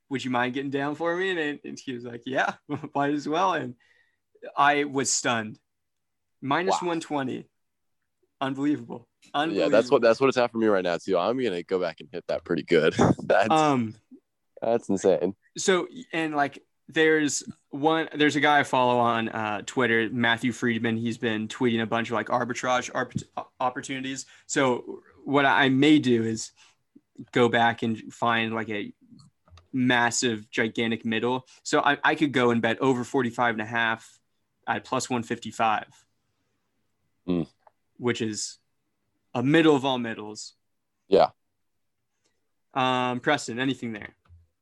"Would 0.09 0.25
you 0.25 0.31
mind 0.31 0.53
getting 0.55 0.71
down 0.71 0.95
for 0.95 1.15
me?" 1.15 1.29
And, 1.29 1.59
and 1.63 1.79
he 1.79 1.93
was 1.93 2.03
like, 2.05 2.23
"Yeah, 2.25 2.53
might 2.95 3.13
as 3.13 3.27
well." 3.27 3.53
And 3.53 3.75
I 4.57 4.85
was 4.85 5.11
stunned. 5.11 5.59
Minus 6.41 6.81
Wow. 6.81 6.87
120. 6.89 7.47
Unbelievable. 8.45 9.07
Unbelievable. 9.33 9.71
yeah, 9.71 9.75
that's 9.75 9.89
what 9.91 10.01
that's 10.01 10.19
what 10.21 10.27
it's 10.27 10.37
at 10.37 10.51
for 10.51 10.57
me 10.59 10.67
right 10.67 10.83
now 10.83 10.97
too. 10.97 11.17
I'm 11.17 11.41
gonna 11.41 11.63
go 11.63 11.79
back 11.79 11.99
and 11.99 12.09
hit 12.11 12.25
that 12.27 12.43
pretty 12.43 12.63
good. 12.63 12.93
that's 13.23 13.49
Um. 13.51 13.95
that's 14.61 14.87
insane. 14.89 15.35
so 15.57 15.87
and 16.13 16.35
like 16.35 16.63
there's 16.87 17.43
one 17.71 18.07
there's 18.15 18.35
a 18.35 18.39
guy 18.39 18.59
I 18.59 18.63
follow 18.63 18.99
on 18.99 19.29
uh, 19.29 19.61
Twitter, 19.65 20.07
Matthew 20.11 20.51
Freedman. 20.51 20.97
He's 20.97 21.17
been 21.17 21.47
tweeting 21.47 21.81
a 21.81 21.87
bunch 21.87 22.09
of 22.09 22.13
like 22.13 22.27
arbitrage 22.27 22.91
arp- 22.93 23.13
opportunities. 23.59 24.27
So 24.45 25.01
what 25.23 25.45
I 25.45 25.69
may 25.69 25.97
do 25.97 26.23
is 26.23 26.51
go 27.31 27.49
back 27.49 27.81
and 27.81 28.13
find 28.13 28.53
like 28.53 28.69
a 28.69 28.93
massive, 29.73 30.49
gigantic 30.51 31.03
middle. 31.05 31.47
So 31.63 31.79
I, 31.81 31.97
I 32.03 32.13
could 32.15 32.31
go 32.31 32.51
and 32.51 32.61
bet 32.61 32.79
over 32.81 33.03
45 33.03 33.55
and 33.55 33.61
a 33.61 33.65
half 33.65 34.19
at 34.67 34.83
plus 34.85 35.09
155, 35.09 35.85
Mm. 37.27 37.47
Which 37.97 38.21
is 38.21 38.57
a 39.33 39.43
middle 39.43 39.75
of 39.75 39.85
all 39.85 39.97
middles. 39.99 40.53
Yeah. 41.07 41.29
Um, 42.73 43.19
Preston, 43.19 43.59
anything 43.59 43.93
there? 43.93 44.15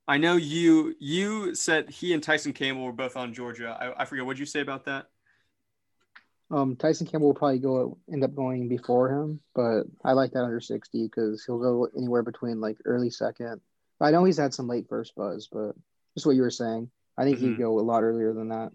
I 0.07 0.17
know 0.17 0.35
you 0.35 0.95
you 0.99 1.55
said 1.55 1.89
he 1.89 2.13
and 2.13 2.21
Tyson 2.21 2.53
Campbell 2.53 2.83
were 2.85 2.91
both 2.91 3.15
on 3.15 3.33
Georgia. 3.33 3.77
I, 3.79 4.01
I 4.01 4.05
forget 4.05 4.25
what 4.25 4.37
you 4.37 4.45
say 4.45 4.59
about 4.59 4.85
that. 4.85 5.07
Um, 6.51 6.75
Tyson 6.75 7.07
Campbell 7.07 7.27
will 7.29 7.33
probably 7.35 7.59
go 7.59 7.97
end 8.11 8.23
up 8.23 8.35
going 8.35 8.67
before 8.67 9.09
him, 9.09 9.39
but 9.55 9.83
I 10.03 10.11
like 10.11 10.31
that 10.33 10.43
under 10.43 10.59
sixty 10.59 11.03
because 11.03 11.43
he'll 11.45 11.57
go 11.59 11.87
anywhere 11.97 12.21
between 12.21 12.59
like 12.59 12.77
early 12.85 13.09
second. 13.09 13.61
I 14.01 14.11
know 14.11 14.25
he's 14.25 14.37
had 14.37 14.53
some 14.53 14.67
late 14.67 14.87
first 14.89 15.15
buzz, 15.15 15.47
but 15.51 15.71
just 16.15 16.25
what 16.25 16.35
you 16.35 16.41
were 16.41 16.49
saying, 16.51 16.91
I 17.17 17.23
think 17.23 17.37
Mhm. 17.39 17.41
he'd 17.41 17.57
go 17.57 17.79
a 17.79 17.81
lot 17.81 18.03
earlier 18.03 18.33
than 18.33 18.49
that. 18.49 18.73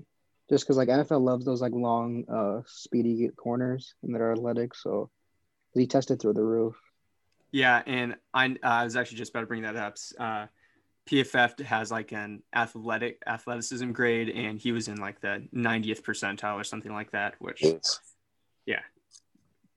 Just 0.49 0.65
because 0.65 0.77
like 0.77 0.89
NFL 0.89 1.21
loves 1.21 1.45
those 1.45 1.61
like 1.61 1.73
long, 1.73 2.25
uh, 2.29 2.63
speedy 2.67 3.31
corners 3.37 3.95
and 4.03 4.15
that 4.15 4.21
are 4.21 4.33
athletic, 4.33 4.75
so 4.75 5.11
he 5.75 5.87
tested 5.87 6.21
through 6.21 6.33
the 6.35 6.43
roof. 6.43 6.77
Yeah, 7.53 7.83
and 7.87 8.17
I 8.33 8.57
I 8.63 8.85
was 8.85 8.97
actually 8.97 9.19
just 9.19 9.31
about 9.31 9.41
to 9.41 9.47
bring 9.47 9.63
that 9.63 9.77
up. 9.77 9.97
Uh, 10.19 10.47
PFF 11.09 11.61
has 11.65 11.91
like 11.91 12.13
an 12.13 12.43
athletic 12.55 13.23
athleticism 13.27 13.93
grade, 13.93 14.29
and 14.29 14.59
he 14.59 14.73
was 14.73 14.89
in 14.89 14.97
like 14.99 15.21
the 15.21 15.47
90th 15.55 16.03
percentile 16.03 16.57
or 16.57 16.65
something 16.65 16.93
like 16.93 17.11
that. 17.13 17.35
Which 17.39 17.63
yeah. 18.67 18.81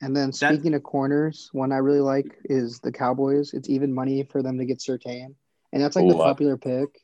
And 0.02 0.16
then 0.16 0.32
That- 0.32 0.54
speaking 0.56 0.74
of 0.74 0.84
corners, 0.84 1.50
one 1.54 1.72
I 1.72 1.78
really 1.78 2.02
like 2.02 2.36
is 2.46 2.80
the 2.80 2.92
Cowboys. 2.92 3.54
It's 3.54 3.70
even 3.70 3.94
money 3.94 4.24
for 4.24 4.42
them 4.42 4.58
to 4.58 4.66
get 4.66 4.80
Surtain, 4.80 5.36
and 5.72 5.82
that's 5.82 5.96
like 5.96 6.08
the 6.08 6.16
popular 6.16 6.58
pick. 6.58 7.02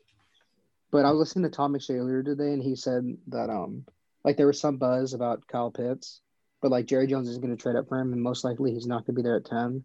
But 0.92 1.06
I 1.06 1.12
was 1.12 1.20
listening 1.20 1.50
to 1.50 1.56
Tom 1.56 1.74
McShay 1.74 1.98
earlier 1.98 2.24
today, 2.24 2.54
and 2.54 2.64
he 2.64 2.76
said 2.76 3.18
that 3.28 3.50
um, 3.50 3.86
like 4.24 4.38
there 4.38 4.48
was 4.48 4.60
some 4.60 4.78
buzz 4.78 5.14
about 5.14 5.48
Kyle 5.48 5.72
Pitts, 5.72 6.22
but 6.62 6.72
like 6.72 6.86
Jerry 6.86 7.08
Jones 7.08 7.30
is 7.30 7.38
going 7.38 7.56
to 7.56 7.62
trade 7.62 7.76
up 7.76 7.88
for 7.88 8.00
him, 8.00 8.14
and 8.14 8.22
most 8.22 8.44
likely 8.44 8.74
he's 8.74 8.88
not 8.88 9.06
going 9.06 9.16
to 9.16 9.22
be 9.22 9.24
there 9.24 9.38
at 9.38 9.46
ten. 9.46 9.84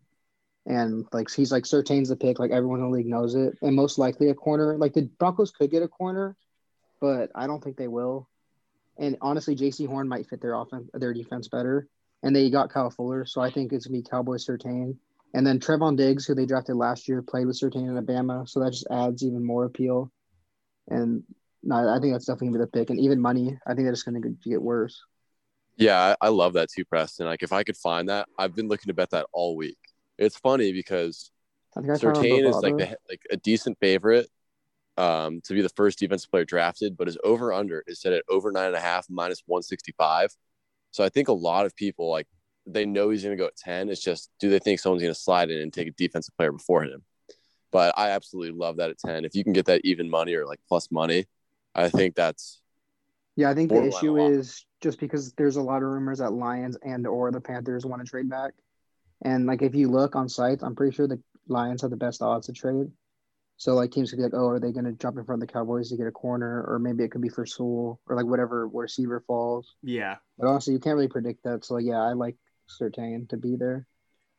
And 0.65 1.07
like 1.13 1.31
he's 1.31 1.51
like 1.51 1.65
Surtain's 1.65 2.09
the 2.09 2.17
pick, 2.17 2.39
like 2.39 2.53
everyone 2.53 2.79
in 2.79 2.85
the 2.85 2.97
league 2.97 3.07
knows 3.07 3.35
it, 3.35 3.59
and 3.63 3.75
most 3.75 3.99
likely 3.99 4.31
a 4.31 4.35
corner. 4.35 4.77
Like 4.79 4.93
the 4.93 5.03
Broncos 5.19 5.51
could 5.51 5.71
get 5.71 5.83
a 5.83 5.89
corner, 5.89 6.37
but 7.01 7.31
I 7.35 7.47
don't 7.47 7.63
think 7.63 7.77
they 7.77 7.89
will. 7.89 8.29
And 8.99 9.17
honestly, 9.21 9.57
Jaycee 9.57 9.89
Horn 9.89 10.07
might 10.07 10.29
fit 10.29 10.41
their 10.41 10.55
offense, 10.55 10.89
their 10.95 11.15
defense 11.15 11.49
better 11.49 11.89
and 12.23 12.35
they 12.35 12.51
got 12.51 12.71
Kyle 12.71 12.91
Fuller, 12.91 13.25
so 13.25 13.41
I 13.41 13.51
think 13.51 13.73
it's 13.73 13.87
gonna 13.87 13.99
be 13.99 14.09
Cowboys 14.09 14.47
Surtain. 14.47 14.97
And 15.35 15.47
then 15.47 15.61
Trevon 15.61 15.97
Diggs, 15.97 16.27
who 16.27 16.35
they 16.35 16.47
drafted 16.47 16.77
last 16.77 17.09
year, 17.09 17.23
played 17.23 17.47
with 17.47 17.59
Surtain 17.59 17.85
in 17.85 17.91
Alabama, 17.91 18.47
so 18.47 18.61
that 18.61 18.73
just 18.73 18.87
adds 18.91 19.25
even 19.25 19.45
more 19.45 19.65
appeal. 19.65 20.13
And 20.89 21.23
no, 21.63 21.77
I 21.77 21.99
think 22.01 22.13
that's 22.13 22.27
definitely 22.27 22.49
gonna 22.49 22.59
be 22.59 22.65
the 22.65 22.79
pick. 22.79 22.91
And 22.91 23.01
even 23.01 23.21
money, 23.21 23.59
I 23.67 23.75
think 23.75 23.87
that's 23.87 24.03
gonna 24.03 24.21
get 24.21 24.61
worse. 24.61 25.01
Yeah, 25.77 26.15
I, 26.21 26.29
love 26.29 26.53
that 26.53 26.71
too, 26.71 26.85
Preston. 26.85 27.27
Like 27.27 27.43
if 27.43 27.53
I 27.53 27.63
could 27.63 27.77
find 27.77 28.09
that, 28.09 28.29
I've 28.39 28.55
been 28.55 28.69
looking 28.69 28.89
to 28.89 28.95
bet 28.95 29.11
that 29.11 29.27
all 29.33 29.57
week. 29.57 29.79
It's 30.19 30.37
funny 30.37 30.73
because 30.73 31.31
I 31.77 31.81
think 31.81 31.95
I 31.95 31.99
found 31.99 32.17
Surtain 32.17 32.49
is 32.49 32.57
like 32.57 32.77
the 32.77 32.97
like 33.09 33.23
a 33.31 33.37
decent 33.39 33.79
favorite 33.81 34.29
um, 34.99 35.41
to 35.45 35.55
be 35.55 35.63
the 35.63 35.71
first 35.71 35.99
defensive 35.99 36.31
player 36.31 36.45
drafted, 36.45 36.97
but 36.97 37.07
his 37.07 37.17
over 37.25 37.53
under 37.53 37.83
is 37.87 38.01
set 38.01 38.13
at 38.13 38.25
over 38.29 38.53
nine 38.53 38.67
and 38.67 38.77
a 38.77 38.81
half 38.81 39.07
minus 39.09 39.43
one 39.47 39.63
sixty 39.63 39.93
five. 39.97 40.35
So 40.91 41.03
I 41.03 41.09
think 41.09 41.29
a 41.29 41.33
lot 41.33 41.65
of 41.65 41.75
people 41.75 42.11
like 42.11 42.27
they 42.67 42.85
know 42.85 43.11
he's 43.11 43.25
going 43.25 43.37
to 43.37 43.43
go 43.43 43.47
at 43.47 43.57
ten. 43.57 43.89
It's 43.89 44.03
just 44.03 44.31
do 44.39 44.51
they 44.51 44.59
think 44.59 44.79
someone's 44.79 45.03
going 45.03 45.15
to 45.15 45.19
slide 45.21 45.51
in 45.51 45.61
and 45.61 45.73
take 45.73 45.89
a 45.89 45.93
defensive 45.93 46.37
player 46.37 46.53
before 46.53 46.85
him? 46.85 47.03
But 47.73 47.95
I 47.97 48.11
absolutely 48.11 48.57
love 48.59 48.77
that 48.77 48.91
at 48.91 48.99
ten. 48.99 49.25
If 49.25 49.35
you 49.35 49.45
can 49.45 49.53
get 49.55 49.67
that 49.67 49.81
even 49.85 50.09
money 50.11 50.35
or 50.35 50.47
like 50.47 50.61
plus 50.69 50.91
money, 50.91 51.27
I 51.75 51.89
think 51.89 52.15
that's 52.15 52.61
Yeah, 53.37 53.51
I 53.51 53.55
think 53.55 53.71
the 53.71 53.83
issue 53.85 54.17
is 54.19 54.65
just 54.81 55.01
because 55.01 55.33
there's 55.35 55.57
a 55.57 55.63
lot 55.63 55.83
of 55.83 55.89
rumors 55.89 56.19
that 56.19 56.33
Lions 56.33 56.77
and 56.83 57.07
or 57.07 57.31
the 57.33 57.41
Panthers 57.41 57.87
want 57.87 58.05
to 58.05 58.09
trade 58.11 58.29
back. 58.29 58.53
And 59.25 59.47
like 59.47 59.63
if 59.63 59.75
you 59.75 59.89
look 59.89 60.17
on 60.17 60.29
sites, 60.29 60.63
I'm 60.63 60.75
pretty 60.77 60.95
sure 60.95 61.07
the 61.09 61.21
Lions 61.49 61.83
have 61.83 61.91
the 61.91 61.97
best 61.97 62.23
odds 62.23 62.47
to 62.47 62.53
trade. 62.53 62.91
So 63.57 63.75
like 63.75 63.93
teams 63.93 64.11
could 64.11 64.17
be 64.17 64.25
like, 64.25 64.35
oh, 64.35 64.49
are 64.49 64.59
they 64.61 64.73
going 64.73 64.87
to 64.87 64.93
jump 64.93 65.19
in 65.19 65.25
front 65.25 65.43
of 65.43 65.49
the 65.49 65.53
Cowboys 65.53 65.91
to 65.91 65.97
get 65.97 66.07
a 66.09 66.11
corner, 66.13 66.65
or 66.67 66.79
maybe 66.79 67.05
it 67.05 67.11
could 67.13 67.21
be 67.21 67.29
for 67.29 67.47
Sewell 67.47 68.01
or 68.09 68.17
like 68.17 68.27
whatever 68.27 68.67
receiver 68.69 69.21
falls. 69.27 69.77
yeah. 69.83 70.17
But 70.39 70.49
honestly, 70.49 70.73
you 70.75 70.81
can't 70.81 70.97
really 70.97 71.09
predict 71.09 71.45
that. 71.45 71.65
So 71.65 71.79
yeah, 71.79 72.01
I 72.01 72.13
like 72.15 72.37
Surtain 72.69 73.29
to 73.29 73.37
be 73.37 73.57
there. 73.57 73.87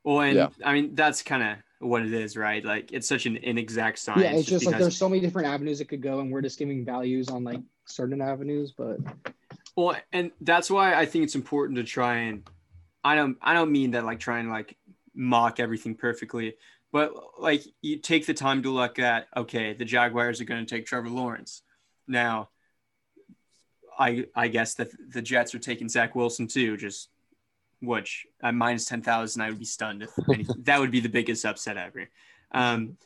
Well, 0.04 0.22
and 0.22 0.36
Yeah. 0.36 0.50
I 0.66 0.74
mean 0.74 0.96
that's 0.96 1.24
kind 1.24 1.44
of 1.44 1.58
what 1.84 2.02
it 2.04 2.14
is, 2.14 2.36
right? 2.38 2.64
Like 2.64 2.92
it's 2.92 3.08
such 3.08 3.26
an 3.26 3.38
inexact 3.38 4.00
science. 4.00 4.24
yeah, 4.24 4.32
it's 4.34 4.48
just 4.48 4.66
like 4.66 4.74
because- 4.74 4.86
there's 4.86 4.98
so 4.98 5.10
many 5.10 5.22
different 5.22 5.48
avenues 5.48 5.82
it 5.82 5.86
could 5.86 6.02
go, 6.02 6.20
and 6.20 6.32
we're 6.32 6.42
just 6.42 6.60
giving 6.60 6.86
values 6.86 7.30
on 7.30 7.44
like 7.44 7.62
certain 7.86 8.22
avenues. 8.22 8.72
But 8.72 9.00
Well, 9.76 9.96
and 10.12 10.32
that's 10.42 10.70
why 10.70 10.94
I 10.96 11.06
think 11.06 11.24
it's 11.24 11.36
important 11.36 11.78
to 11.78 11.84
try 11.84 12.16
and 12.18 12.48
I 13.04 13.16
don't 13.16 13.38
I 13.42 13.54
don't 13.54 13.72
mean 13.72 13.92
that 13.92 14.06
like 14.06 14.20
try 14.20 14.40
and 14.40 14.50
like 14.50 14.78
mock 15.14 15.60
everything 15.60 15.96
perfectly, 15.96 16.56
but 16.92 17.14
like 17.40 17.64
you 17.82 17.98
take 17.98 18.26
the 18.26 18.34
time 18.34 18.64
to 18.64 18.72
look 18.72 19.00
at 19.00 19.28
okay, 19.36 19.74
the 19.74 19.86
Jaguars 19.86 20.40
are 20.42 20.46
going 20.46 20.66
to 20.66 20.76
take 20.76 20.86
Trevor 20.86 21.10
Lawrence. 21.10 21.62
Now, 22.08 22.50
I 24.00 24.26
I 24.36 24.48
guess 24.48 24.76
that 24.76 24.90
the 25.10 25.22
Jets 25.22 25.54
are 25.54 25.60
taking 25.60 25.90
Zach 25.90 26.16
Wilson 26.16 26.48
too, 26.48 26.78
just 26.78 27.10
which 27.84 28.26
at 28.42 28.56
minus 28.56 28.86
ten 28.86 29.02
thousand, 29.02 29.42
I 29.42 29.50
would 29.50 29.60
be 29.60 29.66
stunned 29.66 30.04
if 30.04 30.48
that 30.64 30.80
would 30.80 30.92
be 30.92 31.00
the 31.00 31.10
biggest 31.10 31.46
upset 31.46 31.78
ever. 31.78 32.10
Um, 32.52 32.98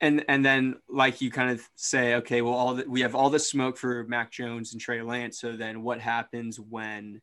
and 0.00 0.24
and 0.28 0.44
then 0.44 0.76
like 0.88 1.20
you 1.20 1.30
kind 1.30 1.50
of 1.50 1.66
say, 1.74 2.16
okay, 2.16 2.42
well, 2.42 2.54
all 2.54 2.74
the, 2.74 2.88
we 2.88 3.00
have 3.00 3.14
all 3.14 3.30
the 3.30 3.38
smoke 3.38 3.76
for 3.76 4.04
Mac 4.04 4.30
Jones 4.30 4.72
and 4.72 4.80
Trey 4.80 5.02
Lance. 5.02 5.40
So 5.40 5.56
then, 5.56 5.82
what 5.82 6.00
happens 6.00 6.60
when 6.60 7.20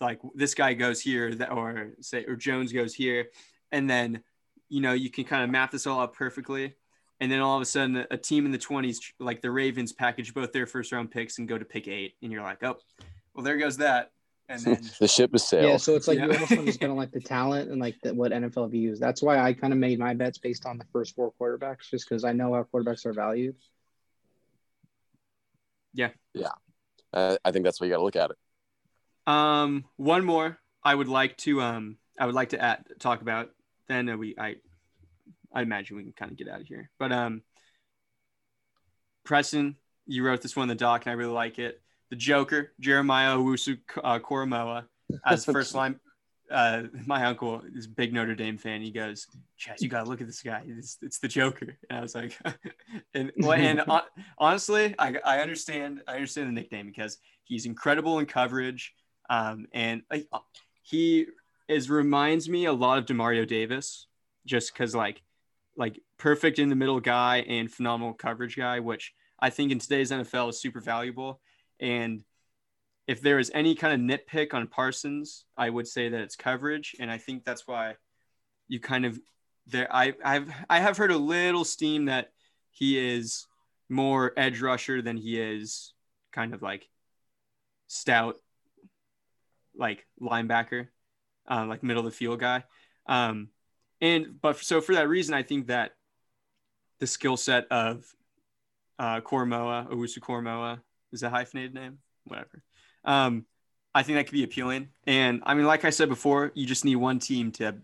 like 0.00 0.20
this 0.34 0.54
guy 0.54 0.74
goes 0.74 1.00
here, 1.00 1.34
that 1.36 1.52
or 1.52 1.94
say 2.00 2.24
or 2.24 2.36
Jones 2.36 2.72
goes 2.72 2.94
here, 2.94 3.28
and 3.72 3.88
then 3.88 4.22
you 4.68 4.80
know 4.80 4.92
you 4.92 5.10
can 5.10 5.24
kind 5.24 5.44
of 5.44 5.50
map 5.50 5.70
this 5.70 5.86
all 5.86 6.00
up 6.00 6.14
perfectly. 6.14 6.74
And 7.20 7.32
then 7.32 7.40
all 7.40 7.56
of 7.56 7.62
a 7.62 7.66
sudden, 7.66 8.06
a 8.12 8.16
team 8.16 8.46
in 8.46 8.52
the 8.52 8.58
20s, 8.58 8.98
like 9.18 9.42
the 9.42 9.50
Ravens, 9.50 9.92
package 9.92 10.32
both 10.32 10.52
their 10.52 10.66
first 10.66 10.92
round 10.92 11.10
picks 11.10 11.38
and 11.38 11.48
go 11.48 11.58
to 11.58 11.64
pick 11.64 11.88
eight. 11.88 12.14
And 12.22 12.30
you're 12.30 12.44
like, 12.44 12.62
oh, 12.62 12.78
well, 13.34 13.42
there 13.42 13.56
goes 13.56 13.78
that. 13.78 14.12
And 14.48 14.60
then 14.64 14.90
the 14.98 15.08
ship 15.08 15.34
is 15.34 15.46
sailed. 15.46 15.70
yeah, 15.70 15.76
so 15.76 15.94
it's 15.94 16.08
like 16.08 16.18
you 16.18 16.26
Yeah. 16.26 16.34
almost 16.34 16.50
want 16.52 16.62
to 16.62 16.66
just 16.66 16.80
bet 16.80 16.90
on 16.90 16.96
like 17.04 17.10
the 17.12 17.20
talent 17.20 17.70
and 17.70 17.80
like 17.80 17.96
the, 18.02 18.14
what 18.14 18.32
NFL 18.32 18.70
views. 18.70 18.98
That's 18.98 19.22
why 19.22 19.38
I 19.38 19.52
kind 19.52 19.72
of 19.72 19.78
made 19.78 19.98
my 19.98 20.14
bets 20.14 20.38
based 20.38 20.66
on 20.66 20.78
the 20.78 20.84
first 20.92 21.14
four 21.14 21.32
quarterbacks, 21.40 21.90
just 21.90 22.08
because 22.08 22.24
I 22.24 22.32
know 22.32 22.54
how 22.54 22.64
quarterbacks 22.64 23.04
are 23.06 23.12
valued. 23.12 23.56
Yeah, 25.94 26.10
yeah, 26.34 26.48
uh, 27.12 27.36
I 27.44 27.50
think 27.50 27.64
that's 27.64 27.80
what 27.80 27.86
you 27.86 27.92
got 27.92 27.98
to 27.98 28.04
look 28.04 28.16
at 28.16 28.30
it. 28.30 28.36
Um, 29.26 29.84
one 29.96 30.24
more 30.24 30.58
I 30.82 30.94
would 30.94 31.08
like 31.08 31.36
to 31.38 31.60
um 31.60 31.98
I 32.18 32.26
would 32.26 32.34
like 32.34 32.50
to 32.50 32.62
add, 32.62 32.84
talk 32.98 33.20
about. 33.20 33.50
Then 33.88 34.08
uh, 34.08 34.16
we 34.16 34.34
I 34.38 34.56
I 35.52 35.62
imagine 35.62 35.96
we 35.96 36.02
can 36.04 36.12
kind 36.12 36.30
of 36.30 36.38
get 36.38 36.48
out 36.48 36.60
of 36.60 36.66
here. 36.66 36.90
But 36.98 37.10
um, 37.12 37.42
Preston, 39.24 39.76
you 40.06 40.24
wrote 40.24 40.40
this 40.42 40.56
one 40.56 40.64
in 40.64 40.68
the 40.68 40.74
doc, 40.74 41.04
and 41.06 41.10
I 41.10 41.14
really 41.14 41.32
like 41.32 41.58
it. 41.58 41.80
The 42.10 42.16
Joker, 42.16 42.72
Jeremiah 42.80 43.36
Owusu 43.36 43.78
uh, 44.02 44.18
Koramoah, 44.18 44.84
as 45.24 45.44
first 45.44 45.74
line. 45.74 45.98
Uh, 46.50 46.84
my 47.04 47.26
uncle 47.26 47.62
is 47.74 47.84
a 47.84 47.90
big 47.90 48.14
Notre 48.14 48.34
Dame 48.34 48.56
fan. 48.56 48.80
He 48.80 48.90
goes, 48.90 49.26
Chaz, 49.60 49.82
you 49.82 49.88
gotta 49.88 50.08
look 50.08 50.22
at 50.22 50.26
this 50.26 50.40
guy. 50.40 50.62
It's, 50.66 50.96
it's 51.02 51.18
the 51.18 51.28
Joker. 51.28 51.76
And 51.90 51.98
I 51.98 52.00
was 52.00 52.14
like, 52.14 52.38
and 53.14 53.30
well, 53.36 53.52
and 53.52 53.80
hon- 53.86 54.02
honestly, 54.38 54.94
I, 54.98 55.16
I 55.24 55.40
understand. 55.40 56.00
I 56.08 56.14
understand 56.14 56.48
the 56.48 56.52
nickname 56.52 56.86
because 56.86 57.18
he's 57.44 57.66
incredible 57.66 58.18
in 58.18 58.26
coverage. 58.26 58.94
Um, 59.28 59.66
and 59.74 60.02
like 60.10 60.26
he 60.82 61.26
is 61.68 61.90
reminds 61.90 62.48
me 62.48 62.64
a 62.64 62.72
lot 62.72 62.96
of 62.96 63.04
Demario 63.04 63.46
Davis, 63.46 64.06
just 64.46 64.72
because 64.72 64.94
like 64.94 65.20
like 65.76 66.00
perfect 66.18 66.58
in 66.58 66.70
the 66.70 66.76
middle 66.76 67.00
guy 67.00 67.44
and 67.46 67.70
phenomenal 67.70 68.14
coverage 68.14 68.56
guy, 68.56 68.80
which 68.80 69.12
I 69.38 69.50
think 69.50 69.70
in 69.70 69.78
today's 69.78 70.10
NFL 70.10 70.50
is 70.50 70.60
super 70.60 70.80
valuable. 70.80 71.40
And 71.80 72.22
if 73.06 73.20
there 73.20 73.38
is 73.38 73.50
any 73.54 73.74
kind 73.74 73.94
of 73.94 74.20
nitpick 74.20 74.52
on 74.52 74.66
Parsons, 74.66 75.44
I 75.56 75.70
would 75.70 75.88
say 75.88 76.08
that 76.10 76.20
it's 76.20 76.36
coverage, 76.36 76.94
and 77.00 77.10
I 77.10 77.18
think 77.18 77.44
that's 77.44 77.66
why 77.66 77.96
you 78.68 78.80
kind 78.80 79.06
of 79.06 79.18
there. 79.66 79.88
I 79.90 80.14
I've 80.24 80.52
I 80.68 80.80
have 80.80 80.96
heard 80.96 81.10
a 81.10 81.18
little 81.18 81.64
steam 81.64 82.06
that 82.06 82.32
he 82.70 82.98
is 82.98 83.46
more 83.88 84.32
edge 84.36 84.60
rusher 84.60 85.00
than 85.00 85.16
he 85.16 85.40
is 85.40 85.94
kind 86.32 86.52
of 86.54 86.60
like 86.60 86.88
stout, 87.86 88.36
like 89.74 90.06
linebacker, 90.20 90.88
uh, 91.50 91.64
like 91.66 91.82
middle 91.82 92.06
of 92.06 92.12
the 92.12 92.16
field 92.16 92.40
guy. 92.40 92.64
Um, 93.06 93.48
and 94.00 94.40
but 94.40 94.58
so 94.58 94.80
for 94.80 94.94
that 94.94 95.08
reason, 95.08 95.34
I 95.34 95.42
think 95.42 95.68
that 95.68 95.92
the 97.00 97.06
skill 97.06 97.36
set 97.36 97.66
of 97.70 98.04
uh, 98.98 99.20
Koramoah, 99.20 99.90
Owusu 99.90 100.18
Koramoah, 100.18 100.80
is 101.12 101.22
a 101.22 101.30
hyphenated 101.30 101.74
name, 101.74 101.98
whatever. 102.24 102.62
Um, 103.04 103.46
I 103.94 104.02
think 104.02 104.16
that 104.18 104.24
could 104.26 104.32
be 104.34 104.44
appealing. 104.44 104.88
And 105.06 105.42
I 105.46 105.54
mean, 105.54 105.66
like 105.66 105.84
I 105.84 105.90
said 105.90 106.08
before, 106.08 106.52
you 106.54 106.66
just 106.66 106.84
need 106.84 106.96
one 106.96 107.18
team 107.18 107.50
to 107.52 107.76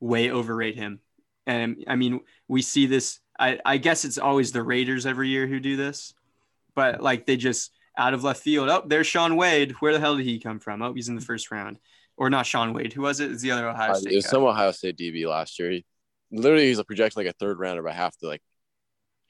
way 0.00 0.30
overrate 0.30 0.76
him. 0.76 1.00
And 1.46 1.84
I 1.88 1.96
mean, 1.96 2.20
we 2.48 2.62
see 2.62 2.86
this. 2.86 3.18
I, 3.38 3.58
I 3.64 3.76
guess 3.78 4.04
it's 4.04 4.18
always 4.18 4.52
the 4.52 4.62
Raiders 4.62 5.06
every 5.06 5.28
year 5.28 5.46
who 5.46 5.58
do 5.58 5.76
this, 5.76 6.14
but 6.74 7.02
like 7.02 7.26
they 7.26 7.36
just 7.36 7.72
out 7.98 8.14
of 8.14 8.22
left 8.24 8.42
field. 8.42 8.68
Oh, 8.68 8.82
there's 8.86 9.06
Shaun 9.06 9.36
Wade. 9.36 9.72
Where 9.80 9.92
the 9.92 10.00
hell 10.00 10.16
did 10.16 10.24
he 10.26 10.38
come 10.38 10.60
from? 10.60 10.80
Oh, 10.82 10.92
he's 10.94 11.08
in 11.08 11.16
the 11.16 11.20
first 11.20 11.50
round. 11.50 11.78
Or 12.16 12.30
not 12.30 12.46
Shaun 12.46 12.72
Wade. 12.72 12.92
Who 12.92 13.02
was 13.02 13.20
it? 13.20 13.32
It's 13.32 13.42
the 13.42 13.50
other 13.50 13.68
Ohio 13.68 13.90
Uh, 13.92 13.94
State. 13.94 14.12
it 14.12 14.16
was 14.16 14.24
guy. 14.26 14.30
some 14.30 14.44
Ohio 14.44 14.70
State 14.70 14.96
DB 14.96 15.26
last 15.26 15.58
year. 15.58 15.70
He, 15.72 15.84
literally, 16.30 16.66
he's 16.68 16.78
a 16.78 16.84
projected 16.84 17.16
like 17.16 17.26
a 17.26 17.32
third 17.32 17.58
rounder 17.58 17.82
by 17.82 17.92
half 17.92 18.16
the 18.18 18.28
like 18.28 18.42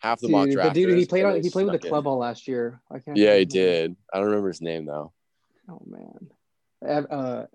half 0.03 0.21
the 0.21 0.29
mock 0.29 0.45
Dude, 0.45 0.51
the 0.51 0.55
draft. 0.55 0.75
dude 0.75 0.99
he 0.99 1.07
played 1.07 1.25
on 1.25 1.41
he 1.41 1.49
played 1.51 1.67
with 1.67 1.81
the 1.81 1.89
club 1.89 2.07
all 2.07 2.19
last 2.19 2.49
year. 2.49 2.81
I 2.91 2.99
can't. 2.99 3.17
Yeah, 3.17 3.37
he 3.37 3.45
did. 3.45 3.97
I 4.13 4.19
don't 4.19 4.27
remember 4.27 4.49
his 4.49 4.61
name 4.61 4.85
though. 4.85 5.13
Oh 5.69 5.81
man. 5.87 6.31
Uh, 6.85 7.15
Uh, 7.15 7.47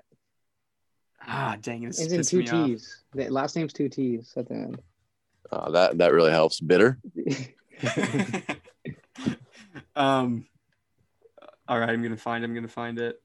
Ah, 1.29 1.57
dang 1.61 1.83
it. 1.83 1.89
It's 1.99 2.13
in 2.13 2.23
two. 2.23 2.43
T's. 2.43 3.03
The 3.13 3.27
last 3.29 3.55
name's 3.57 3.73
two 3.73 3.89
T's 3.89 4.31
at 4.37 4.47
the 4.47 4.53
end. 4.55 4.81
Uh, 5.51 5.71
that 5.71 5.97
that 5.97 6.13
really 6.13 6.31
helps. 6.31 6.59
Bitter. 6.61 6.99
um 9.95 10.45
all 11.67 11.79
right 11.79 11.89
i'm 11.89 12.01
gonna 12.01 12.17
find 12.17 12.43
i'm 12.43 12.53
gonna 12.53 12.67
find 12.67 12.97
it 12.99 13.21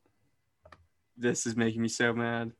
this 1.17 1.47
is 1.47 1.57
making 1.57 1.81
me 1.81 1.89
so 1.89 2.13
mad 2.13 2.53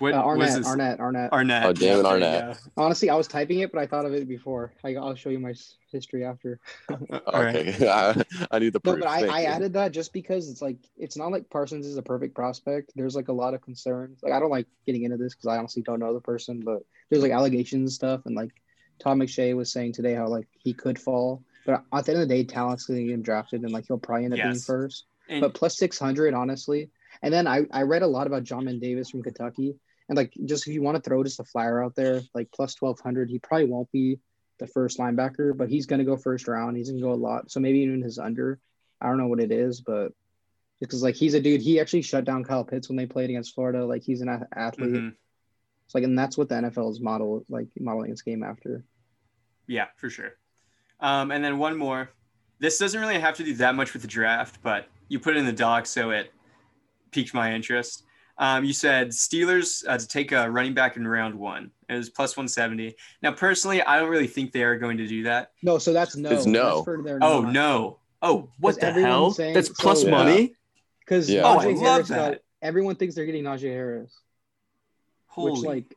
what 0.00 0.14
Uh, 0.14 0.22
Arnette, 0.24 0.56
this 0.56 0.66
Arnette, 0.66 0.98
Arnette. 0.98 1.30
arnett 1.32 1.64
Oh, 1.66 1.72
damn 1.72 2.00
it, 2.00 2.04
Arnette. 2.04 2.58
Honestly, 2.76 3.10
I 3.10 3.14
was 3.14 3.28
typing 3.28 3.60
it, 3.60 3.70
but 3.72 3.80
I 3.80 3.86
thought 3.86 4.06
of 4.06 4.12
it 4.14 4.26
before. 4.26 4.72
I, 4.82 4.94
I'll 4.96 5.14
show 5.14 5.28
you 5.30 5.38
my 5.38 5.54
history 5.92 6.24
after. 6.24 6.58
all 6.90 7.42
right 7.42 7.56
okay, 7.56 7.88
I, 7.88 8.22
I 8.50 8.58
need 8.58 8.72
the 8.72 8.80
No, 8.84 8.96
but 8.96 9.06
I, 9.06 9.26
I 9.26 9.42
added 9.44 9.72
that 9.74 9.92
just 9.92 10.12
because 10.12 10.48
it's 10.50 10.62
like 10.62 10.78
it's 10.96 11.16
not 11.16 11.30
like 11.32 11.48
Parsons 11.50 11.86
is 11.86 11.96
a 11.96 12.02
perfect 12.02 12.34
prospect. 12.34 12.92
There's 12.96 13.14
like 13.14 13.28
a 13.28 13.32
lot 13.32 13.54
of 13.54 13.60
concerns. 13.60 14.20
Like 14.22 14.32
I 14.32 14.40
don't 14.40 14.50
like 14.50 14.66
getting 14.86 15.04
into 15.04 15.16
this 15.16 15.34
because 15.34 15.48
I 15.48 15.58
honestly 15.58 15.82
don't 15.82 16.00
know 16.00 16.14
the 16.14 16.20
person, 16.20 16.60
but 16.64 16.82
there's 17.10 17.22
like 17.22 17.32
allegations 17.32 17.80
and 17.80 17.92
stuff. 17.92 18.22
And 18.26 18.34
like 18.34 18.50
Tom 18.98 19.20
McShay 19.20 19.54
was 19.56 19.70
saying 19.72 19.92
today 19.92 20.14
how 20.14 20.28
like 20.28 20.46
he 20.58 20.72
could 20.72 20.98
fall, 20.98 21.42
but 21.66 21.82
at 21.92 22.04
the 22.06 22.12
end 22.12 22.22
of 22.22 22.28
the 22.28 22.34
day, 22.34 22.44
talent's 22.44 22.84
gonna 22.86 23.02
get 23.02 23.10
him 23.12 23.22
drafted, 23.22 23.62
and 23.62 23.72
like 23.72 23.86
he'll 23.86 23.98
probably 23.98 24.24
end 24.24 24.34
up 24.34 24.38
being 24.40 24.54
first. 24.54 25.04
And- 25.28 25.40
But 25.42 25.54
plus 25.54 25.76
six 25.76 25.98
hundred, 25.98 26.34
honestly. 26.34 26.90
And 27.22 27.32
then 27.34 27.46
I 27.46 27.62
I 27.72 27.82
read 27.82 28.02
a 28.02 28.06
lot 28.06 28.26
about 28.26 28.44
Jamin 28.44 28.80
Davis 28.80 29.10
from 29.10 29.22
Kentucky, 29.22 29.74
and 30.10 30.16
like 30.18 30.34
just 30.44 30.66
if 30.66 30.74
you 30.74 30.82
want 30.82 30.96
to 30.96 31.02
throw 31.02 31.24
just 31.24 31.40
a 31.40 31.44
flyer 31.44 31.82
out 31.82 31.94
there, 31.94 32.20
like 32.34 32.50
plus 32.52 32.74
twelve 32.74 33.00
hundred, 33.00 33.30
he 33.30 33.38
probably 33.38 33.66
won't 33.66 33.90
be 33.92 34.18
the 34.58 34.66
first 34.66 34.98
linebacker, 34.98 35.56
but 35.56 35.70
he's 35.70 35.86
gonna 35.86 36.04
go 36.04 36.16
first 36.18 36.46
round. 36.48 36.76
He's 36.76 36.90
gonna 36.90 37.00
go 37.00 37.12
a 37.12 37.14
lot. 37.14 37.50
So 37.50 37.60
maybe 37.60 37.78
even 37.78 38.02
his 38.02 38.18
under. 38.18 38.58
I 39.00 39.06
don't 39.08 39.16
know 39.16 39.28
what 39.28 39.40
it 39.40 39.50
is, 39.52 39.80
but 39.80 40.12
because 40.80 41.02
like 41.02 41.14
he's 41.14 41.32
a 41.34 41.40
dude, 41.40 41.62
he 41.62 41.80
actually 41.80 42.02
shut 42.02 42.24
down 42.26 42.44
Kyle 42.44 42.64
Pitts 42.64 42.88
when 42.88 42.96
they 42.96 43.06
played 43.06 43.30
against 43.30 43.54
Florida. 43.54 43.86
Like 43.86 44.02
he's 44.02 44.20
an 44.20 44.28
athlete. 44.54 44.90
Mhm. 44.92 45.14
It's 45.86 45.94
like, 45.94 46.04
and 46.04 46.18
that's 46.18 46.36
what 46.36 46.48
the 46.48 46.56
NFL 46.56 46.90
is 46.90 47.00
model 47.00 47.44
like 47.48 47.68
modeling 47.78 48.10
its 48.10 48.22
game 48.22 48.42
after. 48.42 48.84
yeah 49.66 49.86
for 49.96 50.10
sure 50.10 50.32
um 51.00 51.30
and 51.30 51.44
then 51.44 51.56
one 51.58 51.76
more 51.76 52.10
this 52.58 52.78
doesn't 52.78 53.00
really 53.00 53.18
have 53.18 53.36
to 53.36 53.44
do 53.44 53.54
that 53.54 53.74
much 53.76 53.92
with 53.92 54.02
the 54.02 54.08
draft 54.08 54.58
but 54.62 54.86
you 55.08 55.18
put 55.20 55.36
it 55.36 55.38
in 55.38 55.46
the 55.46 55.52
doc 55.52 55.86
so 55.86 56.10
it 56.10 56.32
piqued 57.12 57.32
my 57.32 57.54
interest 57.54 58.04
um, 58.40 58.64
you 58.64 58.72
said 58.72 59.10
Steelers 59.10 59.84
uh, 59.86 59.96
to 59.98 60.08
take 60.08 60.32
a 60.32 60.50
running 60.50 60.74
back 60.74 60.96
in 60.96 61.06
round 61.06 61.34
one. 61.36 61.70
It 61.88 61.94
was 61.94 62.08
plus 62.10 62.36
170. 62.36 62.96
Now, 63.22 63.32
personally, 63.32 63.82
I 63.82 63.98
don't 64.00 64.08
really 64.10 64.26
think 64.26 64.50
they 64.52 64.62
are 64.64 64.76
going 64.78 64.96
to 64.98 65.06
do 65.06 65.22
that. 65.24 65.52
No, 65.62 65.78
so 65.78 65.92
that's 65.92 66.16
no. 66.16 66.30
It's 66.30 66.46
no. 66.46 66.84
That's 67.04 67.18
Oh 67.22 67.42
not. 67.42 67.52
no! 67.52 67.98
Oh, 68.22 68.48
what 68.58 68.80
the 68.80 68.92
hell? 68.92 69.30
saying- 69.30 69.54
That's 69.54 69.68
plus 69.68 70.02
so- 70.02 70.10
money. 70.10 70.54
Because 71.00 71.28
Yeah. 71.30 71.42
Oh, 71.44 71.58
I 71.58 71.66
Najee 71.66 71.82
love 71.82 72.08
Harris 72.08 72.08
got- 72.08 72.38
everyone 72.62 72.94
thinks 72.96 73.14
they're 73.14 73.26
getting 73.26 73.44
Najee 73.44 73.72
Harris, 73.72 74.12
Holy! 75.26 75.52
which 75.52 75.60
like 75.62 75.96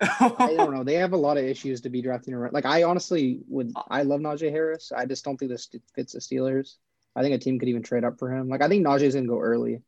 I 0.00 0.54
don't 0.56 0.74
know. 0.74 0.84
They 0.84 0.94
have 0.94 1.12
a 1.12 1.16
lot 1.16 1.38
of 1.38 1.44
issues 1.44 1.80
to 1.82 1.88
be 1.88 2.02
drafting 2.02 2.34
around. 2.34 2.52
Like 2.52 2.66
I 2.66 2.82
honestly 2.82 3.40
would. 3.48 3.72
I 3.88 4.02
love 4.02 4.20
Najee 4.20 4.50
Harris. 4.50 4.92
I 4.94 5.06
just 5.06 5.24
don't 5.24 5.36
think 5.38 5.50
this 5.50 5.68
fits 5.94 6.12
the 6.12 6.18
Steelers. 6.18 6.74
I 7.16 7.22
think 7.22 7.34
a 7.34 7.38
team 7.38 7.58
could 7.58 7.68
even 7.68 7.82
trade 7.82 8.04
up 8.04 8.18
for 8.18 8.30
him. 8.30 8.48
Like 8.48 8.60
I 8.62 8.68
think 8.68 8.84
Najee's 8.84 9.14
gonna 9.14 9.26
go 9.26 9.40
early. 9.40 9.80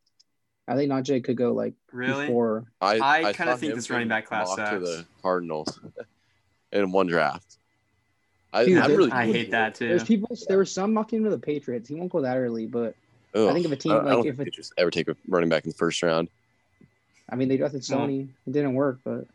I 0.68 0.74
think 0.74 0.90
Najee 0.90 1.22
could 1.22 1.36
go 1.36 1.52
like 1.52 1.74
really? 1.92 2.26
before. 2.26 2.64
I, 2.80 2.98
I 3.28 3.32
kinda 3.32 3.56
think 3.56 3.74
this 3.74 3.88
running 3.90 4.08
back 4.08 4.26
class 4.26 4.48
mocked 4.48 4.72
to 4.72 4.78
the 4.80 5.04
Cardinals 5.22 5.78
in 6.72 6.90
one 6.92 7.06
draft. 7.06 7.58
I, 8.52 8.64
Dude, 8.64 8.78
I'm 8.78 8.90
really. 8.96 9.12
I 9.12 9.26
hate 9.26 9.50
that 9.50 9.74
too. 9.74 9.88
There's 9.88 10.04
people. 10.04 10.36
There 10.48 10.56
were 10.56 10.64
some 10.64 10.92
mocking 10.94 11.22
to 11.24 11.30
the 11.30 11.38
Patriots. 11.38 11.88
He 11.88 11.94
won't 11.94 12.10
go 12.10 12.22
that 12.22 12.36
early, 12.36 12.66
but 12.66 12.94
Ugh. 13.34 13.48
I 13.50 13.52
think 13.52 13.66
if 13.66 13.72
a 13.72 13.76
team, 13.76 13.92
I, 13.92 13.96
I 13.96 13.98
like, 14.00 14.10
don't 14.12 14.26
if 14.28 14.36
think 14.36 14.48
it- 14.48 14.54
just 14.54 14.72
ever 14.78 14.90
take 14.90 15.08
a 15.08 15.16
running 15.28 15.48
back 15.48 15.64
in 15.64 15.70
the 15.70 15.76
first 15.76 16.02
round. 16.02 16.28
I 17.28 17.36
mean 17.36 17.48
they 17.48 17.56
drafted 17.56 17.84
Well- 17.90 18.00
Sony. 18.00 18.28
It 18.46 18.52
didn't 18.52 18.74
work, 18.74 19.00
but 19.04 19.26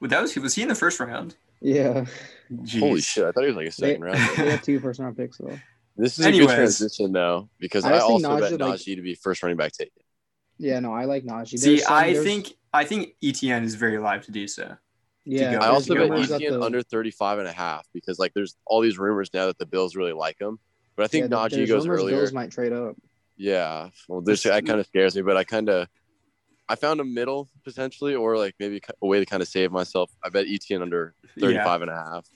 Well, 0.00 0.08
that 0.08 0.22
was 0.22 0.34
was 0.36 0.54
he 0.54 0.62
in 0.62 0.68
the 0.68 0.74
first 0.74 0.98
round? 1.00 1.34
yeah, 1.60 2.04
Holy 2.78 3.00
shit! 3.00 3.24
I 3.24 3.32
thought 3.32 3.42
he 3.42 3.48
was 3.48 3.56
like 3.56 3.66
a 3.66 3.70
they, 3.70 3.70
second 3.70 4.02
round. 4.02 4.18
they 4.36 4.50
had 4.50 4.62
two 4.62 4.78
first 4.80 4.98
round 5.00 5.16
picks 5.16 5.38
though. 5.38 5.58
This 5.96 6.18
is 6.18 6.24
a 6.26 6.30
good 6.32 6.48
transition 6.48 7.12
though, 7.12 7.48
because 7.58 7.84
I 7.84 7.88
I, 7.88 7.92
just 7.94 8.06
think 8.06 8.24
also 8.24 8.36
Najee, 8.46 8.50
bet 8.58 8.60
like- 8.60 8.78
Najee 8.80 8.96
to 8.96 9.02
be 9.02 9.14
first 9.14 9.42
running 9.42 9.56
back 9.56 9.72
taken. 9.72 9.92
Yeah, 10.58 10.80
no, 10.80 10.92
I 10.92 11.04
like 11.04 11.24
Najee. 11.24 11.58
See, 11.58 11.78
some- 11.78 11.92
I 11.92 12.12
there's- 12.12 12.24
think 12.24 12.54
I 12.72 12.84
think 12.84 13.14
Etienne 13.22 13.64
is 13.64 13.74
very 13.76 13.98
live 13.98 14.24
to 14.26 14.30
do 14.32 14.46
so. 14.46 14.76
yeah. 15.24 15.52
go. 15.52 15.58
I 15.58 15.68
also 15.68 15.94
bet 15.94 16.10
Etienne 16.30 16.52
the- 16.54 16.62
under 16.62 16.82
35 16.82 17.38
and 17.38 17.48
a 17.48 17.52
half 17.52 17.86
because 17.94 18.18
like 18.18 18.34
there's 18.34 18.56
all 18.66 18.80
these 18.80 18.98
rumors 18.98 19.30
now 19.32 19.46
that 19.46 19.58
the 19.58 19.66
Bills 19.66 19.96
really 19.96 20.12
like 20.12 20.40
him. 20.40 20.58
But 20.96 21.04
I 21.04 21.06
think 21.08 21.30
yeah, 21.30 21.36
Najee 21.36 21.50
there's 21.50 21.68
goes 21.70 21.86
rumors 21.86 22.00
earlier. 22.02 22.16
Bills 22.16 22.32
might 22.32 22.50
trade 22.50 22.72
up. 22.72 22.96
Yeah. 23.36 23.90
Well, 24.08 24.20
this 24.20 24.42
that 24.42 24.66
kind 24.66 24.80
of 24.80 24.86
scares 24.86 25.14
me, 25.14 25.22
but 25.22 25.36
I 25.36 25.44
kind 25.44 25.68
of 25.68 25.88
I 26.68 26.74
found 26.74 27.00
a 27.00 27.04
middle 27.04 27.48
potentially 27.64 28.14
or 28.14 28.36
like 28.36 28.54
maybe 28.58 28.80
a 29.00 29.06
way 29.06 29.20
to 29.20 29.24
kind 29.26 29.40
of 29.42 29.48
save 29.48 29.70
myself. 29.72 30.10
I 30.22 30.28
bet 30.28 30.46
Etienne 30.48 30.82
under 30.82 31.14
35 31.38 31.82
and 31.82 31.90
a 31.90 31.94
half. 31.94 32.28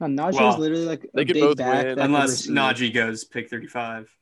No, 0.00 0.06
Najee's 0.06 0.34
Well, 0.36 0.58
literally 0.58 0.84
like 0.84 1.04
a 1.04 1.08
they 1.14 1.24
could 1.24 1.34
big 1.34 1.42
both 1.42 1.56
back 1.56 1.84
win. 1.86 1.98
Unless 1.98 2.46
receive. 2.48 2.54
Najee 2.54 2.92
goes 2.94 3.24
pick 3.24 3.48
35. 3.48 4.14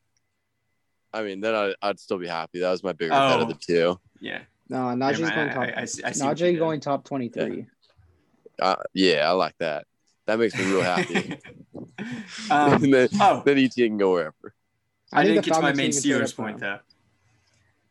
I 1.17 1.23
mean, 1.23 1.41
then 1.41 1.55
I, 1.55 1.75
I'd 1.83 1.99
still 1.99 2.19
be 2.19 2.27
happy. 2.29 2.61
That 2.61 2.71
was 2.71 2.83
my 2.85 2.93
bigger 2.93 3.11
bet 3.11 3.39
Oh. 3.39 3.43
of 3.43 3.49
the 3.49 3.55
two. 3.55 3.99
Yeah. 4.21 4.41
No, 4.69 4.79
Najee's 4.79 5.21
Never 5.21 5.35
going 5.35 5.49
top. 5.51 5.59
I, 5.59 5.67
I, 5.71 5.81
I 5.83 5.85
see, 5.85 6.03
I 6.05 6.11
see 6.13 6.25
what 6.25 6.41
you 6.41 6.47
Najee 6.47 6.59
going 6.59 6.81
top 6.81 7.05
twenty 7.05 7.29
three. 7.29 7.67
Uh, 8.61 8.77
yeah, 8.95 9.29
I 9.29 9.33
like 9.33 9.55
that. 9.59 9.87
That 10.27 10.39
makes 10.39 10.57
me 10.57 10.65
real 10.65 10.83
happy. 10.83 11.39
um, 12.51 12.73
and 12.83 12.93
then, 12.93 13.09
oh, 13.21 13.43
then 13.45 13.59
Etienne 13.59 13.91
can 13.91 13.99
go 13.99 14.13
wherever. 14.13 14.55
I, 15.13 15.23
think 15.23 15.35
didn't 15.35 15.45
get 15.47 15.55
to 15.55 15.61
my 15.63 15.73
main 15.73 15.93
can 15.93 15.99
even 15.99 16.03
trade 16.03 16.23
Steelers 16.23 16.37
point 16.37 16.55
him. 16.57 16.61
though. 16.61 16.79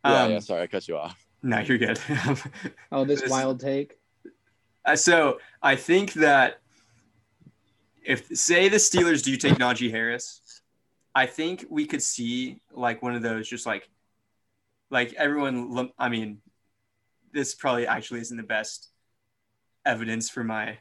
Yeah, 0.10 0.24
Um, 0.24 0.32
yeah. 0.32 0.40
Sorry, 0.40 0.62
I 0.64 0.68
cut 0.68 0.88
you 0.88 0.98
off. 0.98 1.18
No, 1.42 1.60
you're 1.60 1.78
good. 1.78 2.00
Oh, 2.92 3.06
this 3.06 3.22
This- 3.22 3.30
wild 3.32 3.60
take. 3.60 3.98
Uh, 4.84 4.96
so 4.96 5.40
I 5.64 5.76
think 5.76 6.14
that 6.14 6.60
if 8.04 8.28
say 8.38 8.68
the 8.70 8.78
Steelers 8.78 9.24
do 9.24 9.32
you 9.32 9.38
take 9.38 9.54
Najee 9.54 9.90
Harris, 9.90 10.42
I 11.16 11.26
think 11.26 11.66
we 11.70 11.86
could 11.86 12.04
see 12.04 12.62
like 12.74 13.02
one 13.02 13.16
of 13.16 13.22
those 13.22 13.48
just 13.48 13.66
like 13.66 13.90
like 14.92 15.14
everyone. 15.14 15.92
I 15.98 16.10
mean, 16.10 16.42
this 17.32 17.56
probably 17.56 17.88
actually 17.88 18.20
isn't 18.20 18.38
the 18.38 18.44
best 18.44 18.90
evidence 19.86 20.30
for 20.30 20.44
my 20.44 20.78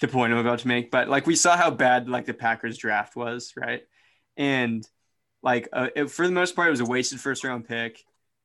the 0.00 0.08
point 0.08 0.32
I'm 0.32 0.38
about 0.38 0.60
to 0.60 0.68
make, 0.68 0.90
but 0.90 1.08
like 1.08 1.26
we 1.26 1.36
saw 1.36 1.56
how 1.56 1.70
bad 1.70 2.08
like 2.08 2.26
the 2.26 2.34
Packers 2.34 2.78
draft 2.78 3.16
was, 3.16 3.52
right? 3.56 3.82
And 4.36 4.86
like 5.42 5.68
uh, 5.72 5.88
it, 5.94 6.10
for 6.10 6.26
the 6.26 6.32
most 6.32 6.56
part, 6.56 6.68
it 6.68 6.72
was 6.72 6.80
a 6.80 6.84
wasted 6.84 7.20
first 7.20 7.44
round 7.44 7.66
pick. 7.66 8.02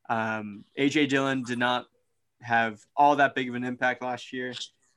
Um, 0.09 0.63
AJ 0.77 1.09
Dillon 1.09 1.43
did 1.43 1.57
not 1.57 1.85
have 2.41 2.79
all 2.95 3.15
that 3.15 3.35
big 3.35 3.49
of 3.49 3.55
an 3.55 3.63
impact 3.63 4.03
last 4.03 4.33
year, 4.33 4.53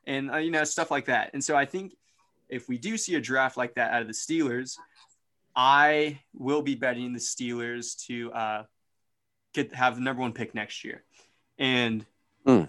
and 0.07 0.31
uh, 0.31 0.37
you 0.37 0.51
know 0.51 0.65
stuff 0.65 0.91
like 0.91 1.07
that. 1.07 1.31
And 1.33 1.43
so 1.43 1.57
I 1.57 1.65
think 1.65 1.95
if 2.49 2.69
we 2.69 2.79
do 2.79 2.97
see 2.97 3.15
a 3.15 3.21
draft 3.21 3.57
like 3.57 3.75
that 3.75 3.93
out 3.93 4.03
of 4.03 4.09
the 4.09 4.15
Steelers, 4.15 4.77
I 5.57 6.21
will 6.35 6.61
be 6.61 6.75
betting 6.75 7.15
the 7.15 7.19
Steelers 7.19 7.97
to 8.07 8.33
uh, 8.33 8.63
get 9.55 9.75
have 9.75 9.97
the 9.97 10.03
number 10.03 10.21
one 10.21 10.33
pick 10.33 10.55
next 10.55 10.85
year, 10.85 11.03
and 11.59 12.05
Hmm. 12.47 12.65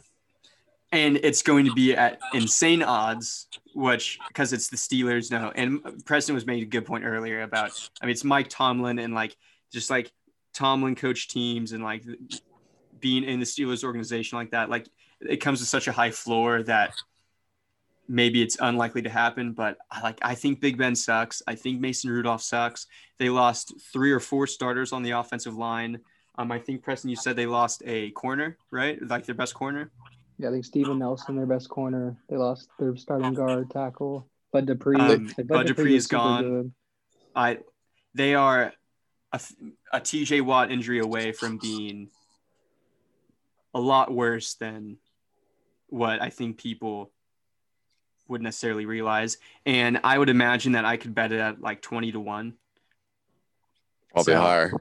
and 0.92 1.18
it's 1.18 1.44
going 1.44 1.66
to 1.66 1.74
be 1.74 1.94
at 1.94 2.18
insane 2.34 2.82
odds, 2.82 3.48
which 3.76 4.18
because 4.30 4.54
it's 4.54 4.70
the 4.70 4.78
Steelers. 4.78 5.30
No, 5.30 5.52
and 5.54 6.04
Preston 6.06 6.34
was 6.34 6.48
making 6.48 6.64
a 6.64 6.68
good 6.68 6.86
point 6.86 7.04
earlier 7.04 7.42
about. 7.42 7.72
I 8.02 8.06
mean, 8.06 8.14
it's 8.14 8.24
Mike 8.24 8.48
Tomlin 8.50 8.98
and 8.98 9.14
like 9.14 9.36
just 9.72 9.90
like 9.90 10.12
Tomlin 10.54 10.96
coach 10.96 11.28
teams 11.28 11.74
and 11.74 11.84
like 11.84 12.04
being 13.00 13.24
in 13.24 13.40
the 13.40 13.46
Steelers 13.46 13.84
organization 13.84 14.38
like 14.38 14.52
that, 14.52 14.70
like 14.70 14.88
it 15.22 15.38
comes 15.38 15.60
to 15.60 15.66
such 15.66 15.88
a 15.88 15.92
high 15.92 16.12
floor 16.12 16.64
that 16.64 16.94
maybe 18.08 18.42
it's 18.42 18.58
unlikely 18.60 19.02
to 19.04 19.10
happen. 19.10 19.54
But 19.54 19.78
I 19.92 20.02
like 20.02 20.20
I 20.22 20.36
think 20.36 20.60
Big 20.62 20.78
Ben 20.78 20.96
sucks. 20.96 21.42
I 21.48 21.56
think 21.56 21.80
Mason 21.80 22.10
Rudolph 22.10 22.42
sucks. 22.42 22.88
They 23.20 23.30
lost 23.30 23.74
three 23.94 24.12
or 24.12 24.20
four 24.20 24.48
starters 24.48 24.94
on 24.94 25.04
the 25.04 25.12
offensive 25.12 25.56
line. 25.56 26.00
Um, 26.38 26.52
I 26.52 26.60
think 26.60 26.84
Preston, 26.84 27.10
you 27.10 27.16
said 27.16 27.36
they 27.36 27.48
lost 27.48 27.82
a 27.86 28.12
corner, 28.12 28.58
right? 28.72 29.00
Like 29.02 29.26
their 29.26 29.36
best 29.36 29.56
corner. 29.56 29.92
Yeah, 30.38 30.50
I 30.50 30.52
think 30.52 30.66
Steven 30.66 31.00
Nelson, 31.00 31.36
their 31.36 31.48
best 31.48 31.68
corner. 31.68 32.16
They 32.30 32.38
lost 32.38 32.70
their 32.78 32.96
starting 32.96 33.34
guard 33.34 33.72
tackle. 33.72 34.28
Bud 34.54 34.68
Dupree. 34.68 34.98
Um, 35.00 35.32
Like, 35.38 35.48
Bud 35.48 35.68
Dupree 35.68 35.96
was 35.96 36.04
is 36.04 36.08
gone. 36.08 36.44
good. 36.44 36.72
I 37.36 37.58
they 38.14 38.36
are 38.36 38.74
a, 39.32 39.42
a 39.94 40.00
TJ 40.00 40.42
Watt 40.42 40.72
injury 40.72 41.00
away 41.00 41.32
from 41.32 41.58
being 41.58 42.10
a 43.74 43.80
lot 43.80 44.14
worse 44.14 44.56
than 44.56 44.98
what 45.88 46.22
I 46.22 46.30
think 46.30 46.58
people 46.58 47.12
would 48.28 48.42
necessarily 48.42 48.86
realize. 48.86 49.38
And 49.66 50.00
I 50.04 50.18
would 50.18 50.30
imagine 50.30 50.74
that 50.74 50.86
I 50.86 50.98
could 50.98 51.14
bet 51.16 51.32
it 51.32 51.40
at 51.40 51.62
like 51.62 51.82
20 51.82 52.12
to 52.14 52.20
1. 52.20 52.54
Probably 54.14 54.34
So- 54.34 54.42
higher. 54.42 54.72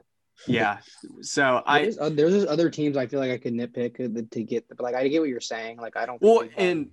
Yeah. 0.47 0.77
So 1.21 1.63
I, 1.65 1.81
there's, 1.81 1.97
uh, 1.97 2.09
there's 2.09 2.45
other 2.45 2.69
teams 2.69 2.95
I 2.95 3.07
feel 3.07 3.19
like 3.19 3.31
I 3.31 3.37
could 3.37 3.53
nitpick 3.53 3.99
uh, 3.99 4.21
to 4.29 4.43
get, 4.43 4.67
but 4.69 4.79
like 4.81 4.93
I 4.93 5.07
get 5.07 5.19
what 5.19 5.29
you're 5.29 5.41
saying. 5.41 5.77
Like 5.77 5.97
I 5.97 6.05
don't. 6.05 6.21
well, 6.21 6.43
and 6.55 6.91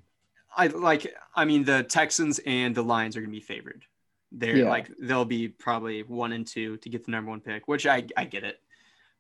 I 0.57 0.69
like, 0.69 1.15
I 1.35 1.45
mean, 1.45 1.65
the 1.65 1.83
Texans 1.83 2.41
and 2.47 2.75
the 2.75 2.83
Lions 2.83 3.17
are 3.17 3.21
going 3.21 3.31
to 3.31 3.37
be 3.37 3.45
favored. 3.45 3.85
They're 4.33 4.57
Yeah. 4.57 4.71
like, 4.71 4.89
they'll 4.99 5.27
be 5.27 5.49
probably 5.49 6.03
one 6.05 6.33
and 6.33 6.47
two 6.47 6.79
to 6.79 6.89
get 6.89 7.05
the 7.05 7.11
number 7.11 7.31
one 7.31 7.41
pick, 7.41 7.69
which 7.69 7.87
I, 7.87 8.07
I 8.17 8.25
get 8.25 8.45
it. 8.45 8.61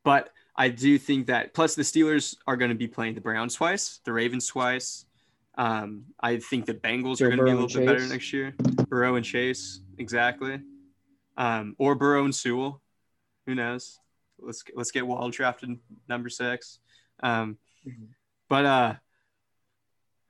But 0.05 0.30
I 0.57 0.70
do 0.70 0.99
think 0.99 1.26
that, 1.26 1.53
plus 1.53 1.74
the 1.74 1.82
Steelers 1.82 2.35
are 2.47 2.57
going 2.57 2.70
to 2.70 2.74
be 2.76 2.89
playing 2.89 3.14
the 3.16 3.20
Browns 3.20 3.55
twice, 3.55 4.01
the 4.05 4.12
Ravens 4.12 4.47
twice. 4.47 5.05
Um, 5.57 6.07
I 6.20 6.38
think 6.38 6.66
the 6.66 6.74
Bengals 6.74 7.18
Joe 7.18 7.26
are 7.26 7.28
going 7.28 7.38
to 7.38 7.44
be 7.44 7.50
a 7.50 7.55
little 7.55 7.78
and 7.78 7.86
bit 7.86 7.96
better 7.96 8.09
next 8.09 8.32
year. 8.32 8.55
Burrow 8.88 9.14
and 9.16 9.24
Chase, 9.24 9.80
exactly. 9.98 10.61
Um, 11.36 11.74
or 11.78 11.94
Burrow 11.94 12.24
and 12.24 12.34
Sewell. 12.34 12.80
Who 13.46 13.55
knows? 13.55 13.98
Let's 14.38 14.64
let's 14.74 14.90
get 14.90 15.07
Wall 15.07 15.30
drafted 15.30 15.78
number 16.09 16.28
six. 16.28 16.78
Um, 17.22 17.59
Mhm. 17.86 18.09
but 18.48 18.64
uh, 18.64 18.94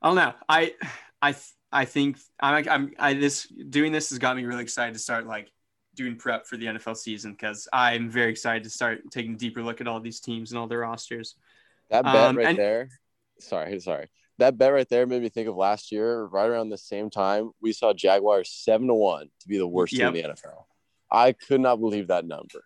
I 0.02 0.06
don't 0.08 0.16
know. 0.16 0.34
I 0.48 0.74
I 1.22 1.34
I 1.72 1.84
think 1.84 2.18
I'm 2.40 2.68
I'm 2.68 2.92
I 2.98 3.14
this 3.14 3.46
doing 3.46 3.92
this 3.92 4.10
has 4.10 4.18
got 4.18 4.36
me 4.36 4.44
really 4.44 4.62
excited 4.62 4.92
to 4.94 4.98
start 4.98 5.26
like 5.26 5.50
doing 5.94 6.16
prep 6.16 6.46
for 6.46 6.56
the 6.56 6.66
NFL 6.66 6.96
season 6.96 7.32
because 7.32 7.68
I'm 7.72 8.10
very 8.10 8.30
excited 8.30 8.64
to 8.64 8.70
start 8.70 9.02
taking 9.10 9.34
a 9.34 9.36
deeper 9.36 9.62
look 9.62 9.80
at 9.80 9.86
all 9.88 10.00
these 10.00 10.20
teams 10.20 10.50
and 10.50 10.58
all 10.58 10.66
their 10.66 10.80
rosters. 10.80 11.36
That 11.90 12.04
bet 12.04 12.14
Um, 12.16 12.36
right 12.36 12.48
and- 12.48 12.58
there. 12.58 12.88
Sorry, 13.38 13.78
sorry. 13.80 14.08
That 14.38 14.58
bet 14.58 14.72
right 14.72 14.88
there 14.88 15.06
made 15.06 15.22
me 15.22 15.28
think 15.28 15.48
of 15.48 15.54
last 15.56 15.92
year, 15.92 16.24
right 16.24 16.46
around 16.48 16.68
the 16.70 16.78
same 16.78 17.08
time, 17.08 17.50
we 17.60 17.72
saw 17.72 17.92
Jaguars 17.92 18.50
seven 18.50 18.88
to 18.88 18.94
one 18.94 19.28
to 19.40 19.48
be 19.48 19.58
the 19.58 19.66
worst 19.66 19.94
team 19.94 20.06
in 20.08 20.12
the 20.14 20.22
NFL. 20.22 20.64
I 21.10 21.32
could 21.32 21.60
not 21.60 21.76
believe 21.78 22.08
that 22.08 22.26
number. 22.26 22.64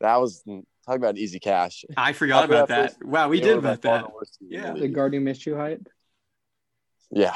That 0.00 0.16
was 0.16 0.42
talk 0.44 0.96
about 0.96 1.10
an 1.10 1.18
easy 1.18 1.38
cash. 1.40 1.84
I 1.96 2.12
forgot 2.12 2.44
After 2.44 2.54
about 2.54 2.68
that 2.68 2.82
that. 2.82 2.90
first- 2.98 3.04
Wow, 3.04 3.28
we 3.28 3.40
did 3.40 3.52
were 3.54 3.58
about 3.60 3.82
that. 3.82 4.04
the 4.04 4.10
worst 4.14 4.38
team 4.38 4.48
in 4.52 4.54
Yeah. 4.60 4.66
the 4.68 4.74
the 4.74 4.80
league. 4.82 4.94
Gardner 4.94 5.20
Minshew 5.20 5.56
hype. 5.56 5.88
Yeah, 7.10 7.34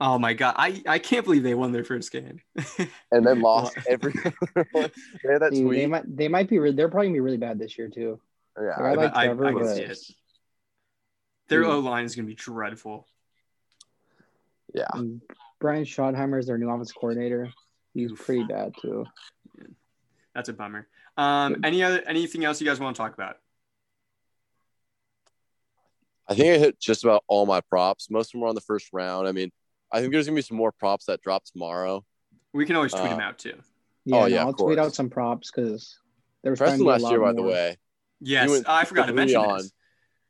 Oh 0.00 0.18
my 0.18 0.32
god, 0.34 0.54
I 0.58 0.82
I 0.86 0.98
can't 1.00 1.24
believe 1.24 1.42
they 1.42 1.54
won 1.54 1.70
their 1.72 1.84
first 1.84 2.10
game. 2.12 2.40
and 3.10 3.26
then 3.26 3.40
lost 3.42 3.76
every. 3.88 4.12
they 4.54 5.32
had 5.32 5.42
that 5.42 5.50
Dude, 5.52 5.72
they 5.72 5.86
might 5.86 6.16
they 6.16 6.28
might 6.28 6.48
be 6.48 6.58
re- 6.60 6.72
they're 6.72 6.88
probably 6.88 7.08
gonna 7.08 7.14
be 7.16 7.20
really 7.20 7.36
bad 7.36 7.58
this 7.58 7.76
year 7.78 7.88
too. 7.88 8.20
yeah, 8.60 8.70
I 8.78 8.94
like 8.94 9.14
I, 9.16 9.26
Trevor, 9.26 9.46
I 9.46 9.52
can 9.52 9.62
but- 9.62 9.74
see 9.76 9.82
it. 9.82 9.98
Their 11.52 11.64
O 11.66 11.78
line 11.80 12.04
is 12.04 12.14
gonna 12.16 12.26
be 12.26 12.34
dreadful. 12.34 13.06
yeah. 14.74 14.86
And 14.94 15.20
Brian 15.60 15.84
Schottenheimer 15.84 16.38
is 16.38 16.46
their 16.46 16.58
new 16.58 16.70
offense 16.70 16.92
coordinator. 16.92 17.52
He's 17.94 18.10
Oof. 18.12 18.24
pretty 18.24 18.44
bad 18.44 18.74
too. 18.80 19.04
That's 20.34 20.48
a 20.48 20.52
bummer. 20.54 20.86
Um, 21.16 21.60
any 21.62 21.82
other 21.82 22.02
anything 22.06 22.44
else 22.44 22.60
you 22.60 22.66
guys 22.66 22.80
want 22.80 22.96
to 22.96 23.02
talk 23.02 23.12
about? 23.14 23.36
I 26.28 26.34
think 26.34 26.54
I 26.54 26.58
hit 26.58 26.80
just 26.80 27.04
about 27.04 27.24
all 27.28 27.44
my 27.46 27.60
props. 27.60 28.10
Most 28.10 28.28
of 28.28 28.32
them 28.32 28.40
were 28.42 28.48
on 28.48 28.54
the 28.54 28.60
first 28.62 28.88
round. 28.92 29.26
I 29.28 29.32
mean, 29.32 29.50
I 29.92 30.00
think 30.00 30.12
there's 30.12 30.26
gonna 30.26 30.36
be 30.36 30.42
some 30.42 30.56
more 30.56 30.72
props 30.72 31.06
that 31.06 31.20
drop 31.20 31.44
tomorrow. 31.44 32.04
We 32.52 32.64
can 32.64 32.76
always 32.76 32.92
tweet 32.92 33.04
Uh, 33.06 33.08
them 33.10 33.20
out 33.20 33.38
too. 33.38 33.60
Yeah, 34.04 34.16
Oh, 34.16 34.26
yeah, 34.26 34.40
of 34.42 34.46
I'll 34.48 34.54
tweet 34.54 34.78
out 34.78 34.94
some 34.94 35.10
props 35.10 35.50
because 35.50 35.98
there's 36.42 36.58
Preston 36.58 36.84
last 36.86 37.02
year, 37.10 37.20
by 37.20 37.32
the 37.32 37.42
way, 37.42 37.76
Yes, 38.20 38.62
I 38.66 38.84
forgot 38.84 39.06
to 39.06 39.12
mention 39.12 39.36
on. 39.38 39.58
this. 39.58 39.72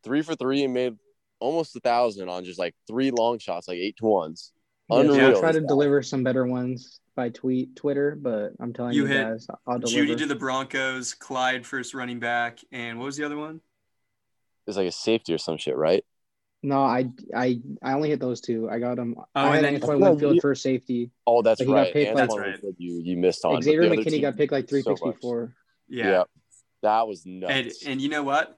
three 0.03 0.23
for 0.23 0.35
three 0.35 0.65
and 0.65 0.75
made 0.75 0.99
almost 1.43 1.77
a 1.77 1.81
thousand 1.81 2.29
on 2.29 2.45
just 2.45 2.59
like 2.59 2.75
three 2.87 3.11
long 3.11 3.39
shots, 3.39 3.69
like 3.69 3.79
eight 3.79 3.97
to 3.99 4.07
ones. 4.07 4.53
Yeah, 4.91 4.99
I'll 5.29 5.41
try 5.41 5.53
to 5.53 5.61
deliver 5.61 6.03
some 6.03 6.23
better 6.23 6.47
ones 6.47 7.01
by 7.17 7.31
tweet 7.31 7.77
Twitter, 7.77 8.17
but 8.21 8.53
I'm 8.61 8.73
telling 8.73 8.93
You 8.95 9.03
you, 9.03 9.09
hit 9.09 9.23
guys, 9.27 9.47
I'll 9.67 9.79
deliver. 9.79 10.07
Jeudy 10.15 10.19
to 10.19 10.27
the 10.27 10.35
Broncos, 10.35 11.15
Clyde 11.15 11.65
first 11.67 11.95
running 11.95 12.19
back, 12.21 12.59
and 12.73 12.99
what 12.99 13.07
was 13.07 13.17
the 13.17 13.25
other 13.25 13.37
one? 13.39 13.61
It's 14.67 14.77
like 14.77 14.89
a 14.89 14.93
safety 14.93 15.33
or 15.35 15.39
some 15.39 15.57
shit, 15.59 15.77
right? 15.77 16.05
no, 16.65 16.81
I 16.83 17.07
I 17.35 17.61
I 17.83 17.95
only 17.95 18.11
hit 18.11 18.21
those 18.21 18.41
two. 18.41 18.69
I 18.71 18.79
got 18.79 18.95
them. 18.97 19.15
Oh, 19.19 19.25
I 19.35 19.47
and 19.47 19.55
had 19.57 19.65
then- 19.65 19.75
Antoine 19.83 19.99
No, 20.01 20.11
Winfield 20.11 20.41
for 20.41 20.55
safety. 20.55 21.11
Oh, 21.27 21.43
that's 21.43 21.59
But 21.61 21.67
he 21.67 21.73
got 21.73 21.79
right. 21.81 21.93
picked, 21.93 22.09
And 22.11 22.19
like- 22.19 22.29
That's 22.29 22.63
right. 22.63 22.75
You 22.79 23.01
you 23.03 23.17
missed 23.17 23.45
on. 23.45 23.61
Xavier 23.63 23.83
McKinney 23.91 24.11
team- 24.11 24.21
got 24.21 24.37
picked 24.37 24.53
like 24.53 24.69
three 24.69 24.83
so 24.83 24.91
picks 24.91 25.03
much. 25.03 25.15
before. 25.17 25.55
Yeah. 25.89 26.11
Yep. 26.11 26.31
That 26.83 27.09
was 27.09 27.25
And 27.25 27.41
nuts. 27.41 27.85
and 27.87 28.01
you 28.01 28.09
know 28.11 28.23
what? 28.23 28.57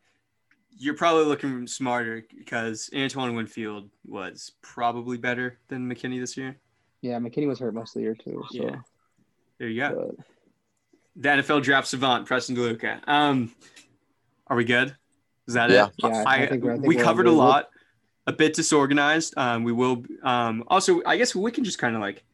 You're 0.76 0.94
probably 0.94 1.24
looking 1.24 1.66
smarter 1.66 2.24
because 2.36 2.90
Antoine 2.94 3.34
Winfield 3.34 3.90
was 4.06 4.52
probably 4.62 5.16
better 5.18 5.58
than 5.68 5.88
McKinney 5.88 6.18
this 6.20 6.36
year. 6.36 6.56
Yeah, 7.00 7.18
McKinney 7.18 7.46
was 7.46 7.58
hurt 7.60 7.74
most 7.74 7.90
of 7.90 7.94
the 7.94 8.00
year 8.00 8.14
too. 8.14 8.42
So, 8.50 8.62
Yeah. 8.62 8.76
There 9.58 9.68
you 9.68 9.80
go. 9.80 10.14
but 10.16 10.26
The 11.16 11.28
NFL 11.42 11.62
draft 11.62 11.86
savant, 11.86 12.26
Preston 12.26 12.56
DeLuca. 12.56 13.00
Um, 13.06 13.54
are 14.48 14.56
we 14.56 14.64
good? 14.64 14.96
Is 15.46 15.54
that 15.54 15.70
Yeah. 15.70 15.86
it? 15.86 15.92
yeah, 15.98 16.24
I, 16.26 16.42
I 16.44 16.46
think 16.48 16.64
we're- 16.64 16.74
I 16.74 16.78
think 16.78 16.88
we 16.88 16.96
covered 16.96 17.26
a 17.26 17.30
lot, 17.30 17.68
a 18.26 18.32
bit 18.32 18.54
disorganized. 18.54 19.34
Um, 19.36 19.62
we 19.62 19.72
will. 19.72 20.02
Um, 20.24 20.64
also, 20.66 21.02
I 21.06 21.16
guess 21.16 21.34
we 21.36 21.50
can 21.52 21.62
just 21.62 21.78
kind 21.78 21.94
of 21.94 22.00
like 22.00 22.24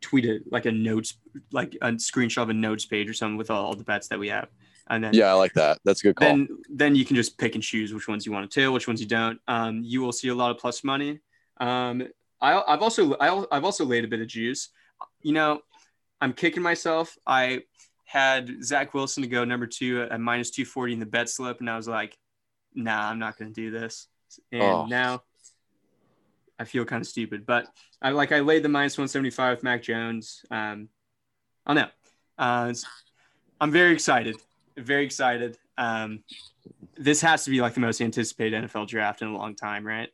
tweet 0.00 0.24
it 0.24 0.42
like 0.52 0.66
a 0.66 0.70
notes, 0.72 1.14
like 1.50 1.74
a 1.82 1.90
screenshot 1.92 2.42
of 2.42 2.50
a 2.50 2.54
notes 2.54 2.86
page 2.86 3.08
or 3.10 3.14
something 3.14 3.36
with 3.38 3.50
all 3.50 3.74
the 3.74 3.82
bets 3.82 4.06
that 4.08 4.18
we 4.20 4.28
have, 4.28 4.48
and 4.90 5.02
then 5.04 5.14
yeah, 5.14 5.26
I 5.26 5.32
like 5.34 5.52
that. 5.54 5.78
That's 5.84 6.00
a 6.00 6.08
good 6.08 6.16
call. 6.16 6.28
then 6.28 6.48
then 6.68 6.94
you 6.94 7.04
can 7.04 7.16
just 7.16 7.38
pick 7.38 7.54
and 7.54 7.62
choose 7.62 7.92
which 7.92 8.08
ones 8.08 8.26
you 8.26 8.32
want 8.32 8.50
to 8.50 8.60
tail, 8.60 8.72
which 8.72 8.86
ones 8.88 9.00
you 9.00 9.06
don't. 9.06 9.38
Um, 9.48 9.82
you 9.82 10.00
will 10.00 10.12
see 10.12 10.28
a 10.28 10.34
lot 10.34 10.50
of 10.50 10.58
plus 10.58 10.82
money. 10.84 11.20
Um, 11.60 12.06
I, 12.40 12.62
I've 12.66 12.82
also 12.82 13.14
I, 13.14 13.44
I've 13.50 13.64
also 13.64 13.84
laid 13.84 14.04
a 14.04 14.08
bit 14.08 14.20
of 14.20 14.26
juice. 14.28 14.70
You 15.22 15.32
know, 15.32 15.60
I'm 16.20 16.32
kicking 16.32 16.62
myself. 16.62 17.16
I 17.26 17.62
had 18.04 18.62
Zach 18.64 18.94
Wilson 18.94 19.22
to 19.22 19.28
go 19.28 19.44
number 19.44 19.66
two 19.66 20.02
at 20.02 20.18
minus 20.20 20.50
240 20.50 20.94
in 20.94 20.98
the 21.00 21.06
bet 21.06 21.28
slip, 21.28 21.60
and 21.60 21.68
I 21.68 21.76
was 21.76 21.88
like, 21.88 22.16
Nah, 22.74 23.10
I'm 23.10 23.18
not 23.18 23.36
going 23.38 23.52
to 23.52 23.60
do 23.60 23.70
this. 23.70 24.08
And 24.52 24.62
Oh. 24.62 24.86
now 24.86 25.22
I 26.58 26.64
feel 26.64 26.84
kind 26.84 27.00
of 27.00 27.06
stupid, 27.06 27.44
but 27.46 27.66
I 28.00 28.10
like 28.10 28.32
I 28.32 28.40
laid 28.40 28.62
the 28.62 28.68
minus 28.68 28.96
175 28.96 29.58
with 29.58 29.64
Mac 29.64 29.82
Jones. 29.82 30.44
Um, 30.50 30.88
I 31.66 31.74
don't 31.74 31.84
know. 31.84 31.90
Uh, 32.38 32.72
I'm 33.60 33.72
very 33.72 33.92
excited 33.92 34.36
very 34.78 35.04
excited. 35.04 35.58
Um, 35.76 36.24
this 36.96 37.20
has 37.20 37.44
to 37.44 37.50
be 37.50 37.60
like 37.60 37.74
the 37.74 37.80
most 37.80 38.00
anticipated 38.00 38.64
NFL 38.64 38.88
draft 38.88 39.22
in 39.22 39.28
a 39.28 39.36
long 39.36 39.54
time, 39.54 39.86
right? 39.86 40.08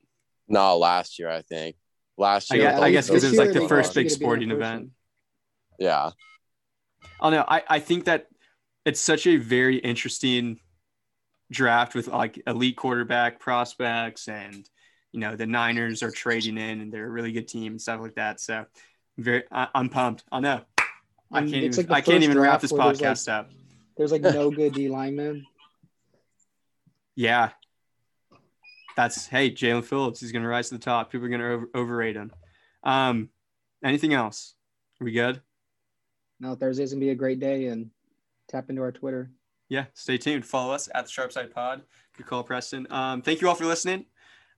no, 0.49 0.77
last 0.77 1.19
year 1.19 1.31
I 1.31 1.43
think. 1.43 1.77
Last 2.17 2.53
I 2.53 2.57
year. 2.57 2.65
guess, 2.71 2.81
I 2.81 2.91
guess 2.93 3.07
because 3.09 3.25
it 3.25 3.31
was 3.31 3.39
like 3.39 3.53
the 3.53 3.69
first 3.69 3.95
big 3.95 4.11
sporting 4.11 4.51
event. 4.51 4.91
Yeah. 5.79 6.11
Oh 7.21 7.31
no, 7.31 7.45
I, 7.49 7.63
I 7.69 7.79
think 7.81 8.05
that 8.05 8.27
it's 8.85 9.01
such 9.01 9.27
a 9.27 9.37
very 9.37 9.77
interesting 9.77 10.61
draft 11.51 11.95
with 11.95 12.09
like 12.09 12.41
elite 12.47 12.77
quarterback 12.77 13.41
prospects 13.41 14.29
and 14.29 14.69
you 15.13 15.21
know 15.21 15.37
the 15.37 15.47
Niners 15.47 16.03
are 16.03 16.11
trading 16.11 16.59
in 16.59 16.81
and 16.81 16.93
they're 16.93 17.07
a 17.07 17.11
really 17.11 17.33
good 17.33 17.49
team 17.49 17.73
and 17.73 17.81
stuff 17.81 18.01
like 18.01 18.15
that. 18.15 18.41
So 18.41 18.67
very 19.19 19.45
I, 19.51 19.69
I'm 19.75 19.89
pumped. 19.89 20.25
I 20.31 20.41
know. 20.41 20.61
I 21.33 21.41
can't 21.41 21.55
it's 21.55 21.79
even 21.79 21.91
like 21.91 22.07
I 22.07 22.11
can't 22.11 22.23
even 22.23 22.39
wrap 22.39 22.61
this 22.61 22.71
where 22.71 22.85
there's, 22.85 23.01
like- 23.01 23.11
podcast 23.17 23.33
up. 23.33 23.51
There's 23.97 24.13
like 24.13 24.23
no 24.23 24.51
good 24.53 24.75
D 24.75 24.89
linemen. 24.89 25.47
Yeah. 27.15 27.51
That's 28.97 29.27
hey, 29.27 29.51
Jaelan 29.51 29.85
Phillips. 29.85 30.21
He's 30.21 30.33
gonna 30.33 30.49
rise 30.49 30.69
to 30.69 30.77
the 30.77 30.85
top. 30.85 31.11
People 31.11 31.27
are 31.27 31.31
gonna 31.31 31.51
over, 31.51 31.71
overrate 31.75 32.17
him. 32.17 32.33
Um, 32.83 33.31
anything 33.85 34.15
else? 34.15 34.55
Are 35.01 35.05
we 35.05 35.13
good? 35.13 35.41
No, 36.39 36.55
Thursday's 36.55 36.93
gonna 36.93 37.01
be 37.01 37.11
a 37.11 37.15
great 37.15 37.41
day, 37.41 37.67
and 37.67 37.91
tap 38.49 38.71
into 38.71 38.83
our 38.83 38.93
Twitter. 38.93 39.31
Yeah. 39.69 39.87
Stay 39.95 40.19
tuned. 40.19 40.45
Follow 40.45 40.75
us 40.75 40.89
at 40.95 41.07
the 41.07 41.11
Sharpside 41.11 41.51
Pod. 41.51 41.83
Good 42.17 42.27
call, 42.27 42.45
Preston. 42.45 42.87
Um, 42.91 43.23
thank 43.23 43.41
you 43.41 43.49
all 43.49 43.55
for 43.55 43.65
listening. 43.65 44.07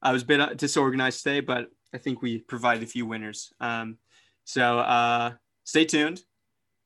I 0.02 0.12
was 0.12 0.22
a 0.22 0.26
bit 0.26 0.40
uh, 0.40 0.54
disorganized 0.54 1.22
today, 1.22 1.40
but 1.40 1.70
I 1.94 1.98
think 1.98 2.20
we 2.20 2.38
provided 2.38 2.82
a 2.82 2.86
few 2.86 3.06
winners. 3.06 3.52
Um, 3.60 3.98
so 4.44 4.78
uh, 4.80 5.32
stay 5.64 5.84
tuned. 5.84 6.22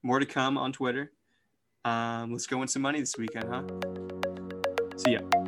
More 0.03 0.21
to 0.21 0.27
come 0.27 0.57
on 0.57 0.73
Twitter. 0.73 1.13
Um, 1.85 2.33
let's 2.33 2.47
go 2.47 2.59
win 2.59 2.69
some 2.69 2.83
money 2.83 3.01
this 3.01 3.17
weekend, 3.17 3.49
huh? 3.49 3.63
See 4.97 5.13
ya. 5.13 5.40